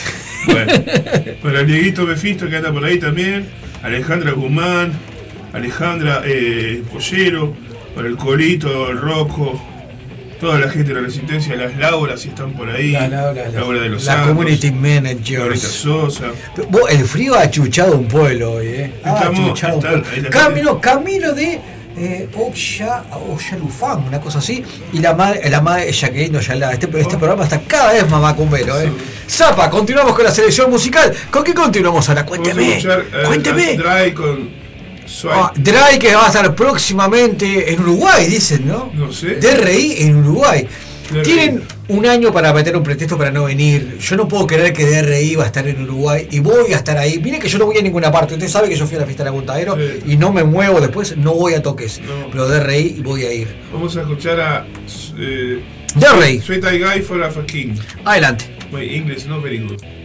Bueno, 0.47 0.71
para 1.43 1.59
el 1.61 1.67
Dieguito 1.67 2.05
Mefisto 2.05 2.49
que 2.49 2.55
anda 2.57 2.71
por 2.71 2.83
ahí 2.85 2.97
también, 2.97 3.47
Alejandra 3.83 4.31
Guzmán, 4.31 4.93
Alejandra 5.53 6.21
eh, 6.25 6.81
Pollero, 6.91 7.53
para 7.95 8.07
el 8.07 8.15
Colito, 8.17 8.89
el 8.89 8.97
Rocco, 8.99 9.61
toda 10.39 10.57
la 10.59 10.69
gente 10.69 10.89
de 10.93 11.01
la 11.01 11.01
Resistencia, 11.05 11.55
las 11.55 11.75
Lauras 11.77 12.21
si 12.21 12.29
están 12.29 12.53
por 12.53 12.69
ahí, 12.69 12.91
La 12.93 13.07
Laura, 13.09 13.43
la- 13.49 13.59
Laura 13.59 13.81
de 13.81 13.89
los 13.89 14.05
la 14.05 14.13
Santos, 14.13 14.29
community 14.35 14.69
Laurita 14.71 14.87
managers. 15.01 15.59
Sosa. 15.61 16.25
El 16.89 17.03
frío 17.05 17.35
ha 17.35 17.41
achuchado 17.41 17.97
un 17.97 18.07
pueblo 18.07 18.53
hoy, 18.53 18.67
¿eh? 18.67 18.93
Ha 19.03 19.15
Estamos- 19.17 19.39
achuchado 19.39 19.75
un 19.75 19.81
pueblo. 19.81 20.29
Camino, 20.29 20.79
camino 20.81 21.33
de 21.33 21.59
eh, 21.99 22.29
Oya, 22.35 23.03
Oyalufán, 23.29 24.05
una 24.07 24.19
cosa 24.21 24.39
así. 24.39 24.63
Y 24.93 24.99
la 24.99 25.13
madre, 25.13 25.49
la 25.49 25.61
madre 25.61 25.91
Jacqueline 25.91 26.35
Oyalá. 26.35 26.71
Este, 26.71 26.87
este 26.99 27.17
programa 27.17 27.43
está 27.43 27.59
cada 27.61 27.93
vez 27.93 28.09
más 28.09 28.21
macumbero, 28.21 28.79
¿eh? 28.79 28.91
Zapa, 29.29 29.69
continuamos 29.69 30.15
con 30.15 30.23
la 30.23 30.31
selección 30.31 30.69
musical. 30.69 31.13
¿Con 31.29 31.43
qué 31.43 31.53
continuamos 31.53 32.07
ahora? 32.07 32.25
Cuénteme. 32.25 32.77
escuchar 32.77 33.01
eh, 33.01 33.23
cuénteme. 33.25 33.77
Dry 33.77 34.13
con. 34.13 34.49
Ah, 35.29 35.51
Dry 35.55 35.99
que 35.99 36.15
va 36.15 36.25
a 36.25 36.27
estar 36.27 36.55
próximamente 36.55 37.73
en 37.73 37.81
Uruguay, 37.81 38.27
dicen, 38.27 38.67
¿no? 38.67 38.91
No 38.93 39.11
sé. 39.11 39.35
DRI 39.35 40.03
en 40.03 40.17
Uruguay. 40.17 40.67
DRI. 41.11 41.21
Tienen 41.23 41.63
un 41.87 42.05
año 42.05 42.31
para 42.31 42.53
meter 42.53 42.75
un 42.75 42.83
pretexto 42.83 43.17
para 43.17 43.31
no 43.31 43.45
venir. 43.45 43.97
Yo 43.99 44.15
no 44.15 44.27
puedo 44.27 44.47
creer 44.47 44.73
que 44.73 44.85
DRI 44.85 45.35
va 45.35 45.43
a 45.43 45.47
estar 45.47 45.67
en 45.67 45.81
Uruguay 45.83 46.27
y 46.31 46.39
voy 46.39 46.73
a 46.73 46.77
estar 46.77 46.97
ahí. 46.97 47.19
Mire 47.19 47.39
que 47.39 47.47
yo 47.47 47.57
no 47.57 47.65
voy 47.65 47.77
a 47.77 47.81
ninguna 47.81 48.11
parte. 48.11 48.35
Usted 48.35 48.47
sabe 48.47 48.69
que 48.69 48.75
yo 48.75 48.85
fui 48.85 48.97
a 48.97 49.01
la 49.01 49.05
fiesta 49.05 49.23
de 49.23 49.29
Aguntadero 49.29 49.77
y 50.05 50.17
no 50.17 50.31
me 50.31 50.43
muevo 50.43 50.79
después, 50.79 51.17
no 51.17 51.33
voy 51.33 51.53
a 51.53 51.61
toques. 51.61 52.01
Pero 52.31 52.47
DRI 52.47 53.01
voy 53.03 53.23
a 53.23 53.33
ir. 53.33 53.47
Vamos 53.73 53.95
a 53.97 54.01
escuchar 54.01 54.39
a 54.39 54.67
eh, 55.17 55.61
DRI. 55.95 56.41
Sweet 56.41 56.63
Guy 56.63 57.01
for 57.01 57.23
a 57.23 57.45
King. 57.45 57.75
Adelante. 58.05 58.45
My 58.71 58.83
English 58.83 59.25
not 59.25 59.41
very 59.41 59.57
good. 59.57 59.98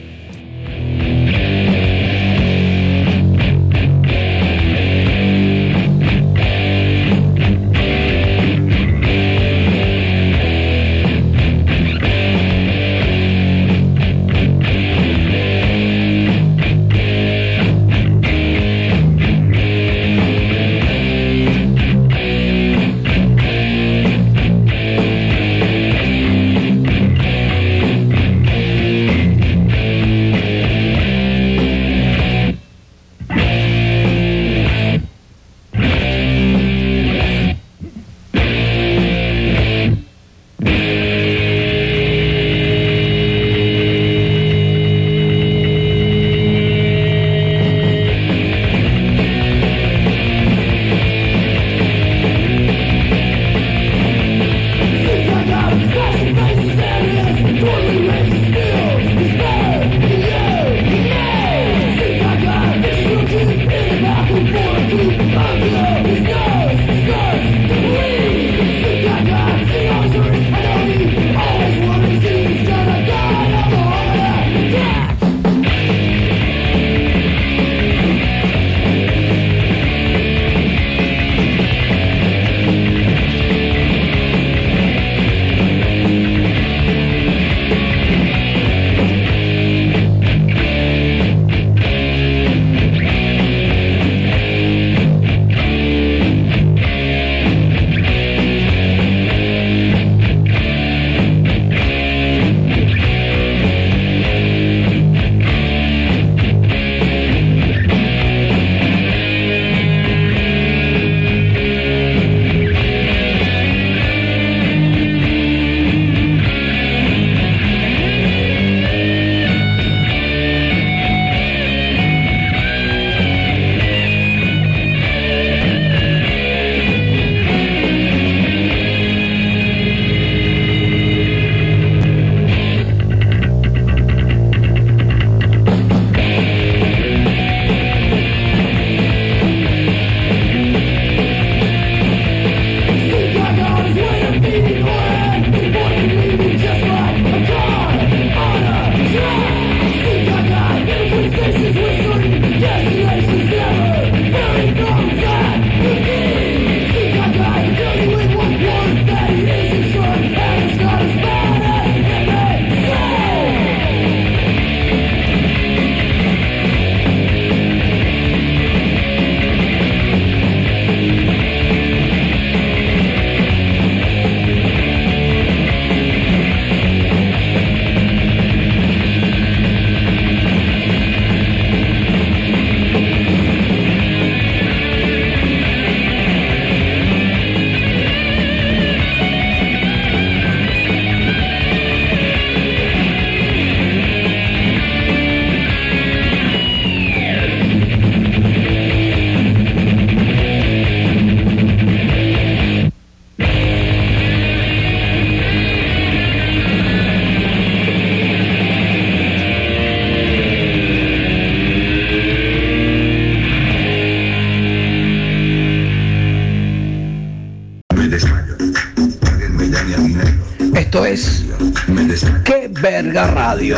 Radio! 223.55 223.77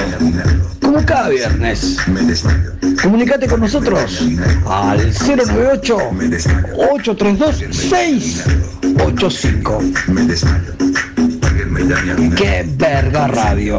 Como 0.80 1.04
cada 1.04 1.28
viernes. 1.28 1.98
Comunicate 3.02 3.46
con 3.46 3.60
nosotros 3.60 4.22
al 4.66 5.12
098 5.12 5.98
832 6.92 7.76
685. 7.76 9.82
¡Qué 12.36 12.64
verga 12.76 13.26
radio! 13.28 13.78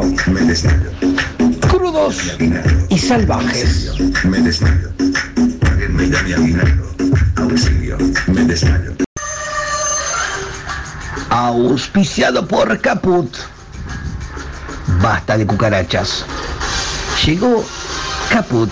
Crudos 1.68 2.38
y 2.88 2.98
salvajes. 2.98 3.92
Auspiciado 11.30 12.46
por 12.46 12.80
Caput. 12.80 13.36
Basta 15.08 15.38
de 15.38 15.46
cucarachas. 15.46 16.26
Llegó 17.24 17.64
Caput, 18.28 18.70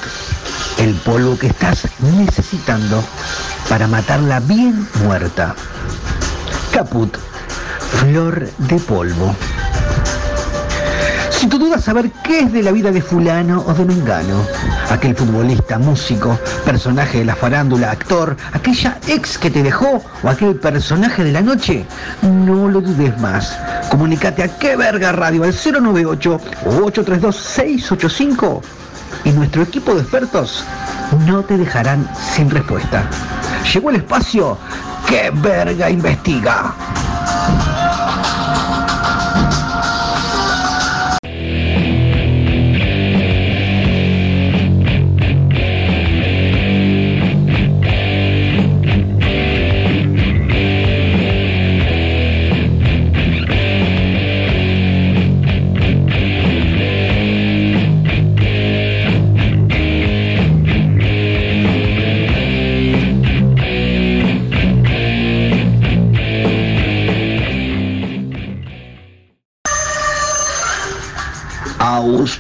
el 0.77 0.93
polvo 0.97 1.39
que 1.39 1.47
estás 1.47 1.89
necesitando 2.19 3.03
para 3.71 3.87
matarla 3.87 4.41
bien 4.41 4.87
muerta. 5.03 5.55
Caput, 6.75 7.17
flor 8.01 8.51
de 8.59 8.77
polvo. 8.81 9.35
Si 11.31 11.47
tu 11.47 11.59
duda 11.59 11.81
saber 11.81 12.11
qué 12.23 12.41
es 12.41 12.53
de 12.53 12.63
la 12.63 12.73
vida 12.73 12.91
de 12.91 13.01
fulano 13.01 13.65
o 13.67 13.73
de 13.73 13.87
mengano, 13.87 14.45
aquel 14.91 15.17
futbolista, 15.17 15.79
músico, 15.79 16.39
personaje 16.67 17.21
de 17.21 17.25
la 17.25 17.35
farándula, 17.35 17.93
actor, 17.93 18.37
aquella 18.53 18.99
ex 19.09 19.39
que 19.39 19.51
te 19.51 19.63
dejó 19.63 20.03
o 20.23 20.29
aquel 20.29 20.57
personaje 20.57 21.25
de 21.25 21.33
la 21.33 21.41
noche, 21.41 21.87
no 22.21 22.69
lo 22.69 22.83
dudes 22.83 23.19
más. 23.21 23.59
Comunicate 23.91 24.43
a 24.43 24.59
qué 24.59 24.77
verga 24.77 25.13
radio 25.13 25.45
al 25.45 25.55
098 25.55 26.41
o 26.67 26.69
832 26.69 27.37
685 27.37 28.63
y 29.25 29.31
nuestro 29.31 29.63
equipo 29.63 29.95
de 29.95 30.03
expertos 30.03 30.65
no 31.27 31.43
te 31.43 31.57
dejarán 31.57 32.09
sin 32.35 32.51
respuesta. 32.51 33.09
Llegó 33.73 33.91
el 33.91 33.97
espacio 33.97 34.59
que 35.09 35.31
verga 35.31 35.91
investiga. 35.91 36.75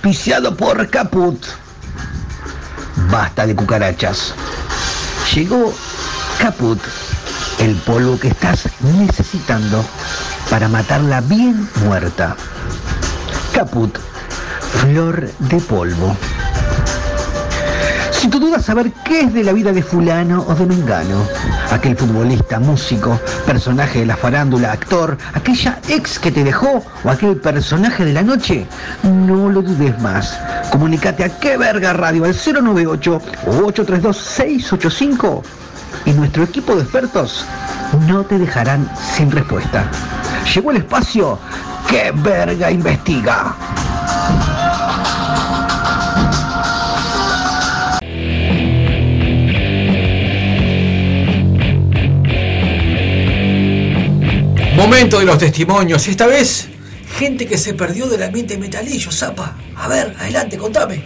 Auspiciado 0.06 0.56
por 0.56 0.88
Caput. 0.88 1.44
Basta 3.10 3.44
de 3.44 3.56
cucarachas. 3.56 4.34
Llegó 5.34 5.74
Caput, 6.38 6.78
el 7.58 7.74
polvo 7.78 8.16
que 8.16 8.28
estás 8.28 8.68
necesitando 9.00 9.84
para 10.48 10.68
matarla 10.68 11.20
bien 11.22 11.68
muerta. 11.86 12.36
Caput, 13.52 13.98
flor 14.80 15.28
de 15.40 15.60
polvo. 15.62 16.16
Tu 18.36 18.40
duda 18.40 18.60
saber 18.60 18.92
qué 19.02 19.20
es 19.20 19.32
de 19.32 19.42
la 19.42 19.54
vida 19.54 19.72
de 19.72 19.82
fulano 19.82 20.44
o 20.46 20.54
de 20.54 20.66
mengano, 20.66 21.26
aquel 21.70 21.96
futbolista, 21.96 22.60
músico, 22.60 23.18
personaje 23.46 24.00
de 24.00 24.04
la 24.04 24.14
farándula, 24.14 24.72
actor, 24.72 25.16
aquella 25.32 25.80
ex 25.88 26.18
que 26.18 26.30
te 26.30 26.44
dejó 26.44 26.84
o 27.02 27.10
aquel 27.10 27.38
personaje 27.38 28.04
de 28.04 28.12
la 28.12 28.22
noche, 28.22 28.66
no 29.04 29.48
lo 29.48 29.62
dudes 29.62 29.98
más. 30.02 30.38
Comunicate 30.70 31.24
a 31.24 31.38
qué 31.38 31.56
verga 31.56 31.94
radio 31.94 32.26
al 32.26 32.34
098 32.34 33.22
o 33.46 33.50
832 33.68 34.14
685 34.18 35.42
y 36.04 36.10
nuestro 36.10 36.42
equipo 36.42 36.76
de 36.76 36.82
expertos 36.82 37.46
no 38.06 38.22
te 38.22 38.38
dejarán 38.38 38.86
sin 39.16 39.30
respuesta. 39.30 39.90
Llegó 40.54 40.72
el 40.72 40.76
espacio 40.76 41.38
que 41.88 42.12
verga 42.12 42.70
investiga. 42.70 43.56
Momento 54.96 55.18
de 55.18 55.26
los 55.26 55.36
testimonios. 55.36 56.08
Y 56.08 56.12
esta 56.12 56.26
vez, 56.26 56.68
gente 57.18 57.46
que 57.46 57.58
se 57.58 57.74
perdió 57.74 58.06
del 58.08 58.22
ambiente 58.22 58.56
metalillo, 58.56 59.12
zapa. 59.12 59.54
A 59.76 59.88
ver, 59.88 60.16
adelante, 60.18 60.56
contame. 60.56 61.02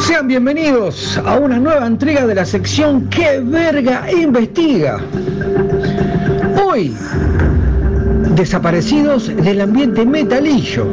Sean 0.00 0.26
bienvenidos 0.26 1.16
a 1.24 1.36
una 1.36 1.60
nueva 1.60 1.86
entrega 1.86 2.26
de 2.26 2.34
la 2.34 2.44
sección 2.44 3.08
Que 3.08 3.38
verga 3.38 4.10
investiga. 4.10 4.98
Hoy, 6.66 6.96
desaparecidos 8.34 9.28
del 9.28 9.60
ambiente 9.60 10.04
metalillo. 10.04 10.84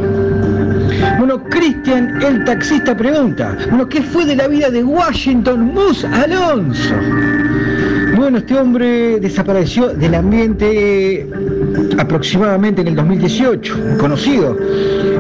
Bueno, 1.36 1.50
Cristian, 1.50 2.22
el 2.22 2.46
taxista, 2.46 2.96
pregunta, 2.96 3.58
bueno, 3.70 3.90
¿qué 3.90 4.02
fue 4.02 4.26
de 4.26 4.38
la 4.38 4.48
vida 4.48 4.70
de 4.70 4.82
Washington 4.82 5.74
Moose 5.74 6.08
Alonso? 6.08 6.96
Bueno, 8.16 8.38
este 8.38 8.58
hombre 8.58 9.20
desapareció 9.20 9.90
del 9.90 10.16
ambiente 10.16 11.28
aproximadamente 11.98 12.82
en 12.82 12.88
el 12.88 12.96
2018, 12.96 13.98
conocido, 14.00 14.58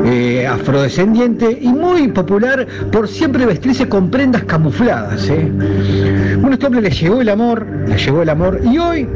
eh, 0.05 0.47
afrodescendiente 0.47 1.59
y 1.61 1.67
muy 1.67 2.07
popular 2.07 2.65
por 2.93 3.09
siempre 3.09 3.45
vestirse 3.45 3.89
con 3.89 4.09
prendas 4.09 4.45
camufladas. 4.45 5.27
¿eh? 5.27 5.51
Bueno, 6.39 6.53
este 6.53 6.65
hombre 6.65 6.81
le 6.81 6.89
llegó 6.89 7.21
el 7.21 7.29
amor, 7.29 7.65
le 7.87 7.97
llegó 7.97 8.21
el 8.21 8.29
amor 8.29 8.59
y 8.63 8.77
hoy 8.77 9.07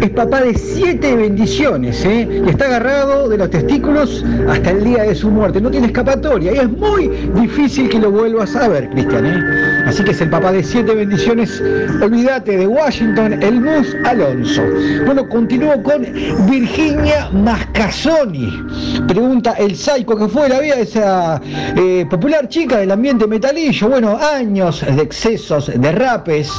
es 0.00 0.10
papá 0.10 0.42
de 0.42 0.54
siete 0.54 1.14
bendiciones 1.14 2.04
¿eh? 2.04 2.42
y 2.46 2.48
está 2.48 2.66
agarrado 2.66 3.28
de 3.28 3.36
los 3.36 3.50
testículos 3.50 4.24
hasta 4.48 4.70
el 4.70 4.84
día 4.84 5.02
de 5.02 5.14
su 5.14 5.30
muerte. 5.30 5.60
No 5.60 5.70
tiene 5.70 5.88
escapatoria 5.88 6.52
y 6.54 6.58
es 6.58 6.70
muy 6.70 7.08
difícil 7.40 7.88
que 7.88 7.98
lo 7.98 8.10
vuelvas 8.10 8.54
a 8.56 8.68
ver, 8.68 8.88
Cristian. 8.90 9.26
¿eh? 9.26 9.84
Así 9.86 10.04
que 10.04 10.12
es 10.12 10.20
el 10.20 10.30
papá 10.30 10.52
de 10.52 10.62
siete 10.62 10.94
bendiciones. 10.94 11.62
Olvídate 12.02 12.56
de 12.56 12.66
Washington, 12.66 13.42
el 13.42 13.60
Mus 13.60 13.96
Alonso. 14.04 14.62
Bueno, 15.04 15.28
continúo 15.28 15.82
con 15.82 16.06
Virginia 16.48 17.28
Mascasoni. 17.32 18.52
Pregunta 19.06 19.54
el 19.58 19.74
psycho 19.74 20.16
que 20.16 20.28
fue 20.28 20.48
la 20.48 20.60
vida 20.60 20.76
de 20.76 20.82
esa 20.82 21.40
eh, 21.76 22.06
popular 22.08 22.48
chica 22.48 22.78
del 22.78 22.90
ambiente 22.90 23.26
metalillo. 23.26 23.88
Bueno, 23.88 24.16
años 24.18 24.84
de 24.84 25.02
excesos, 25.02 25.72
de 25.74 25.92
rapes, 25.92 26.50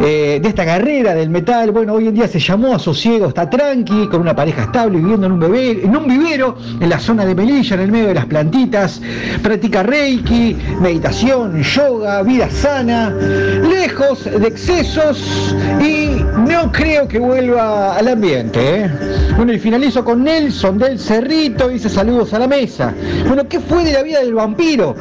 eh, 0.00 0.38
de 0.42 0.48
esta 0.48 0.64
carrera 0.64 1.14
del 1.14 1.30
metal. 1.30 1.70
Bueno, 1.70 1.94
hoy 1.94 2.08
en 2.08 2.14
día 2.14 2.28
se 2.28 2.38
llamó 2.38 2.78
sosiego, 2.78 3.28
está 3.28 3.48
tranqui, 3.48 4.08
con 4.08 4.20
una 4.20 4.34
pareja 4.34 4.64
estable, 4.64 4.98
viviendo 4.98 5.26
en 5.26 5.32
un, 5.32 5.40
bebé, 5.40 5.80
en 5.84 5.96
un 5.96 6.06
vivero, 6.06 6.56
en 6.80 6.88
la 6.88 6.98
zona 6.98 7.24
de 7.24 7.34
Melilla, 7.34 7.74
en 7.74 7.80
el 7.80 7.92
medio 7.92 8.08
de 8.08 8.14
las 8.14 8.26
plantitas. 8.26 9.00
Practica 9.42 9.82
reiki, 9.82 10.56
meditación, 10.80 11.62
yoga, 11.62 12.22
vida 12.22 12.50
sana, 12.50 13.10
lejos 13.10 14.24
de 14.24 14.46
excesos 14.46 15.54
y 15.80 16.22
no 16.46 16.70
creo 16.72 17.08
que 17.08 17.18
vuelva 17.18 17.96
al 17.96 18.08
ambiente. 18.08 18.84
¿eh? 18.84 18.90
Bueno, 19.36 19.52
y 19.52 19.58
finalizo 19.58 20.04
con 20.04 20.24
Nelson 20.24 20.78
del 20.78 20.98
Cerrito, 20.98 21.68
dice 21.68 21.88
saludos 21.88 22.32
a 22.34 22.38
la 22.38 22.46
mesa. 22.46 22.92
Bueno, 23.26 23.48
¿qué 23.48 23.60
fue 23.60 23.84
de 23.84 23.92
la 23.92 24.02
vida 24.02 24.20
del 24.20 24.34
vampiro? 24.34 24.94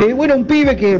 Eh, 0.00 0.12
bueno, 0.12 0.36
un 0.36 0.44
pibe 0.44 0.76
que 0.76 0.98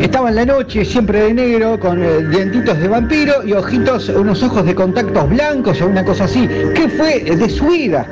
Estaba 0.00 0.30
en 0.30 0.36
la 0.36 0.46
noche, 0.46 0.84
siempre 0.84 1.20
de 1.22 1.34
negro, 1.34 1.78
con 1.78 2.02
eh, 2.02 2.26
dientitos 2.30 2.78
de 2.78 2.88
vampiro 2.88 3.44
y 3.44 3.52
ojitos, 3.52 4.08
unos 4.08 4.42
ojos 4.42 4.64
de 4.64 4.74
contactos 4.74 5.28
blancos 5.28 5.80
o 5.82 5.86
una 5.86 6.04
cosa 6.04 6.24
así. 6.24 6.48
¿Qué 6.74 6.88
fue 6.88 7.20
de 7.20 7.48
su 7.50 7.66
vida? 7.68 8.06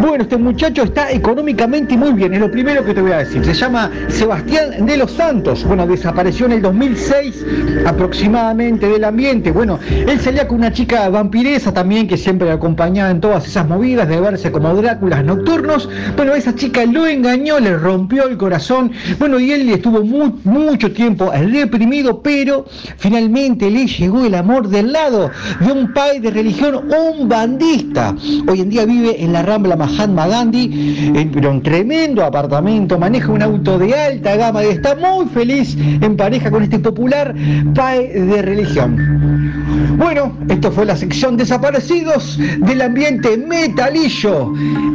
Bueno, 0.00 0.22
este 0.24 0.38
muchacho 0.38 0.82
está 0.84 1.10
económicamente 1.12 1.96
muy 1.96 2.12
bien, 2.12 2.32
es 2.34 2.40
lo 2.40 2.50
primero 2.50 2.84
que 2.84 2.94
te 2.94 3.02
voy 3.02 3.12
a 3.12 3.18
decir. 3.18 3.44
Se 3.44 3.52
llama 3.54 3.90
Sebastián 4.08 4.86
de 4.86 4.96
los 4.96 5.12
Santos. 5.12 5.62
Bueno, 5.64 5.86
desapareció 5.86 6.46
en 6.46 6.52
el 6.52 6.62
2006 6.62 7.44
aproximadamente 7.86 8.88
del 8.88 9.04
ambiente. 9.04 9.50
Bueno, 9.52 9.78
él 9.90 10.18
salía 10.20 10.48
con 10.48 10.58
una 10.58 10.72
chica 10.72 11.08
vampiresa 11.10 11.72
también 11.72 12.08
que 12.08 12.16
siempre 12.16 12.50
acompañaba 12.50 13.10
en 13.10 13.20
todas 13.20 13.46
esas 13.46 13.68
movidas 13.68 14.08
de 14.08 14.20
verse 14.20 14.50
como 14.50 14.74
Dráculas 14.74 15.24
nocturnos. 15.24 15.88
Bueno, 16.16 16.34
esa 16.34 16.54
chica 16.54 16.84
lo 16.86 17.06
engañó, 17.06 17.60
le 17.60 17.76
rompió 17.76 18.26
el 18.28 18.36
corazón. 18.36 18.90
Bueno, 19.18 19.38
y 19.38 19.52
él 19.52 19.68
estuvo 19.70 20.02
mu- 20.02 20.32
mucho 20.44 20.92
tiempo 20.92 21.25
reprimido, 21.30 22.22
pero 22.22 22.66
finalmente 22.96 23.70
le 23.70 23.86
llegó 23.86 24.24
el 24.24 24.34
amor 24.34 24.68
del 24.68 24.92
lado 24.92 25.30
de 25.60 25.72
un 25.72 25.92
padre 25.92 26.20
de 26.20 26.30
religión, 26.30 26.88
un 26.92 27.28
bandista. 27.28 28.14
Hoy 28.48 28.60
en 28.60 28.70
día 28.70 28.84
vive 28.84 29.22
en 29.22 29.32
la 29.32 29.42
Rambla 29.42 29.76
Mahatma 29.76 30.26
Gandhi, 30.26 31.12
en, 31.14 31.30
pero 31.30 31.50
en 31.50 31.62
tremendo 31.62 32.24
apartamento, 32.24 32.98
maneja 32.98 33.30
un 33.30 33.42
auto 33.42 33.78
de 33.78 33.94
alta 33.94 34.36
gama 34.36 34.64
y 34.64 34.68
está 34.68 34.94
muy 34.94 35.26
feliz 35.26 35.76
en 35.78 36.16
pareja 36.16 36.50
con 36.50 36.62
este 36.62 36.78
popular 36.78 37.34
padre 37.74 38.20
de 38.20 38.42
religión. 38.42 39.96
Bueno, 39.98 40.36
esto 40.48 40.70
fue 40.70 40.84
la 40.84 40.96
sección 40.96 41.36
Desaparecidos 41.36 42.38
del 42.58 42.82
ambiente 42.82 43.36
metalillo. 43.36 44.52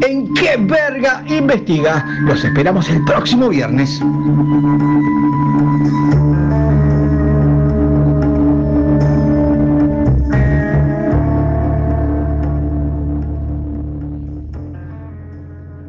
¿En 0.07 0.33
qué 0.33 0.57
verga 0.59 1.23
investiga? 1.27 2.05
Los 2.21 2.43
esperamos 2.43 2.89
el 2.89 3.03
próximo 3.05 3.49
viernes. 3.49 4.01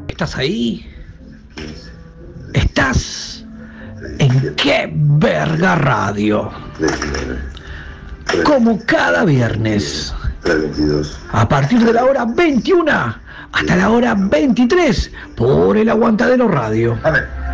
¿Estás 0.08 0.36
ahí? 0.36 0.86
¿Estás 2.54 3.44
en 4.18 4.54
qué 4.54 4.88
verga 4.92 5.74
radio? 5.74 6.50
Como 8.44 8.78
cada 8.86 9.24
viernes. 9.24 10.14
A 11.32 11.48
partir 11.48 11.84
de 11.84 11.92
la 11.92 12.04
hora 12.04 12.24
21 12.24 12.90
hasta 13.52 13.76
la 13.76 13.90
hora 13.90 14.14
23 14.16 15.10
por 15.36 15.76
el 15.76 15.88
Aguantadero 15.88 16.46
Radio. 16.46 16.96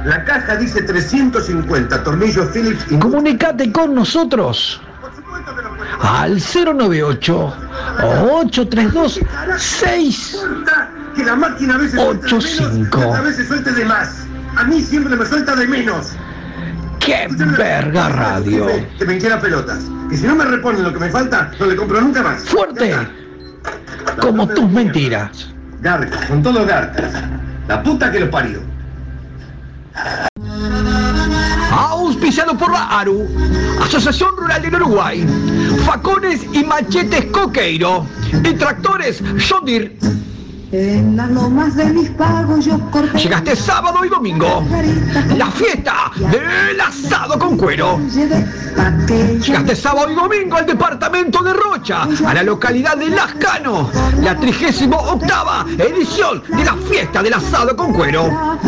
La 0.09 0.24
caja 0.24 0.56
dice 0.56 0.80
350 0.80 2.02
tornillos 2.02 2.48
Phillips 2.55 2.90
y... 2.90 2.98
Comunicate 2.98 3.70
con 3.70 3.94
nosotros 3.94 4.80
al 6.01 6.40
098 6.40 7.55
832 8.02 9.20
6 9.59 10.47
Que 11.14 11.24
la 11.24 11.36
máquina 11.36 11.74
a 11.74 11.78
veces 11.78 12.01
suelta 12.01 12.26
de 12.26 12.47
menos, 12.47 12.94
85. 12.94 13.14
a 13.14 13.20
veces 13.20 13.48
suelte 13.48 13.72
de 13.72 13.85
más. 13.85 14.26
A 14.56 14.64
mí 14.64 14.80
siempre 14.80 15.14
me 15.14 15.26
suelta 15.26 15.55
de 15.55 15.66
menos. 15.66 16.12
¡Qué 17.01 17.28
verga 17.59 18.09
radio! 18.09 18.66
Que 18.98 19.05
me 19.05 19.18
pelotas. 19.18 19.85
Que 20.09 20.16
si 20.16 20.26
no 20.26 20.36
me 20.36 20.47
reponen 20.47 20.85
lo 20.85 20.93
que 20.94 21.01
me 21.01 21.10
falta, 21.10 21.51
no 21.60 21.66
le 21.66 21.76
compro 21.76 22.01
nunca 22.01 22.22
más. 22.22 22.44
¡Fuerte! 22.44 22.94
Como 24.22 24.48
tus 24.48 24.70
mentiras. 24.70 25.52
Garcas, 25.82 26.28
son 26.28 26.43
todos 26.43 26.66
garcas. 26.66 27.12
La 27.68 27.82
puta 27.82 28.10
que 28.10 28.20
los 28.20 28.30
parió. 28.30 28.77
Auspiciado 31.70 32.56
por 32.56 32.72
la 32.72 32.98
ARU, 32.98 33.28
Asociación 33.82 34.36
Rural 34.36 34.62
del 34.62 34.74
Uruguay, 34.76 35.26
Facones 35.84 36.42
y 36.52 36.64
Machetes 36.64 37.26
Coqueiro, 37.26 38.06
y 38.32 38.54
Tractores 38.54 39.22
Deere. 39.64 39.96
En 40.70 41.16
las 41.16 41.30
lomas 41.30 41.74
de 41.76 41.86
mis 41.86 42.10
pagos 42.10 42.62
yo 42.66 42.78
corté. 42.90 43.16
Llegaste 43.16 43.56
sábado 43.56 44.04
y 44.04 44.08
domingo. 44.10 44.62
La 45.34 45.46
fiesta 45.50 46.10
del 46.30 46.78
asado 46.78 47.38
con 47.38 47.56
cuero. 47.56 47.98
Llegaste 49.08 49.74
sábado 49.74 50.10
y 50.10 50.14
domingo 50.14 50.56
al 50.56 50.66
departamento 50.66 51.42
de 51.42 51.54
Rocha, 51.54 52.06
a 52.26 52.34
la 52.34 52.42
localidad 52.42 52.98
de 52.98 53.08
Lascano, 53.08 53.90
la 54.20 54.36
38 54.36 54.90
octava 54.90 55.64
edición 55.78 56.42
de 56.48 56.64
la 56.64 56.74
fiesta 56.74 57.22
del 57.22 57.32
asado 57.32 57.74
con 57.74 57.94
cuero. 57.94 58.58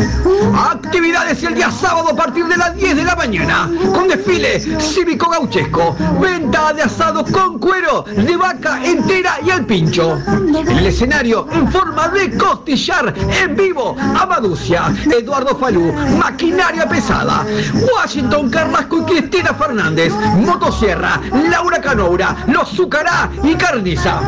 Actividades 0.54 1.42
el 1.44 1.54
día 1.54 1.70
sábado 1.70 2.10
a 2.12 2.16
partir 2.16 2.46
de 2.46 2.56
las 2.56 2.74
10 2.76 2.96
de 2.96 3.04
la 3.04 3.14
mañana, 3.14 3.70
con 3.92 4.08
desfile 4.08 4.58
cívico 4.80 5.30
gauchesco, 5.30 5.94
venta 6.18 6.72
de 6.72 6.82
asado 6.82 7.24
con 7.26 7.58
cuero, 7.58 8.04
de 8.04 8.36
vaca 8.36 8.82
entera 8.82 9.38
y 9.44 9.50
al 9.50 9.66
pincho. 9.66 10.18
En 10.26 10.78
el 10.78 10.86
escenario, 10.86 11.46
en 11.52 11.70
forma 11.70 11.89
de 11.90 12.38
costillar 12.38 13.12
en 13.42 13.56
vivo, 13.56 13.96
Amaducia, 13.98 14.92
Eduardo 15.10 15.56
Falú, 15.56 15.92
Maquinaria 16.18 16.88
Pesada, 16.88 17.44
Washington 17.92 18.48
Carrasco 18.48 19.00
y 19.00 19.04
Cristina 19.04 19.52
Fernández, 19.52 20.12
Motosierra, 20.38 21.20
Laura 21.50 21.80
Canoura, 21.80 22.36
Los 22.46 22.70
Zucará 22.70 23.28
y 23.42 23.54
Carniza. 23.54 24.20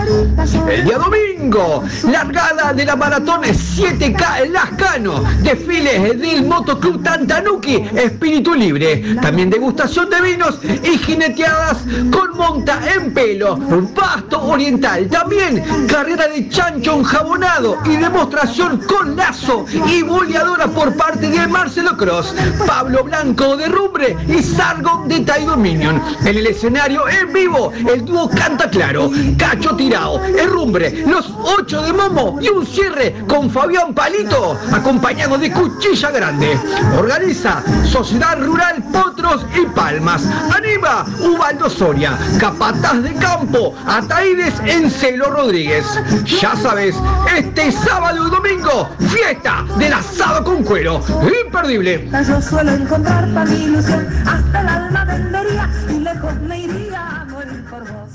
El 0.68 0.84
día 0.84 0.98
domingo, 0.98 1.84
largada 2.10 2.72
de 2.72 2.84
la 2.84 2.96
maratón 2.96 3.42
7K 3.42 4.44
en 4.44 4.52
Lascano, 4.52 5.24
desfiles 5.40 6.20
del 6.20 6.44
Motoclub 6.44 7.02
Tantanuki, 7.02 7.76
Espíritu 7.94 8.54
Libre, 8.54 9.16
también 9.22 9.50
degustación 9.50 10.10
de 10.10 10.20
vinos 10.20 10.58
y 10.64 10.98
jineteadas 10.98 11.78
con 12.10 12.36
monta 12.36 12.80
en 12.92 13.14
pelo, 13.14 13.58
pasto 13.94 14.42
oriental, 14.42 15.08
también 15.08 15.62
carrera 15.86 16.26
de 16.26 16.48
chancho 16.48 16.98
enjabonado 16.98 17.51
y 17.84 17.96
demostración 17.98 18.78
con 18.78 19.14
lazo 19.14 19.66
y 19.86 20.02
boleadora 20.02 20.68
por 20.68 20.96
parte 20.96 21.28
de 21.28 21.46
Marcelo 21.46 21.98
Cross, 21.98 22.34
Pablo 22.66 23.04
Blanco 23.04 23.58
de 23.58 23.66
Rumbre 23.66 24.16
y 24.26 24.42
Sargon 24.42 25.06
de 25.06 25.20
Tai 25.20 25.44
Dominion. 25.44 26.02
En 26.24 26.38
el 26.38 26.46
escenario 26.46 27.06
en 27.10 27.30
vivo, 27.30 27.70
el 27.86 28.06
dúo 28.06 28.30
Canta 28.30 28.70
Claro, 28.70 29.10
Cacho 29.36 29.76
Tirao, 29.76 30.18
Herrumbre, 30.24 31.04
los 31.06 31.30
ocho 31.58 31.82
de 31.82 31.92
Momo 31.92 32.38
y 32.40 32.48
un 32.48 32.64
cierre 32.64 33.22
con 33.28 33.50
Fabián 33.50 33.92
Palito, 33.92 34.58
acompañado 34.72 35.36
de 35.36 35.52
Cuchilla 35.52 36.10
Grande. 36.10 36.58
Organiza 36.96 37.62
Sociedad 37.84 38.42
Rural 38.42 38.82
Potros 38.90 39.44
y 39.54 39.66
Palmas. 39.66 40.24
Anima 40.56 41.04
Ubaldo 41.20 41.68
Soria, 41.68 42.18
Capataz 42.40 43.02
de 43.02 43.12
Campo, 43.16 43.74
Ataídes 43.86 44.54
Encelo 44.64 45.30
Rodríguez. 45.30 45.84
Ya 46.40 46.56
sabes, 46.56 46.96
este 47.42 47.72
sábado 47.72 48.26
y 48.26 48.30
domingo, 48.30 48.88
fiesta 49.10 49.64
del 49.76 49.92
asado 49.92 50.44
con 50.44 50.62
cuero. 50.62 51.00
Imperdible. 51.44 52.08
Yo 52.26 52.40
suelo 52.40 52.72
encontrar 52.72 53.28
para 53.34 53.46
mi 53.46 53.64
ilusión 53.64 54.06
hasta 54.26 54.60
el 54.60 54.68
alma 54.68 55.04
vendería 55.04 55.70
y 55.88 56.00
lejos 56.00 56.34
me 56.48 56.58
iría 56.60 57.20
a 57.20 57.24
morir 57.26 57.64
por 57.68 57.80
vos. 57.80 58.10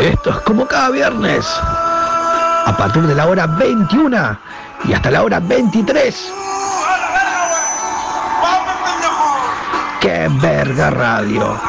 Esto 0.00 0.30
es 0.30 0.36
como 0.38 0.66
cada 0.66 0.90
viernes. 0.90 1.46
A 2.64 2.74
partir 2.76 3.02
de 3.02 3.14
la 3.14 3.26
hora 3.26 3.46
21 3.46 4.38
y 4.84 4.92
hasta 4.92 5.10
la 5.10 5.22
hora 5.22 5.40
23. 5.40 6.32
¡Qué 10.00 10.28
verga 10.40 10.90
radio! 10.90 11.60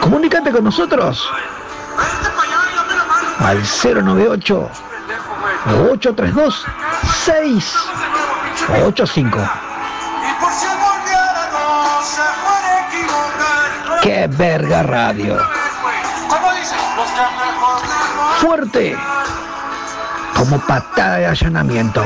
Comunícate 0.00 0.50
con 0.52 0.64
nosotros 0.64 1.28
al 3.48 3.62
098 3.62 4.70
832 5.90 6.64
685. 7.24 9.38
¡Qué 14.02 14.26
verga 14.28 14.82
radio! 14.82 15.38
Fuerte. 18.38 18.94
como 20.36 20.58
patada 20.60 21.16
de 21.16 21.26
allanamiento. 21.26 22.04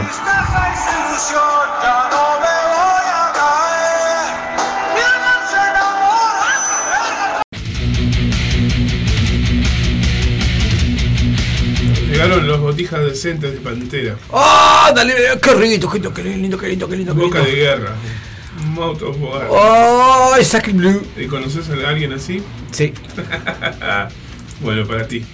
Llegaron 12.22 12.46
los 12.46 12.60
botijas 12.60 13.04
decentes 13.04 13.52
de 13.52 13.60
Pantera. 13.60 14.16
¡Ah! 14.32 14.92
dale, 14.94 15.14
qué 15.42 15.54
rico, 15.54 15.90
qué 15.90 15.98
lindo, 15.98 16.14
qué 16.14 16.22
lindo, 16.22 16.58
qué 16.58 16.68
lindo, 16.68 16.88
qué 16.88 16.96
lindo, 16.96 17.14
Boca 17.14 17.40
de 17.40 17.52
guerra. 17.52 17.96
Moto 18.64 19.10
of 19.10 19.20
War. 19.20 19.48
¡Oh! 19.50 20.34
Exactly 20.38 20.72
Blue. 20.72 21.02
¿Y 21.16 21.26
conoces 21.26 21.68
a 21.68 21.88
alguien 21.88 22.12
así? 22.12 22.42
Sí. 22.70 22.92
bueno, 24.60 24.86
para 24.86 25.06
ti. 25.08 25.24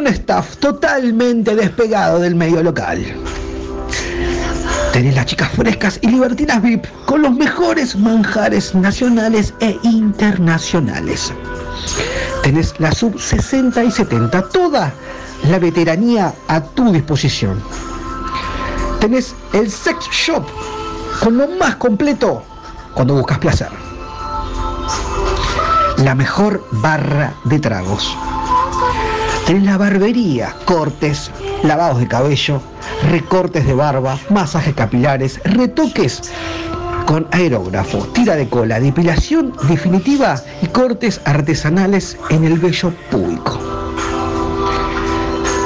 Un 0.05 0.11
staff 0.13 0.57
totalmente 0.57 1.55
despegado 1.55 2.19
del 2.19 2.35
medio 2.35 2.61
local. 2.61 3.03
Tenés 4.93 5.15
las 5.15 5.25
chicas 5.25 5.49
frescas 5.51 5.97
y 6.01 6.07
libertinas 6.07 6.61
VIP 6.61 6.85
con 7.07 7.23
los 7.23 7.33
mejores 7.33 7.95
manjares 7.95 8.75
nacionales 8.75 9.53
e 9.61 9.77
internacionales. 9.81 11.33
Tenés 12.43 12.79
la 12.79 12.91
sub 12.91 13.19
60 13.19 13.83
y 13.83 13.91
70, 13.91 14.49
toda 14.49 14.93
la 15.49 15.57
veteranía 15.57 16.31
a 16.49 16.61
tu 16.61 16.91
disposición. 16.91 17.59
Tenés 18.99 19.33
el 19.53 19.71
sex 19.71 20.07
shop 20.11 20.45
con 21.23 21.37
lo 21.37 21.47
más 21.47 21.77
completo 21.77 22.43
cuando 22.93 23.15
buscas 23.15 23.39
placer. 23.39 23.69
La 25.97 26.13
mejor 26.13 26.63
barra 26.71 27.33
de 27.45 27.59
tragos. 27.59 28.15
Tenés 29.45 29.63
la 29.63 29.77
barbería, 29.77 30.55
cortes, 30.65 31.29
lavados 31.61 31.99
de 31.99 32.07
cabello, 32.07 32.59
recortes 33.11 33.65
de 33.67 33.75
barba, 33.75 34.17
masajes 34.31 34.73
capilares, 34.73 35.39
retoques 35.43 36.31
con 37.05 37.27
aerógrafo, 37.29 37.99
tira 38.13 38.35
de 38.35 38.49
cola, 38.49 38.79
depilación 38.79 39.53
definitiva 39.67 40.41
y 40.63 40.65
cortes 40.67 41.21
artesanales 41.25 42.17
en 42.31 42.43
el 42.43 42.57
vello 42.57 42.91
público. 43.11 43.59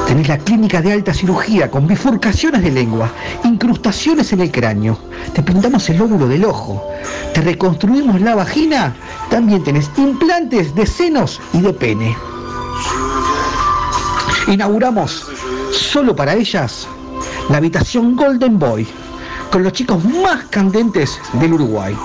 Tenés 0.07 0.27
la 0.27 0.39
clínica 0.39 0.81
de 0.81 0.91
alta 0.91 1.14
cirugía 1.14 1.72
con 1.72 1.88
bifurcaciones 1.88 2.61
de 2.61 2.72
lengua, 2.72 3.10
incrustaciones 3.45 4.34
en 4.34 4.41
el 4.41 4.51
cráneo. 4.51 4.99
Te 5.34 5.41
pintamos 5.41 5.89
el 5.89 5.99
lóbulo 5.99 6.27
del 6.27 6.43
ojo. 6.43 6.85
Te 7.34 7.39
reconstruimos 7.39 8.19
la 8.19 8.35
vagina. 8.35 8.93
También 9.30 9.64
tenés 9.64 9.89
implantes 9.97 10.76
de 10.76 10.85
senos 10.85 11.39
y 11.53 11.61
de 11.61 11.72
pene. 11.72 12.18
Inauguramos 14.50 15.28
solo 15.72 16.16
para 16.16 16.34
ellas 16.34 16.88
la 17.50 17.58
habitación 17.58 18.16
Golden 18.16 18.58
Boy 18.58 18.88
con 19.52 19.62
los 19.62 19.74
chicos 19.74 20.04
más 20.04 20.46
candentes 20.46 21.20
del 21.34 21.54
Uruguay. 21.54 21.96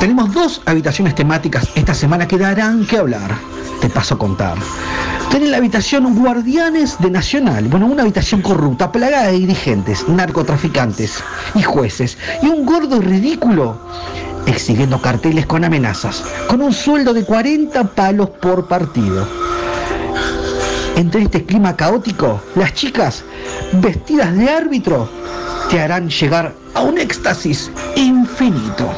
Tenemos 0.00 0.32
dos 0.32 0.62
habitaciones 0.64 1.14
temáticas 1.14 1.68
esta 1.74 1.92
semana 1.92 2.26
que 2.26 2.38
darán 2.38 2.86
que 2.86 2.96
hablar. 2.96 3.30
Te 3.82 3.90
paso 3.90 4.14
a 4.14 4.18
contar. 4.18 4.56
Tenés 5.30 5.50
la 5.50 5.58
habitación 5.58 6.14
Guardianes 6.14 6.96
de 6.98 7.10
Nacional, 7.10 7.68
bueno, 7.68 7.86
una 7.86 8.02
habitación 8.02 8.40
corrupta, 8.40 8.90
plagada 8.90 9.26
de 9.26 9.38
dirigentes, 9.38 10.08
narcotraficantes 10.08 11.22
y 11.54 11.62
jueces, 11.62 12.16
y 12.42 12.48
un 12.48 12.64
gordo 12.64 13.00
ridículo 13.00 13.76
exhibiendo 14.46 15.00
carteles 15.00 15.44
con 15.44 15.64
amenazas, 15.64 16.24
con 16.48 16.62
un 16.62 16.72
sueldo 16.72 17.12
de 17.12 17.24
40 17.24 17.84
palos 17.94 18.30
por 18.30 18.66
partido. 18.66 19.26
Entre 20.96 21.22
este 21.22 21.44
clima 21.44 21.74
caótico, 21.74 22.40
las 22.54 22.74
chicas, 22.74 23.24
vestidas 23.80 24.36
de 24.36 24.50
árbitro, 24.50 25.08
te 25.70 25.80
harán 25.80 26.10
llegar 26.10 26.54
a 26.74 26.82
un 26.82 26.98
éxtasis 26.98 27.70
infinito. 27.96 28.90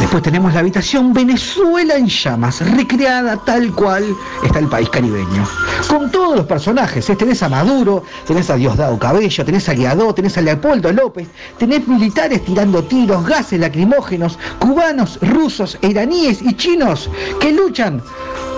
Después 0.00 0.22
tenemos 0.22 0.54
la 0.54 0.60
habitación 0.60 1.12
Venezuela 1.12 1.96
en 1.96 2.08
llamas, 2.08 2.66
recreada 2.74 3.36
tal 3.36 3.70
cual 3.74 4.16
está 4.42 4.58
el 4.58 4.66
país 4.66 4.88
caribeño. 4.88 5.46
Con 5.88 6.10
todos 6.10 6.36
los 6.36 6.46
personajes, 6.46 7.08
¿eh? 7.10 7.16
tenés 7.16 7.42
a 7.42 7.50
Maduro, 7.50 8.04
tenés 8.26 8.48
a 8.48 8.56
Diosdado 8.56 8.98
Cabello, 8.98 9.44
tenés 9.44 9.68
a 9.68 9.74
Guiadó, 9.74 10.14
tenés 10.14 10.38
a 10.38 10.40
Leopoldo 10.40 10.90
López, 10.90 11.28
tenés 11.58 11.86
militares 11.86 12.42
tirando 12.42 12.82
tiros, 12.82 13.26
gases 13.26 13.60
lacrimógenos, 13.60 14.38
cubanos, 14.58 15.18
rusos, 15.20 15.76
iraníes 15.82 16.40
y 16.40 16.54
chinos 16.54 17.10
que 17.38 17.52
luchan 17.52 18.02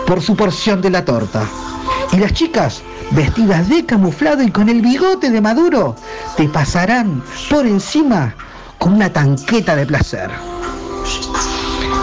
por 0.06 0.20
su 0.20 0.36
porción 0.36 0.80
de 0.80 0.90
la 0.90 1.04
torta. 1.04 1.44
Y 2.12 2.16
las 2.16 2.32
chicas, 2.32 2.82
vestidas 3.12 3.68
de 3.68 3.84
camuflado 3.84 4.42
y 4.42 4.50
con 4.50 4.68
el 4.68 4.80
bigote 4.80 5.30
de 5.30 5.40
Maduro, 5.40 5.96
te 6.36 6.48
pasarán 6.48 7.22
por 7.50 7.66
encima 7.66 8.34
con 8.78 8.94
una 8.94 9.12
tanqueta 9.12 9.76
de 9.76 9.86
placer. 9.86 10.30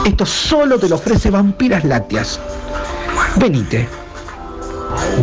Esto 0.06 0.26
solo 0.26 0.80
te 0.80 0.90
lo 0.90 0.96
ofrece 0.96 1.30
Vampiras 1.30 1.84
Lácteas. 1.84 2.40
Venite. 3.36 3.88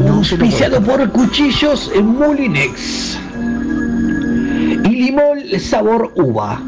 Auspiciado 0.08 0.80
por 0.82 1.10
Cuchillos 1.10 1.90
en 1.94 2.06
Molinex. 2.06 3.18
Y 4.84 4.88
Limol 4.88 5.60
sabor 5.60 6.12
uva. 6.14 6.60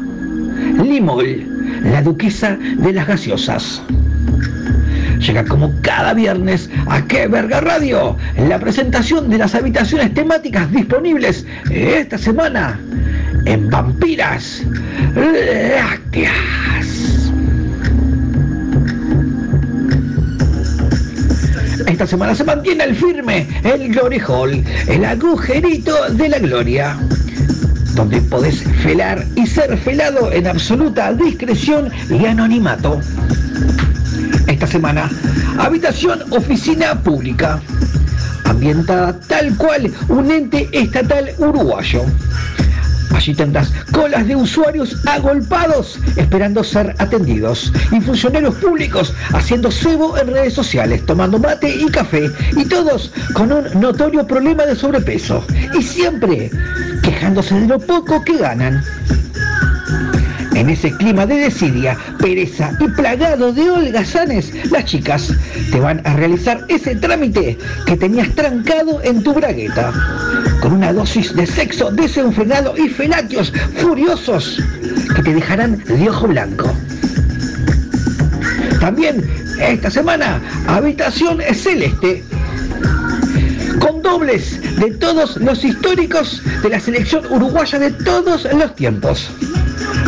Limol, 0.83 1.47
la 1.83 2.01
duquesa 2.01 2.57
de 2.57 2.93
las 2.93 3.07
gaseosas. 3.07 3.81
Llega 5.19 5.43
como 5.43 5.73
cada 5.81 6.13
viernes 6.13 6.69
a 6.87 7.01
Qué 7.05 7.27
Verga 7.27 7.59
Radio, 7.59 8.15
la 8.37 8.57
presentación 8.57 9.29
de 9.29 9.37
las 9.37 9.53
habitaciones 9.53 10.13
temáticas 10.13 10.71
disponibles 10.71 11.45
esta 11.69 12.17
semana 12.17 12.79
en 13.45 13.69
Vampiras 13.69 14.63
Lácteas. 15.15 16.33
Esta 21.85 22.07
semana 22.07 22.33
se 22.33 22.43
mantiene 22.45 22.85
el 22.85 22.95
firme 22.95 23.47
el 23.63 23.89
Glory 23.89 24.21
Hall, 24.25 24.63
el 24.87 25.03
agujerito 25.03 25.95
de 26.11 26.29
la 26.29 26.39
gloria, 26.39 26.97
donde 27.95 28.21
podés 28.21 28.63
felar 28.83 29.25
y 29.35 29.45
ser 29.45 29.77
felado 29.77 30.31
en 30.31 30.47
absoluta 30.47 31.11
discreción 31.13 31.91
y 32.09 32.25
anonimato. 32.25 33.01
Esta 34.59 34.73
semana, 34.73 35.09
habitación 35.57 36.21
oficina 36.31 36.93
pública. 37.01 37.61
ambientada 38.43 39.17
tal 39.29 39.55
cual 39.55 39.89
un 40.09 40.29
ente 40.29 40.67
estatal 40.73 41.31
uruguayo. 41.37 42.03
Allí 43.15 43.33
tendrás 43.33 43.71
colas 43.93 44.27
de 44.27 44.35
usuarios 44.35 44.97
agolpados 45.07 45.97
esperando 46.17 46.61
ser 46.61 46.93
atendidos 46.97 47.71
y 47.93 48.01
funcionarios 48.01 48.53
públicos 48.55 49.13
haciendo 49.31 49.71
cebo 49.71 50.17
en 50.17 50.27
redes 50.27 50.55
sociales, 50.55 51.05
tomando 51.05 51.39
mate 51.39 51.73
y 51.73 51.85
café 51.85 52.29
y 52.57 52.65
todos 52.65 53.13
con 53.31 53.53
un 53.53 53.79
notorio 53.79 54.27
problema 54.27 54.65
de 54.65 54.75
sobrepeso 54.75 55.41
y 55.73 55.81
siempre 55.81 56.51
quejándose 57.01 57.55
de 57.55 57.65
lo 57.65 57.79
poco 57.79 58.21
que 58.25 58.39
ganan. 58.39 58.83
En 60.59 60.69
ese 60.69 60.91
clima 60.91 61.25
de 61.25 61.35
desidia, 61.35 61.97
pereza 62.19 62.73
y 62.81 62.89
plagado 62.89 63.53
de 63.53 63.71
holgazanes, 63.71 64.51
las 64.69 64.83
chicas 64.83 65.33
te 65.71 65.79
van 65.79 66.05
a 66.05 66.17
realizar 66.17 66.65
ese 66.67 66.95
trámite 66.95 67.57
que 67.85 67.95
tenías 67.95 68.27
trancado 68.35 69.01
en 69.01 69.23
tu 69.23 69.33
bragueta. 69.33 69.93
Con 70.61 70.73
una 70.73 70.91
dosis 70.91 71.33
de 71.33 71.47
sexo 71.47 71.91
desenfrenado 71.91 72.75
y 72.75 72.89
felatios 72.89 73.53
furiosos 73.77 74.61
que 75.15 75.23
te 75.23 75.33
dejarán 75.33 75.81
de 75.85 76.09
ojo 76.09 76.27
blanco. 76.27 76.75
También 78.81 79.23
esta 79.61 79.89
semana, 79.89 80.41
Habitación 80.67 81.39
Celeste. 81.53 82.21
Con 83.79 84.01
dobles 84.01 84.59
de 84.77 84.91
todos 84.91 85.37
los 85.37 85.63
históricos 85.63 86.41
de 86.61 86.69
la 86.69 86.81
selección 86.81 87.25
uruguaya 87.31 87.79
de 87.79 87.91
todos 87.91 88.45
los 88.53 88.75
tiempos. 88.75 89.31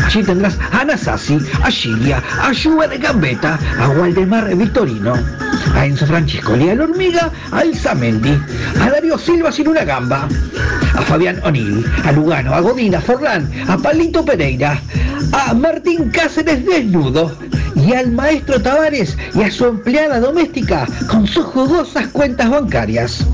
Allí 0.06 0.24
tendrás 0.24 0.58
a 0.72 0.84
Nasasi, 0.84 1.38
a 1.64 1.70
Gilia, 1.70 2.22
a 2.42 2.54
Schubert 2.54 3.00
Gambetta, 3.02 3.58
a 3.80 3.90
Waldemar 3.90 4.56
Victorino, 4.56 5.14
a 5.76 5.86
Enzo 5.86 6.06
Francescoli, 6.06 6.70
a 6.70 6.74
hormiga, 6.74 7.32
a 7.52 7.62
Elsa 7.62 7.96
Mendy, 7.96 8.38
a 8.80 8.90
Darío 8.90 9.18
Silva 9.18 9.52
sin 9.52 9.68
una 9.68 9.84
gamba, 9.84 10.28
a 10.96 11.02
Fabián 11.02 11.40
O'Neill, 11.44 11.86
a 12.04 12.12
Lugano, 12.12 12.54
a 12.54 12.60
Godina, 12.60 12.98
a 12.98 13.02
Forlán, 13.02 13.50
a 13.68 13.78
Palito 13.78 14.26
Pereira, 14.26 14.82
a 15.32 15.54
Martín 15.54 16.10
Cáceres 16.10 16.66
desnudo 16.66 17.32
y 17.76 17.94
al 17.94 18.12
maestro 18.12 18.62
Tavares 18.62 19.18
y 19.34 19.44
a 19.44 19.52
su 19.52 19.66
empleada 19.66 20.20
doméstica 20.20 20.88
con 21.10 21.28
sus 21.28 21.46
jugosas 21.46 22.08
cuentas 22.08 22.50
bancarias. 22.50 23.26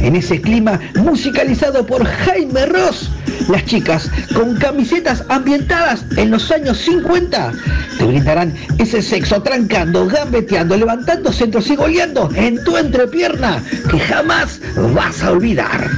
En 0.00 0.16
ese 0.16 0.40
clima 0.40 0.80
musicalizado 0.96 1.84
por 1.86 2.04
Jaime 2.04 2.66
Ross, 2.66 3.10
las 3.48 3.64
chicas 3.64 4.10
con 4.34 4.56
camisetas 4.56 5.24
ambientadas 5.28 6.04
en 6.16 6.30
los 6.30 6.50
años 6.50 6.78
50 6.78 7.52
te 7.98 8.04
brindarán 8.04 8.54
ese 8.78 9.02
sexo 9.02 9.42
trancando, 9.42 10.06
gambeteando, 10.06 10.76
levantando 10.76 11.32
centros 11.32 11.68
y 11.70 11.76
goleando 11.76 12.30
en 12.34 12.62
tu 12.64 12.76
entrepierna 12.76 13.62
que 13.90 13.98
jamás 13.98 14.60
vas 14.94 15.22
a 15.22 15.32
olvidar. 15.32 15.90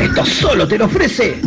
Esto 0.00 0.24
solo 0.24 0.66
te 0.66 0.78
lo 0.78 0.86
ofrece 0.86 1.40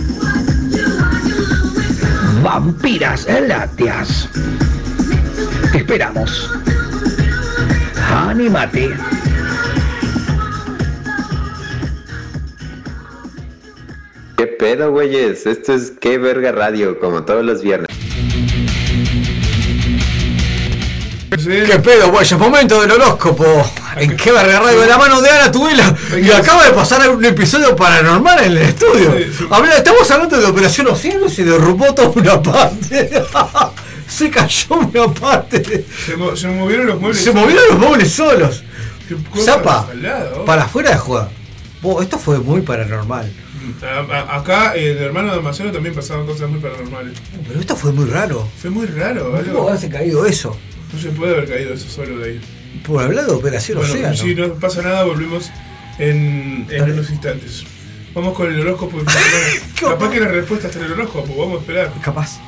Vampiras 2.44 3.26
Lácteas. 3.48 4.28
Te 5.72 5.78
esperamos. 5.78 6.52
Anímate. 8.12 8.90
¿Qué 14.44 14.48
pedo, 14.48 14.92
güeyes? 14.92 15.46
Esto 15.46 15.72
es 15.74 15.94
Qué 16.02 16.18
Verga 16.18 16.52
Radio, 16.52 17.00
como 17.00 17.24
todos 17.24 17.46
los 17.46 17.62
viernes. 17.62 17.88
¿Qué 21.30 21.80
pedo, 21.80 22.12
güey? 22.12 22.28
Momento 22.38 22.82
del 22.82 22.92
horóscopo. 22.92 23.46
¿En 23.96 24.18
qué 24.18 24.34
verga 24.34 24.60
radio? 24.60 24.82
De 24.82 24.88
la 24.88 24.98
mano 24.98 25.22
de 25.22 25.30
Ana 25.30 25.50
Tubela. 25.50 25.96
Y 26.22 26.30
acaba 26.32 26.66
de 26.66 26.72
pasar 26.74 27.10
un 27.10 27.24
episodio 27.24 27.74
paranormal 27.74 28.40
en 28.44 28.52
el 28.52 28.58
estudio. 28.58 29.16
Habla- 29.50 29.78
estamos 29.78 30.12
hablando 30.12 30.38
de 30.38 30.46
Operación 30.46 30.88
Océano 30.88 31.28
y 31.28 31.30
se 31.30 31.46
derrumbó 31.46 31.94
toda 31.96 32.10
una 32.10 32.42
parte. 32.42 33.10
se 34.10 34.30
cayó 34.30 34.76
una 34.76 35.08
parte. 35.14 35.86
Se, 36.06 36.18
mo- 36.18 36.36
se 36.36 36.50
movieron 36.50 36.88
los 36.88 37.00
muebles. 37.00 37.24
Se 37.24 37.32
movieron 37.32 37.64
los 37.70 37.80
muebles 37.80 38.12
solos. 38.12 38.62
Zapa, 39.40 39.88
para 40.46 40.64
afuera 40.66 40.90
de 40.92 40.98
juego. 40.98 41.30
Esto 42.02 42.20
fue 42.20 42.40
muy 42.40 42.60
paranormal. 42.60 43.32
Acá, 44.30 44.76
en 44.76 44.84
el 44.92 44.98
hermano 44.98 45.30
de 45.30 45.36
Almaceno 45.36 45.72
también 45.72 45.96
pasaban 45.96 46.26
cosas 46.26 46.50
muy 46.50 46.60
paranormales. 46.60 47.18
Pero 47.48 47.60
esto 47.60 47.76
fue 47.76 47.92
muy 47.92 48.06
raro. 48.06 48.48
Fue 48.62 48.70
muy 48.70 48.86
raro, 48.88 49.26
¿Cómo 49.26 49.38
algo. 49.38 49.70
haberse 49.70 49.90
caído 49.90 50.26
eso? 50.26 50.58
No 50.94 51.00
se 51.00 51.10
puede 51.10 51.34
haber 51.34 51.50
caído 51.50 51.74
eso 51.74 51.88
solo 51.90 52.20
de 52.20 52.32
ahí. 52.32 52.42
Por 52.86 53.02
hablar 53.04 53.26
de 53.26 53.32
Operación 53.34 53.78
Bueno, 53.78 53.94
Océano. 53.94 54.16
si 54.16 54.36
no 54.36 54.54
pasa 54.56 54.82
nada, 54.82 55.04
volvemos 55.04 55.50
en, 56.00 56.68
en 56.70 56.84
unos 56.92 57.10
instantes. 57.10 57.64
Vamos 58.14 58.34
con 58.36 58.52
el 58.52 58.60
horóscopo. 58.60 59.00
Capaz 59.80 60.10
que 60.12 60.20
la 60.20 60.28
respuesta 60.28 60.68
está 60.68 60.80
en 60.80 60.86
el 60.86 60.92
horóscopo, 60.94 61.36
vamos 61.36 61.58
a 61.58 61.60
esperar. 61.62 61.92
Capaz. 62.02 62.40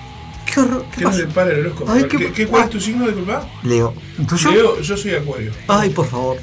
¿Qué 0.45 0.59
horror? 0.59 0.85
¿Qué, 0.95 1.03
nos 1.03 1.17
depara 1.17 1.51
el 1.51 1.59
horóscopo? 1.61 1.91
Ay, 1.91 2.03
¿Qué, 2.03 2.17
qué- 2.17 2.31
qué- 2.31 2.47
cuál 2.47 2.65
es 2.65 2.69
tu 2.69 2.79
signo, 2.79 3.05
disculpa? 3.07 3.49
Leo. 3.63 3.93
¿Tuyo? 4.27 4.51
Leo, 4.51 4.81
yo 4.81 4.95
soy 4.97 5.15
Acuario. 5.15 5.51
Ay, 5.67 5.89
por 5.89 6.07
favor. 6.07 6.37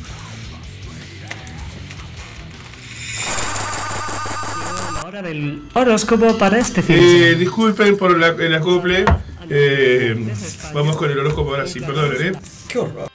Del 5.33 5.63
horóscopo 5.73 6.37
para 6.37 6.59
este 6.59 6.83
fin 6.83 6.97
de 6.97 7.03
Eh, 7.03 7.19
semana. 7.21 7.39
disculpen 7.39 7.97
por 7.97 8.19
la, 8.19 8.29
el 8.29 8.55
acople. 8.55 9.07
Eh, 9.49 10.31
vamos 10.75 10.95
con 10.97 11.11
el 11.11 11.19
horóscopo 11.19 11.53
ahora 11.53 11.67
sí, 11.67 11.81
perdonen, 11.81 12.35
¿eh? 12.35 12.39
Qué 12.69 12.79
horror. 12.79 13.09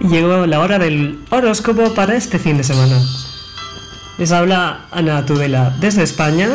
Llegó 0.00 0.46
la 0.46 0.60
hora 0.60 0.78
del 0.78 1.18
horóscopo 1.28 1.92
para 1.94 2.16
este 2.16 2.38
fin 2.38 2.56
de 2.56 2.64
semana. 2.64 2.98
Les 4.16 4.32
habla 4.32 4.86
Ana 4.92 5.26
Tudela 5.26 5.76
desde 5.78 6.04
España 6.04 6.48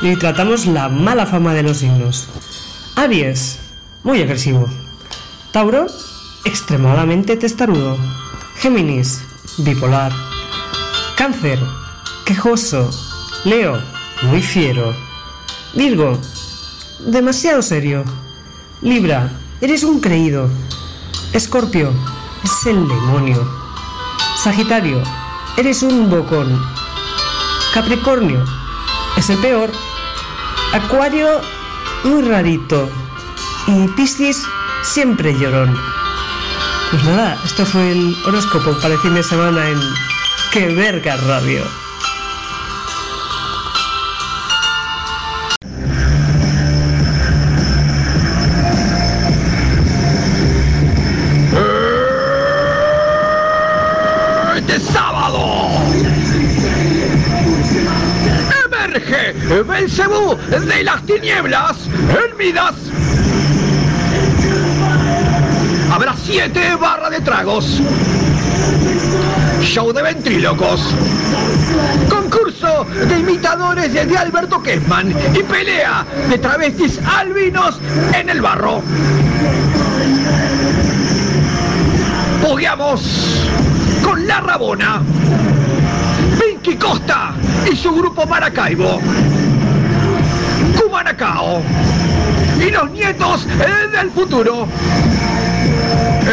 y 0.00 0.14
tratamos 0.14 0.66
la 0.66 0.88
mala 0.88 1.26
fama 1.26 1.52
de 1.52 1.64
los 1.64 1.78
signos. 1.78 2.28
Aries, 2.94 3.58
muy 4.04 4.22
agresivo. 4.22 4.68
Tauro, 5.50 5.86
extremadamente 6.44 7.36
testarudo. 7.36 7.96
Géminis, 8.58 9.20
bipolar. 9.58 10.12
Cáncer, 11.16 11.58
quejoso. 12.24 12.90
Leo, 13.44 13.80
muy 14.22 14.42
fiero. 14.42 14.94
Virgo, 15.74 16.18
demasiado 17.00 17.62
serio. 17.62 18.04
Libra, 18.80 19.30
eres 19.60 19.82
un 19.82 20.00
creído. 20.00 20.48
Escorpio, 21.32 21.92
es 22.42 22.66
el 22.66 22.86
demonio. 22.88 23.46
Sagitario, 24.42 25.02
eres 25.56 25.82
un 25.82 26.08
bocón. 26.08 26.60
Capricornio, 27.72 28.44
es 29.16 29.30
el 29.30 29.38
peor. 29.38 29.70
Acuario, 30.72 31.40
muy 32.04 32.22
rarito. 32.22 32.88
Y 33.66 33.88
Piscis, 33.88 34.42
siempre 34.82 35.38
llorón. 35.38 35.76
Pues 36.90 37.04
nada, 37.04 37.38
esto 37.44 37.66
fue 37.66 37.92
el 37.92 38.16
horóscopo 38.26 38.72
para 38.80 38.94
el 38.94 39.00
fin 39.00 39.14
de 39.14 39.22
semana 39.22 39.68
en 39.68 39.80
Que 40.52 40.68
Verga 40.68 41.16
Radio. 41.16 41.83
De 60.36 60.84
las 60.84 61.02
tinieblas 61.02 61.76
en 62.08 62.36
Midas. 62.36 62.74
Habrá 65.92 66.14
siete 66.24 66.74
barras 66.76 67.10
de 67.10 67.20
tragos. 67.20 67.80
Show 69.60 69.92
de 69.92 70.02
ventrílocos. 70.02 70.94
Concurso 72.08 72.86
de 73.08 73.18
imitadores 73.18 73.92
de 73.92 74.16
Alberto 74.16 74.62
Kessman 74.62 75.14
y 75.34 75.42
pelea 75.42 76.04
de 76.28 76.38
travestis 76.38 77.00
albinos 77.04 77.78
en 78.12 78.28
el 78.28 78.40
barro. 78.40 78.82
Pogueamos 82.42 83.48
con 84.02 84.26
La 84.26 84.40
Rabona, 84.40 85.00
Pinky 86.38 86.76
Costa 86.76 87.32
y 87.70 87.74
su 87.74 87.94
grupo 87.94 88.26
Maracaibo, 88.26 89.00
Cubanacao 90.94 91.60
y 92.64 92.70
los 92.70 92.88
nietos 92.92 93.48
del 93.90 94.12
futuro. 94.12 94.68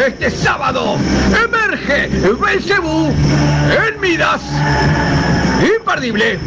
Este 0.06 0.30
sábado 0.30 0.98
emerge 1.44 2.08
Belcebú 2.40 3.08
en 3.08 4.00
Midas. 4.00 4.40
Imperdible. 5.60 6.38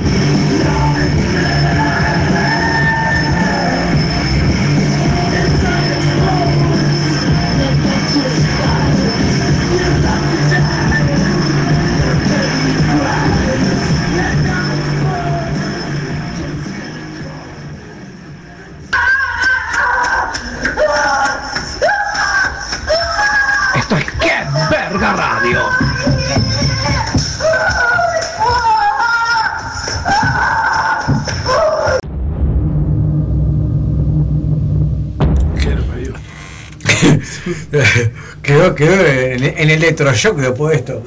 Quedó, 38.73 38.95
quedó 38.95 39.05
en, 39.05 39.43
en 39.43 39.69
electroshock 39.69 40.37
después 40.37 40.71
de 40.71 40.77
esto. 40.77 41.03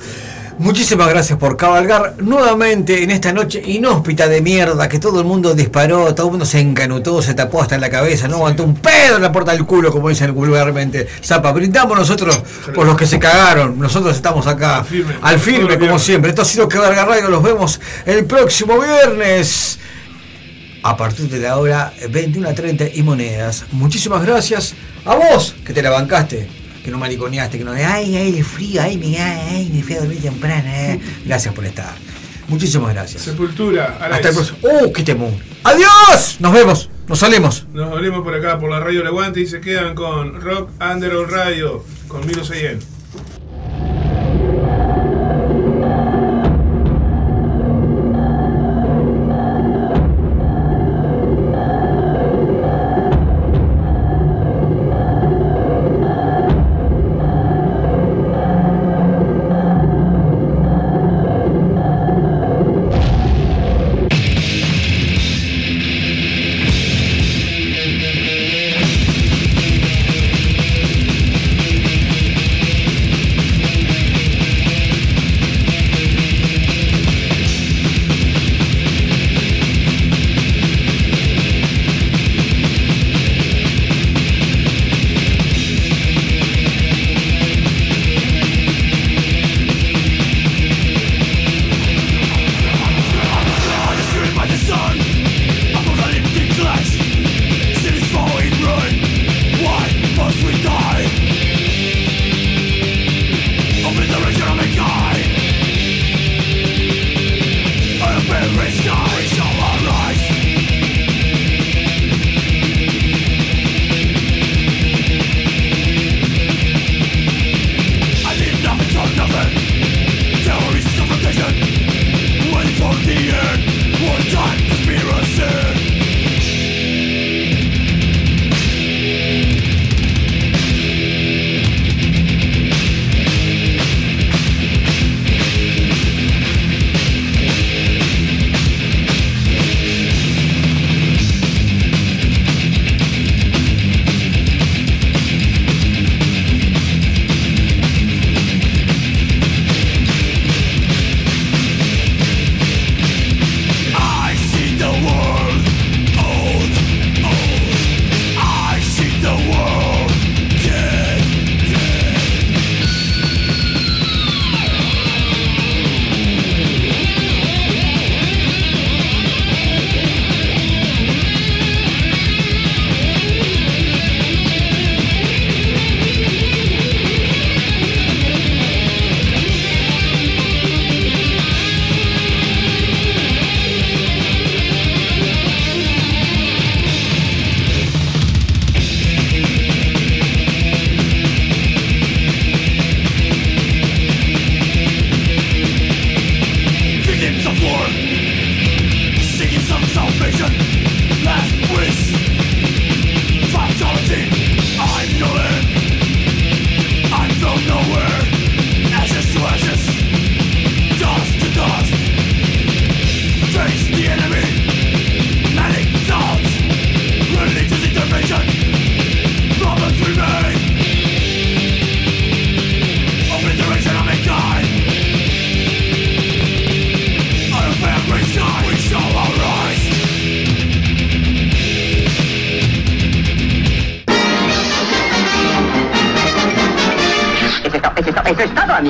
Muchísimas 0.58 1.08
gracias 1.08 1.38
por 1.38 1.56
cabalgar 1.56 2.16
nuevamente 2.18 3.04
en 3.04 3.12
esta 3.12 3.32
noche 3.32 3.62
inhóspita 3.64 4.26
de 4.26 4.40
mierda 4.40 4.88
que 4.88 4.98
todo 4.98 5.20
el 5.20 5.24
mundo 5.24 5.54
disparó, 5.54 6.12
todo 6.16 6.26
el 6.26 6.30
mundo 6.32 6.44
se 6.44 6.58
encanutó, 6.58 7.22
se 7.22 7.34
tapó 7.34 7.62
hasta 7.62 7.76
en 7.76 7.80
la 7.80 7.90
cabeza, 7.90 8.26
no 8.26 8.36
aguantó 8.38 8.64
un 8.64 8.74
pedo 8.74 9.16
en 9.16 9.22
la 9.22 9.30
puerta 9.30 9.52
del 9.52 9.64
culo, 9.64 9.92
como 9.92 10.08
dicen 10.08 10.34
vulgarmente. 10.34 11.06
Zapa, 11.24 11.52
brindamos 11.52 11.96
nosotros 11.96 12.42
por 12.74 12.86
los 12.86 12.96
que 12.96 13.06
se 13.06 13.20
cagaron. 13.20 13.78
Nosotros 13.78 14.16
estamos 14.16 14.48
acá 14.48 14.84
al 15.22 15.38
firme, 15.38 15.78
como 15.78 15.96
siempre. 15.96 16.30
Esto 16.30 16.42
ha 16.42 16.44
sido 16.44 16.68
Cabalgar 16.68 17.06
Radio, 17.06 17.28
los 17.28 17.42
vemos 17.42 17.80
el 18.04 18.24
próximo 18.24 18.80
viernes 18.80 19.78
a 20.82 20.96
partir 20.96 21.28
de 21.28 21.38
la 21.38 21.56
hora 21.56 21.92
21.30 22.02 22.90
y 22.94 23.02
monedas. 23.04 23.64
Muchísimas 23.70 24.26
gracias 24.26 24.74
a 25.04 25.14
vos 25.14 25.54
que 25.64 25.72
te 25.72 25.82
la 25.82 25.90
bancaste 25.90 26.57
que 26.88 26.92
no 26.92 26.98
mariconeaste, 26.98 27.58
que 27.58 27.64
no 27.64 27.72
de 27.72 27.84
ay, 27.84 28.16
ay, 28.16 28.38
el 28.38 28.44
frío, 28.44 28.80
ay, 28.80 28.96
me, 28.96 29.20
ay, 29.20 29.70
me 29.74 29.82
fui 29.82 29.94
a 29.94 30.00
dormir 30.00 30.22
temprano. 30.22 30.70
Eh. 30.70 30.98
Gracias 31.26 31.52
por 31.52 31.66
estar. 31.66 31.94
Muchísimas 32.48 32.94
gracias. 32.94 33.24
Sepultura. 33.24 33.98
Hasta 34.00 34.30
el 34.30 34.34
próximo. 34.34 34.58
¡Uh, 34.62 34.90
qué 34.90 35.02
temón! 35.02 35.38
¡Adiós! 35.64 36.36
Nos 36.38 36.50
vemos. 36.50 36.88
Nos 37.06 37.18
salimos. 37.18 37.66
Nos 37.74 37.90
volvemos 37.90 38.22
por 38.22 38.34
acá, 38.34 38.58
por 38.58 38.70
la 38.70 38.80
radio 38.80 39.02
El 39.02 39.06
Aguante 39.06 39.38
y 39.42 39.46
se 39.46 39.60
quedan 39.60 39.94
con 39.94 40.40
Rock 40.40 40.70
Underground 40.80 41.30
Radio, 41.30 41.84
con 42.08 42.26
Milo 42.26 42.42
Seyen. 42.42 42.78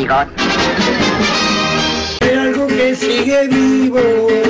Eso 0.09 0.38